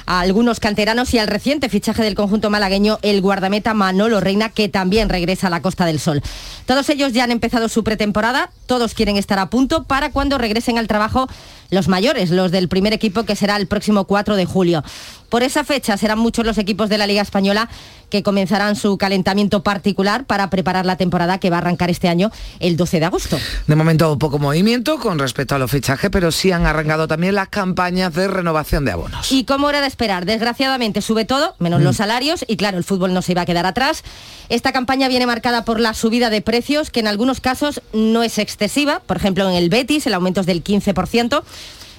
a 0.05 0.19
algunos 0.19 0.59
canteranos 0.59 1.13
y 1.13 1.19
al 1.19 1.27
reciente 1.27 1.69
fichaje 1.69 2.03
del 2.03 2.15
conjunto 2.15 2.49
malagueño, 2.49 2.99
el 3.01 3.21
guardameta 3.21 3.73
Manolo 3.73 4.19
Reina, 4.19 4.49
que 4.49 4.67
también 4.69 5.09
regresa 5.09 5.47
a 5.47 5.49
la 5.49 5.61
Costa 5.61 5.85
del 5.85 5.99
Sol. 5.99 6.21
Todos 6.65 6.89
ellos 6.89 7.13
ya 7.13 7.23
han 7.23 7.30
empezado 7.31 7.69
su 7.69 7.83
pretemporada, 7.83 8.51
todos 8.65 8.93
quieren 8.93 9.17
estar 9.17 9.39
a 9.39 9.49
punto 9.49 9.83
para 9.83 10.11
cuando 10.11 10.37
regresen 10.37 10.77
al 10.77 10.87
trabajo 10.87 11.27
los 11.69 11.87
mayores, 11.87 12.29
los 12.29 12.51
del 12.51 12.67
primer 12.67 12.93
equipo 12.93 13.23
que 13.23 13.35
será 13.35 13.55
el 13.55 13.67
próximo 13.67 14.05
4 14.05 14.35
de 14.35 14.45
julio. 14.45 14.83
Por 15.31 15.43
esa 15.43 15.63
fecha 15.63 15.95
serán 15.95 16.19
muchos 16.19 16.45
los 16.45 16.57
equipos 16.57 16.89
de 16.89 16.97
la 16.97 17.07
Liga 17.07 17.21
Española 17.21 17.69
que 18.09 18.21
comenzarán 18.21 18.75
su 18.75 18.97
calentamiento 18.97 19.63
particular 19.63 20.25
para 20.25 20.49
preparar 20.49 20.85
la 20.85 20.97
temporada 20.97 21.37
que 21.37 21.49
va 21.49 21.55
a 21.55 21.59
arrancar 21.59 21.89
este 21.89 22.09
año 22.09 22.29
el 22.59 22.75
12 22.75 22.99
de 22.99 23.05
agosto. 23.05 23.39
De 23.65 23.77
momento 23.77 24.19
poco 24.19 24.39
movimiento 24.39 24.99
con 24.99 25.17
respecto 25.17 25.55
a 25.55 25.57
los 25.57 25.71
fichajes, 25.71 26.09
pero 26.11 26.33
sí 26.33 26.51
han 26.51 26.65
arrancado 26.65 27.07
también 27.07 27.33
las 27.35 27.47
campañas 27.47 28.13
de 28.13 28.27
renovación 28.27 28.83
de 28.83 28.91
abonos. 28.91 29.31
Y 29.31 29.45
como 29.45 29.69
era 29.69 29.79
de 29.79 29.87
esperar, 29.87 30.25
desgraciadamente 30.25 31.01
sube 31.01 31.23
todo, 31.23 31.55
menos 31.59 31.79
Mm. 31.79 31.83
los 31.85 31.95
salarios, 31.95 32.43
y 32.49 32.57
claro, 32.57 32.77
el 32.77 32.83
fútbol 32.83 33.13
no 33.13 33.21
se 33.21 33.31
iba 33.31 33.43
a 33.43 33.45
quedar 33.45 33.65
atrás. 33.65 34.03
Esta 34.49 34.73
campaña 34.73 35.07
viene 35.07 35.25
marcada 35.25 35.63
por 35.63 35.79
la 35.79 35.93
subida 35.93 36.29
de 36.29 36.41
precios, 36.41 36.89
que 36.89 36.99
en 36.99 37.07
algunos 37.07 37.39
casos 37.39 37.81
no 37.93 38.21
es 38.23 38.37
excesiva, 38.37 38.99
por 38.99 39.15
ejemplo 39.15 39.49
en 39.49 39.55
el 39.55 39.69
Betis 39.69 40.05
el 40.07 40.13
aumento 40.13 40.41
es 40.41 40.45
del 40.45 40.61
15%. 40.61 41.41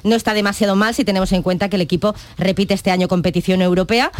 No 0.02 0.16
está 0.16 0.34
demasiado 0.34 0.76
mal 0.76 0.94
si 0.94 1.04
tenemos 1.04 1.32
en 1.32 1.42
cuenta 1.42 1.68
que 1.68 1.76
el 1.76 1.82
equipo 1.82 2.14
repite 2.36 2.74
este 2.74 2.90
año 2.90 3.08
competición 3.08 3.62
europea, 3.62 4.10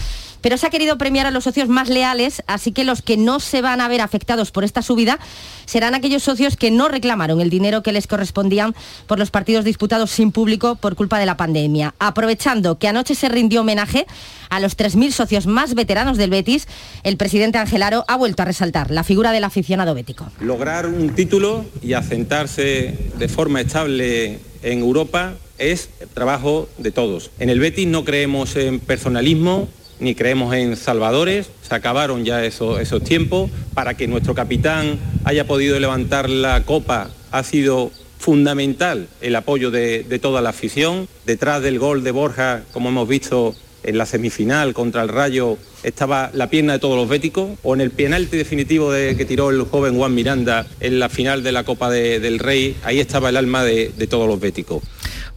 pero 0.43 0.59
se 0.59 0.67
ha 0.67 0.71
querido 0.71 0.99
premiar 0.99 1.27
a 1.27 1.31
los 1.31 1.45
socios 1.45 1.69
más 1.69 1.89
leales, 1.89 2.43
así 2.47 2.73
que 2.73 2.85
los 2.85 3.01
que 3.01 3.17
no 3.17 3.41
se 3.41 3.63
van 3.63 3.81
a 3.81 3.89
ver 3.89 4.03
afectados 4.03 4.51
por 4.51 4.65
esta 4.65 4.83
subida 4.83 5.19
serán 5.65 5.95
aquellos 5.95 6.23
socios 6.23 6.57
que 6.57 6.71
no 6.71 6.89
reclamaron 6.89 7.41
el 7.41 7.49
dinero 7.49 7.83
que 7.83 7.93
les 7.93 8.07
correspondían 8.07 8.75
por 9.07 9.19
los 9.19 9.31
partidos 9.31 9.65
disputados 9.65 10.11
sin 10.11 10.33
público 10.33 10.75
por 10.77 10.97
culpa 10.97 11.19
de 11.19 11.27
la 11.27 11.37
pandemia. 11.37 11.95
Aprovechando 11.99 12.79
que 12.79 12.89
anoche 12.89 13.15
se 13.15 13.29
rindió 13.29 13.63
homenaje 13.63 14.07
a 14.51 14.61
los 14.61 14.77
3.000 14.77 15.13
socios 15.13 15.47
más 15.47 15.75
veteranos 15.75 16.19
del 16.19 16.31
Betis, 16.31 16.67
el 17.05 17.17
presidente 17.17 17.59
Angelaro 17.59 18.05
ha 18.09 18.17
vuelto 18.17 18.43
a 18.43 18.45
resaltar 18.45 18.91
la 18.91 19.05
figura 19.05 19.33
del 19.33 19.45
aficionado 19.45 19.95
bético. 19.95 20.31
Lograr 20.41 20.87
un 20.87 21.15
título 21.15 21.65
y 21.83 21.95
asentarse 21.95 23.11
de 23.17 23.29
forma 23.29 23.61
estable 23.61 24.41
en 24.63 24.81
Europa 24.81 25.35
es 25.59 25.91
trabajo 26.13 26.69
de 26.79 26.91
todos. 26.91 27.31
En 27.39 27.49
el 27.49 27.61
Betis 27.61 27.87
no 27.87 28.05
creemos 28.05 28.57
en 28.57 28.81
personalismo 28.81 29.69
ni 30.03 30.15
creemos 30.15 30.55
en 30.55 30.77
salvadores, 30.77 31.49
se 31.67 31.75
acabaron 31.75 32.25
ya 32.25 32.45
esos, 32.45 32.81
esos 32.81 33.03
tiempos. 33.03 33.51
Para 33.75 33.95
que 33.97 34.07
nuestro 34.09 34.35
capitán 34.35 34.99
haya 35.25 35.47
podido 35.47 35.79
levantar 35.81 36.29
la 36.29 36.63
copa 36.65 37.09
ha 37.31 37.43
sido 37.43 37.91
fundamental 38.19 39.09
el 39.21 39.35
apoyo 39.37 39.71
de, 39.71 40.05
de 40.05 40.19
toda 40.19 40.41
la 40.43 40.51
afición. 40.51 41.09
Detrás 41.27 41.63
del 41.63 41.79
gol 41.79 42.05
de 42.05 42.11
Borja, 42.11 42.63
como 42.73 42.89
hemos 42.91 43.09
visto 43.09 43.55
en 43.83 43.99
la 43.99 44.07
semifinal 44.07 44.75
contra 44.75 45.03
el 45.03 45.09
Rayo, 45.09 45.59
estaba 45.83 46.31
la 46.35 46.49
pierna 46.49 46.75
de 46.75 46.79
todos 46.79 46.97
los 46.97 47.09
béticos, 47.09 47.59
o 47.65 47.75
en 47.75 47.81
el 47.81 47.91
penalti 47.91 48.37
definitivo 48.37 48.93
de, 48.93 49.17
que 49.17 49.25
tiró 49.25 49.51
el 49.51 49.63
joven 49.63 49.97
Juan 49.97 50.15
Miranda 50.15 50.67
en 50.79 51.01
la 51.01 51.09
final 51.09 51.43
de 51.43 51.51
la 51.51 51.65
Copa 51.65 51.91
de- 51.91 52.21
del 52.21 52.39
Rey, 52.39 52.77
ahí 52.85 53.01
estaba 53.01 53.31
el 53.31 53.37
alma 53.37 53.65
de, 53.65 53.91
de 53.97 54.07
todos 54.07 54.29
los 54.29 54.39
béticos. 54.39 54.83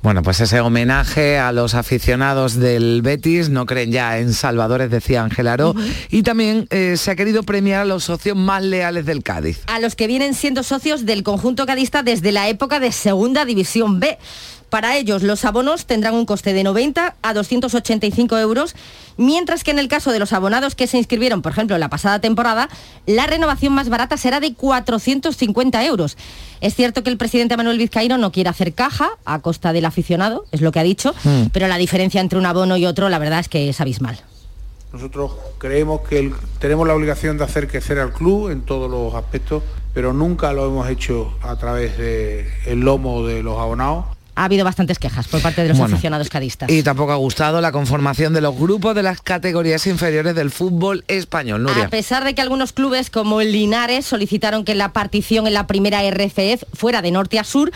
Bueno, 0.05 0.21
pues 0.21 0.39
ese 0.39 0.59
homenaje 0.61 1.39
a 1.39 1.51
los 1.51 1.73
aficionados 1.73 2.59
del 2.59 3.01
Betis, 3.01 3.49
no 3.49 3.65
creen 3.65 3.91
ya 3.91 4.19
en 4.19 4.33
salvadores, 4.33 4.91
decía 4.91 5.23
Ángel 5.23 5.47
Aro, 5.47 5.73
y 6.11 6.21
también 6.21 6.67
eh, 6.69 6.95
se 6.95 7.09
ha 7.09 7.15
querido 7.15 7.41
premiar 7.41 7.81
a 7.81 7.85
los 7.85 8.03
socios 8.03 8.37
más 8.37 8.61
leales 8.61 9.07
del 9.07 9.23
Cádiz. 9.23 9.63
a 9.65 9.79
los 9.79 9.95
que 9.95 10.05
vienen 10.05 10.35
siendo 10.35 10.61
socios 10.61 11.07
del 11.07 11.23
conjunto 11.23 11.65
cadista 11.65 12.03
desde 12.03 12.31
la 12.31 12.49
época 12.49 12.79
de 12.79 12.91
Segunda 12.91 13.45
División 13.45 13.99
B. 13.99 14.19
Para 14.75 14.97
ellos, 14.97 15.23
los 15.23 15.45
abonos 15.45 15.85
tendrán 15.85 16.15
un 16.15 16.25
coste 16.25 16.51
de 16.51 16.61
90 16.61 17.15
a 17.21 17.33
285 17.33 18.37
euros, 18.39 18.75
mientras 19.15 19.63
que 19.63 19.71
en 19.71 19.79
el 19.79 19.87
caso 19.87 20.11
de 20.11 20.19
los 20.19 20.33
abonados 20.33 20.75
que 20.75 20.85
se 20.85 20.97
inscribieron, 20.97 21.41
por 21.41 21.53
ejemplo, 21.53 21.77
la 21.77 21.87
pasada 21.87 22.19
temporada, 22.19 22.67
la 23.05 23.25
renovación 23.25 23.71
más 23.71 23.87
barata 23.87 24.17
será 24.17 24.41
de 24.41 24.53
450 24.53 25.85
euros. 25.85 26.17
Es 26.59 26.75
cierto 26.75 27.03
que 27.03 27.09
el 27.09 27.15
presidente 27.15 27.55
Manuel 27.55 27.77
Vizcaíno 27.77 28.17
no 28.17 28.33
quiere 28.33 28.49
hacer 28.49 28.73
caja 28.73 29.11
a 29.23 29.39
costa 29.39 29.71
del 29.71 29.85
aficionado, 29.85 30.43
es 30.51 30.59
lo 30.59 30.73
que 30.73 30.81
ha 30.81 30.83
dicho, 30.83 31.15
Mm. 31.23 31.43
pero 31.53 31.69
la 31.69 31.77
diferencia 31.77 32.19
entre 32.19 32.37
un 32.37 32.45
abono 32.45 32.75
y 32.75 32.85
otro, 32.85 33.07
la 33.07 33.17
verdad 33.17 33.39
es 33.39 33.47
que 33.47 33.69
es 33.69 33.79
abismal. 33.79 34.19
Nosotros 34.91 35.31
creemos 35.57 36.01
que 36.01 36.19
el- 36.19 36.33
tenemos 36.59 36.85
la 36.85 36.95
obligación 36.95 37.37
de 37.37 37.45
hacer 37.45 37.69
crecer 37.69 37.97
al 37.97 38.11
club 38.11 38.49
en 38.49 38.63
todos 38.63 38.91
los 38.91 39.15
aspectos, 39.15 39.63
pero 39.93 40.11
nunca 40.11 40.51
lo 40.51 40.65
hemos 40.65 40.89
hecho 40.89 41.31
a 41.41 41.55
través 41.55 41.97
del 41.97 42.81
lomo 42.81 43.25
de 43.25 43.41
los 43.41 43.57
abonados. 43.57 44.07
Ha 44.35 44.45
habido 44.45 44.65
bastantes 44.65 44.99
quejas 44.99 45.27
por 45.27 45.41
parte 45.41 45.61
de 45.61 45.69
los 45.69 45.77
Bueno, 45.77 45.93
aficionados 45.95 46.29
cadistas. 46.29 46.69
Y 46.69 46.83
tampoco 46.83 47.13
ha 47.13 47.15
gustado 47.15 47.61
la 47.61 47.71
conformación 47.71 48.33
de 48.33 48.41
los 48.41 48.55
grupos 48.55 48.93
de 48.93 49.03
las 49.03 49.21
categorías 49.21 49.87
inferiores 49.87 50.35
del 50.35 50.51
fútbol 50.51 51.05
español. 51.07 51.63
Nuria. 51.63 51.85
A 51.85 51.89
pesar 51.89 52.23
de 52.23 52.35
que 52.35 52.41
algunos 52.41 52.73
clubes 52.73 53.09
como 53.09 53.41
el 53.41 53.51
Linares 53.51 54.05
solicitaron 54.05 54.65
que 54.65 54.75
la 54.75 54.91
partición 54.91 55.47
en 55.47 55.53
la 55.53 55.67
primera 55.67 56.01
RFF 56.09 56.63
fuera 56.73 57.01
de 57.01 57.11
norte 57.11 57.39
a 57.39 57.43
sur, 57.43 57.71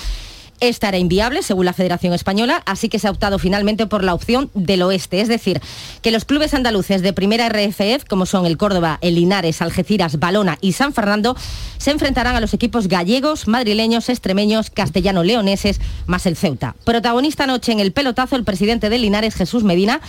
Esta 0.61 0.89
era 0.89 0.97
inviable, 0.97 1.41
según 1.41 1.65
la 1.65 1.73
Federación 1.73 2.13
Española, 2.13 2.61
así 2.65 2.89
que 2.89 2.99
se 2.99 3.07
ha 3.07 3.11
optado 3.11 3.39
finalmente 3.39 3.87
por 3.87 4.03
la 4.03 4.13
opción 4.13 4.49
del 4.53 4.81
oeste, 4.81 5.21
es 5.21 5.29
decir, 5.29 5.61
que 6.01 6.11
los 6.11 6.25
clubes 6.25 6.53
andaluces 6.53 7.01
de 7.01 7.13
primera 7.13 7.47
RFF, 7.47 8.05
como 8.09 8.25
son 8.25 8.45
el 8.45 8.57
Córdoba, 8.57 8.97
el 9.01 9.15
Linares, 9.15 9.61
Algeciras, 9.61 10.19
Balona 10.19 10.57
y 10.59 10.73
San 10.73 10.93
Fernando, 10.93 11.37
se 11.77 11.91
enfrentarán 11.91 12.35
a 12.35 12.41
los 12.41 12.53
equipos 12.53 12.89
gallegos, 12.89 13.47
madrileños, 13.47 14.09
extremeños, 14.09 14.69
castellano-leoneses, 14.69 15.79
más 16.07 16.25
el 16.25 16.35
Ceuta. 16.35 16.75
Protagonista 16.83 17.45
anoche 17.45 17.71
en 17.71 17.79
el 17.79 17.93
pelotazo 17.93 18.35
el 18.35 18.43
presidente 18.43 18.89
del 18.89 19.01
Linares, 19.01 19.35
Jesús 19.35 19.63
Medina, 19.63 20.01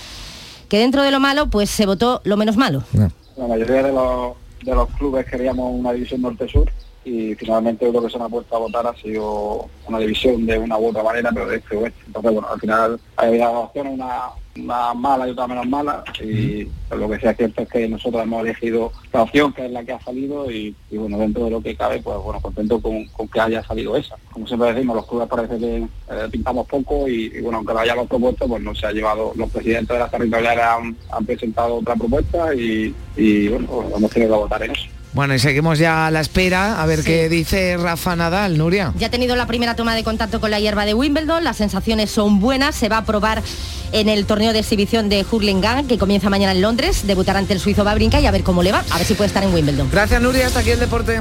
que 0.69 0.79
dentro 0.79 1.03
de 1.03 1.13
lo 1.13 1.21
malo, 1.21 1.49
pues 1.49 1.71
se 1.71 1.87
votó 1.87 2.23
lo 2.25 2.37
menos 2.37 2.57
malo. 2.57 2.83
La 2.93 3.47
mayoría 3.47 3.85
de 3.85 3.93
los, 3.93 4.35
de 4.65 4.75
los 4.75 4.89
clubes 4.91 5.27
queríamos 5.27 5.73
una 5.73 5.93
división 5.93 6.23
norte-sur 6.23 6.71
y 7.05 7.35
finalmente 7.35 7.91
lo 7.91 8.03
que 8.03 8.11
se 8.11 8.19
me 8.19 8.25
ha 8.25 8.29
puesto 8.29 8.57
a 8.57 8.61
votar 8.61 8.87
ha 8.87 8.95
sido 8.97 9.69
una 9.87 9.99
división 9.99 10.45
de 10.47 10.59
una 10.59 10.79
u 10.79 10.89
otra 10.89 11.03
manera, 11.03 11.31
pero 11.33 11.47
de 11.47 11.57
este 11.57 11.77
oeste. 11.77 12.01
Entonces, 12.07 12.33
bueno, 12.33 12.49
al 12.49 12.61
final 12.61 13.01
había 13.17 13.51
opciones, 13.51 13.95
una, 13.95 14.23
una 14.57 14.95
mala 14.95 15.27
y 15.27 15.31
otra 15.31 15.47
menos 15.47 15.67
mala, 15.67 16.05
y 16.23 16.69
lo 16.91 17.09
que 17.09 17.21
sea 17.21 17.35
cierto 17.35 17.63
es 17.63 17.69
que 17.69 17.89
nosotros 17.89 18.23
hemos 18.23 18.43
elegido 18.43 18.93
la 19.13 19.23
opción 19.23 19.53
que 19.53 19.65
es 19.67 19.73
la 19.73 19.85
que 19.85 19.93
ha 19.93 20.01
salido 20.01 20.51
y, 20.51 20.75
y 20.91 20.97
bueno, 20.99 21.19
dentro 21.19 21.45
de 21.45 21.51
lo 21.51 21.63
que 21.63 21.75
cabe, 21.75 22.01
pues 22.03 22.19
bueno, 22.19 22.41
contento 22.41 22.81
con, 22.81 23.07
con 23.07 23.29
que 23.29 23.41
haya 23.41 23.63
salido 23.63 23.97
esa. 23.97 24.17
Como 24.33 24.47
siempre 24.47 24.73
decimos, 24.75 24.97
los 24.97 25.07
clubes 25.07 25.29
parece 25.29 25.59
que 25.59 25.77
eh, 25.77 26.29
pintamos 26.31 26.67
poco 26.67 27.09
y, 27.09 27.33
y, 27.35 27.41
bueno, 27.41 27.59
aunque 27.59 27.73
lo 27.73 27.81
hayamos 27.81 28.09
propuesto, 28.09 28.47
pues 28.47 28.63
no 28.63 28.75
se 28.75 28.87
ha 28.87 28.93
llevado, 28.93 29.33
los 29.37 29.51
presidentes 29.51 29.95
de 29.95 29.99
las 30.01 30.11
territoriales 30.11 30.65
han, 30.65 30.97
han 31.11 31.25
presentado 31.25 31.77
otra 31.77 31.95
propuesta 31.97 32.55
y, 32.55 32.95
y 33.17 33.49
bueno, 33.49 33.67
pues 33.69 33.89
hemos 33.97 34.11
tenido 34.11 34.35
que 34.35 34.43
votar 34.43 34.63
en 34.65 34.71
eso. 34.73 34.87
Bueno, 35.13 35.35
y 35.35 35.41
seguimos 35.41 35.79
ya 35.81 36.07
a 36.07 36.11
la 36.13 36.21
espera 36.21 36.81
a 36.81 36.87
ver 36.87 37.01
Sí. 37.01 37.07
qué 37.07 37.29
dice 37.29 37.77
Rafa 37.77 38.15
Nadal, 38.15 38.57
Nuria. 38.57 38.93
Ya 38.97 39.09
ha 39.09 39.11
tenido 39.11 39.35
la 39.35 39.47
primera 39.47 39.75
toma 39.75 39.97
de 39.97 40.05
contacto 40.05 40.41
con 40.41 40.53
la 40.53 40.61
hierba 40.61 40.85
de 40.85 40.95
Wimbledon, 40.95 41.43
las 41.43 41.57
sensaciones 41.57 42.11
son 42.13 42.39
buenas, 42.39 42.77
se 42.77 42.89
va 42.89 42.99
a 42.99 43.05
probar 43.05 43.43
en 43.91 44.09
el 44.09 44.25
torneo 44.25 44.53
de 44.53 44.61
exhibición 44.61 45.09
de 45.09 45.27
Hurlingham 45.29 45.89
que 45.89 45.99
comienza 45.99 46.31
mañana 46.31 46.53
en 46.53 46.63
Londres, 46.63 47.09
debutará 47.09 47.41
ante 47.41 47.55
el 47.55 47.59
suizo 47.61 47.83
Babrinka 47.83 48.21
y 48.21 48.27
a 48.27 48.31
ver 48.31 48.45
cómo 48.45 48.63
le 48.63 48.71
va, 48.71 48.85
a 48.89 48.99
ver 48.99 49.07
si 49.07 49.15
puede 49.15 49.27
estar 49.27 49.43
en 49.43 49.53
Wimbledon. 49.53 49.89
Gracias 49.91 50.23
Nuria, 50.23 50.47
hasta 50.47 50.61
aquí 50.61 50.71
el 50.71 50.79
deporte. 50.79 51.21